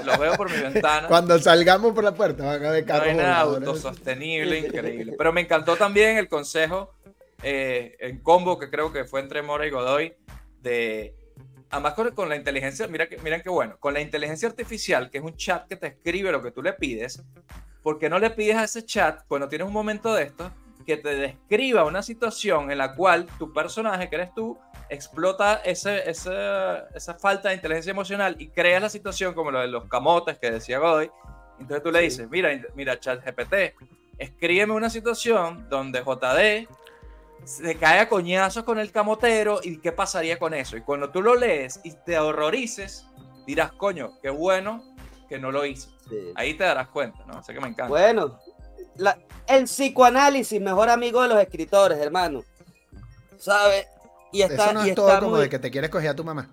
Los 0.06 0.18
veo 0.20 0.36
por 0.36 0.52
mi 0.52 0.62
ventana. 0.62 1.08
Cuando 1.08 1.40
salgamos 1.40 1.94
por 1.94 2.04
la 2.04 2.14
puerta 2.14 2.46
van 2.46 2.66
a 2.66 2.72
ver 2.72 2.86
carros. 2.86 3.16
No 3.16 3.24
autosostenible, 3.24 4.60
increíble. 4.60 5.16
Pero 5.18 5.34
me 5.34 5.42
encantó 5.42 5.76
también 5.76 6.18
el 6.18 6.28
consejo 6.28 6.94
eh, 7.44 7.96
en 8.00 8.20
combo 8.20 8.58
que 8.58 8.70
creo 8.70 8.92
que 8.92 9.06
fue 9.06 9.22
entre 9.22 9.42
Mora 9.42 9.66
y 9.66 9.70
Godoy 9.70 10.14
de 10.62 11.16
además 11.70 11.94
con, 12.16 12.30
la 12.30 12.36
inteligencia, 12.36 12.88
mira 12.88 13.08
que, 13.08 13.18
miren 13.18 13.42
qué 13.42 13.50
bueno, 13.50 13.78
con 13.80 13.94
la 13.94 14.00
inteligencia 14.00 14.48
artificial, 14.48 15.10
que 15.10 15.18
es 15.18 15.24
un 15.24 15.36
chat 15.36 15.68
que 15.68 15.76
te 15.76 15.88
escribe 15.88 16.32
lo 16.32 16.42
que 16.42 16.52
tú 16.52 16.62
le 16.62 16.74
pides, 16.74 17.22
¿por 17.84 18.00
qué 18.00 18.10
no 18.10 18.20
le 18.20 18.30
pides 18.30 18.56
a 18.56 18.64
ese 18.64 18.86
chat 18.86 19.24
cuando 19.28 19.50
tienes 19.50 19.68
un 19.68 19.74
momento 19.74 20.14
de 20.14 20.24
esto 20.24 20.52
que 20.88 20.96
te 20.96 21.16
describa 21.18 21.84
una 21.84 22.02
situación 22.02 22.72
en 22.72 22.78
la 22.78 22.96
cual 22.96 23.28
tu 23.38 23.52
personaje, 23.52 24.10
que 24.10 24.16
eres 24.16 24.34
tú, 24.34 24.58
explota 24.90 25.56
ese, 25.66 26.10
esa 26.10 27.14
falta 27.20 27.50
de 27.50 27.56
inteligencia 27.56 27.92
emocional 27.92 28.38
y 28.40 28.48
crea 28.48 28.80
la 28.80 28.88
situación 28.88 29.34
como 29.34 29.52
lo 29.52 29.60
de 29.60 29.68
los 29.68 29.84
camotes 29.90 30.40
que 30.40 30.50
decía 30.50 30.80
Godoy. 30.80 31.12
Entonces 31.60 31.84
tú 31.84 31.92
le 31.92 32.00
dices, 32.00 32.30
mira, 32.30 32.50
mira, 32.74 32.98
chat 32.98 33.22
GPT, 33.22 33.76
escríbeme 34.18 34.74
una 34.74 34.90
situación 34.90 35.68
donde 35.70 36.00
JD 36.00 36.70
se 37.44 37.76
cae 37.76 38.00
a 38.00 38.08
coñazos 38.08 38.64
con 38.64 38.80
el 38.80 38.94
camotero 38.94 39.60
y 39.62 39.80
qué 39.80 39.92
pasaría 39.92 40.40
con 40.40 40.54
eso. 40.54 40.78
Y 40.78 40.82
cuando 40.82 41.10
tú 41.10 41.22
lo 41.22 41.36
lees 41.36 41.82
y 41.84 41.92
te 42.06 42.18
horrorices, 42.18 43.08
dirás, 43.46 43.74
coño, 43.74 44.14
qué 44.22 44.30
bueno 44.30 44.84
que 45.28 45.38
no 45.38 45.52
lo 45.52 45.66
hice. 45.66 45.90
Ahí 46.36 46.54
te 46.54 46.64
darás 46.64 46.88
cuenta, 46.88 47.26
¿no? 47.26 47.44
Sé 47.44 47.54
que 47.54 47.60
me 47.60 47.68
encanta. 47.68 47.90
Bueno, 47.90 48.40
el 49.48 49.66
psicoanálisis, 49.66 50.62
mejor 50.62 50.90
amigo 50.90 51.22
de 51.22 51.30
los 51.30 51.40
escritores, 51.40 51.98
hermano. 52.00 52.44
¿Sabes? 53.38 53.88
Y 54.32 54.42
está, 54.42 54.66
Eso 54.66 54.74
no 54.74 54.84
es 54.84 54.96
todo 54.96 55.20
como 55.20 55.38
de 55.38 55.50
que 55.50 55.60
te 55.60 55.72
quieres 55.72 55.90
coger 55.90 56.10
a 56.10 56.16
tu 56.16 56.24
mamá. 56.24 56.50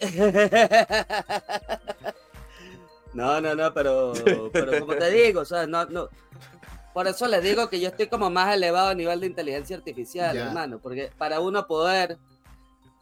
no, 3.12 3.40
no, 3.40 3.54
no, 3.54 3.74
pero, 3.74 4.12
pero 4.52 4.80
como 4.80 4.94
te 4.94 5.10
digo, 5.10 5.44
sea, 5.44 5.66
no, 5.66 5.84
no. 5.86 6.08
Por 6.94 7.06
eso 7.06 7.26
les 7.28 7.42
digo 7.42 7.68
que 7.68 7.80
yo 7.80 7.88
estoy 7.88 8.08
como 8.08 8.30
más 8.30 8.54
elevado 8.54 8.88
a 8.88 8.94
nivel 8.94 9.20
de 9.20 9.26
inteligencia 9.26 9.76
artificial, 9.76 10.36
hermano, 10.36 10.78
porque 10.80 11.12
para 11.16 11.40
uno 11.40 11.66
poder 11.66 12.18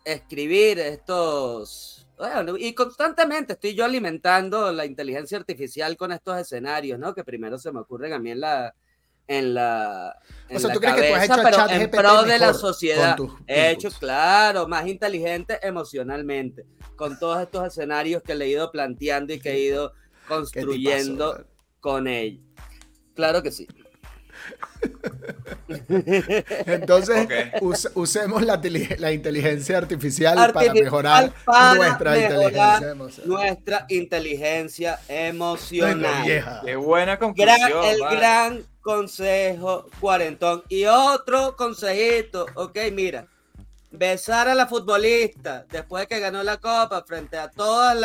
escribir 0.04 0.78
estos... 0.78 1.95
Bueno, 2.16 2.56
y 2.56 2.72
constantemente 2.74 3.52
estoy 3.54 3.74
yo 3.74 3.84
alimentando 3.84 4.72
la 4.72 4.86
inteligencia 4.86 5.36
artificial 5.36 5.96
con 5.96 6.12
estos 6.12 6.38
escenarios, 6.38 6.98
¿no? 6.98 7.14
Que 7.14 7.24
primero 7.24 7.58
se 7.58 7.70
me 7.72 7.80
ocurren 7.80 8.14
a 8.14 8.18
mí 8.18 8.30
en 8.30 8.40
la, 8.40 8.74
en 9.28 9.54
la. 9.54 10.18
o 10.50 10.58
sea, 10.58 10.72
¿tú 10.72 10.80
crees 10.80 10.94
que 10.94 11.08
tú 11.08 11.14
has 11.14 11.24
hecho 11.24 11.42
pero 11.42 11.70
en 11.70 11.90
pro 11.90 12.22
de 12.22 12.38
la 12.38 12.54
sociedad. 12.54 13.18
He 13.46 13.70
hecho, 13.70 13.90
claro, 13.90 14.66
más 14.66 14.86
inteligente 14.86 15.58
emocionalmente. 15.62 16.64
Con 16.96 17.18
todos 17.18 17.42
estos 17.42 17.66
escenarios 17.66 18.22
que 18.22 18.34
le 18.34 18.46
he 18.46 18.48
ido 18.48 18.70
planteando 18.70 19.34
y 19.34 19.38
que 19.38 19.50
he 19.50 19.60
ido 19.60 19.92
construyendo 20.26 21.46
con 21.80 22.08
él. 22.08 22.40
Claro 23.14 23.42
que 23.42 23.50
sí. 23.50 23.66
Entonces, 26.66 27.28
usemos 27.94 28.42
la, 28.42 29.12
inteligencia 29.12 29.78
artificial, 29.78 30.52
para 30.52 30.72
mejorar 30.72 31.32
nuestra 31.76 32.18
inteligencia 32.18 32.90
emocional. 32.90 33.28
Nuestra 33.28 33.86
inteligencia 33.88 35.00
emocional. 35.08 36.62
Qué 36.64 36.76
buena 36.76 37.18
conclusión. 37.18 37.84
el 37.84 38.00
gran 38.00 38.64
consejo 38.80 39.86
cuarentón. 40.00 40.62
Y 40.68 40.84
otro 40.84 41.56
consejito, 41.56 42.46
ok, 42.54 42.78
mira. 42.92 43.26
Besar 43.90 44.48
a 44.48 44.54
la 44.54 44.66
futbolista 44.66 45.64
después 45.70 46.02
de 46.02 46.06
que 46.08 46.20
ganó 46.20 46.42
la 46.42 46.58
copa 46.58 47.02
frente 47.06 47.38
a 47.38 47.48
todas 47.48 47.96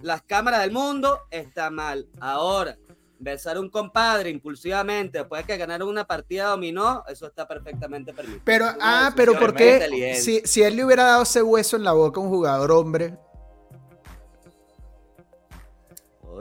las 0.00 0.22
cámaras 0.22 0.62
del 0.62 0.70
mundo 0.72 1.20
está 1.30 1.70
mal. 1.70 2.06
Ahora, 2.18 2.76
besar 3.18 3.56
a 3.56 3.60
un 3.60 3.70
compadre 3.70 4.30
impulsivamente 4.30 5.18
después 5.18 5.42
de 5.42 5.52
que 5.52 5.58
ganaron 5.58 5.88
una 5.88 6.06
partida 6.06 6.46
dominó, 6.46 7.04
eso 7.08 7.26
está 7.26 7.46
perfectamente 7.46 8.12
permitido. 8.12 8.42
Pero, 8.44 8.66
ah, 8.80 9.12
pero 9.16 9.38
¿por 9.38 9.54
qué? 9.54 10.16
Si, 10.20 10.40
si 10.44 10.62
él 10.62 10.76
le 10.76 10.84
hubiera 10.84 11.04
dado 11.04 11.22
ese 11.22 11.42
hueso 11.42 11.76
en 11.76 11.84
la 11.84 11.92
boca 11.92 12.20
a 12.20 12.24
un 12.24 12.30
jugador 12.30 12.72
hombre. 12.72 13.16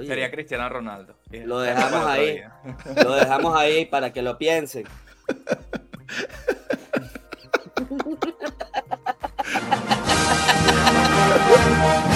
Sería 0.06 0.30
Cristiano 0.30 0.68
Ronaldo. 0.68 1.16
Lo 1.32 1.64
eh, 1.64 1.70
dejamos 1.70 2.06
ahí. 2.06 2.42
Lo 3.04 3.16
dejamos 3.16 3.58
ahí 3.58 3.86
para 3.86 4.12
que 4.12 4.22
lo 4.22 4.38
piensen. 4.38 4.84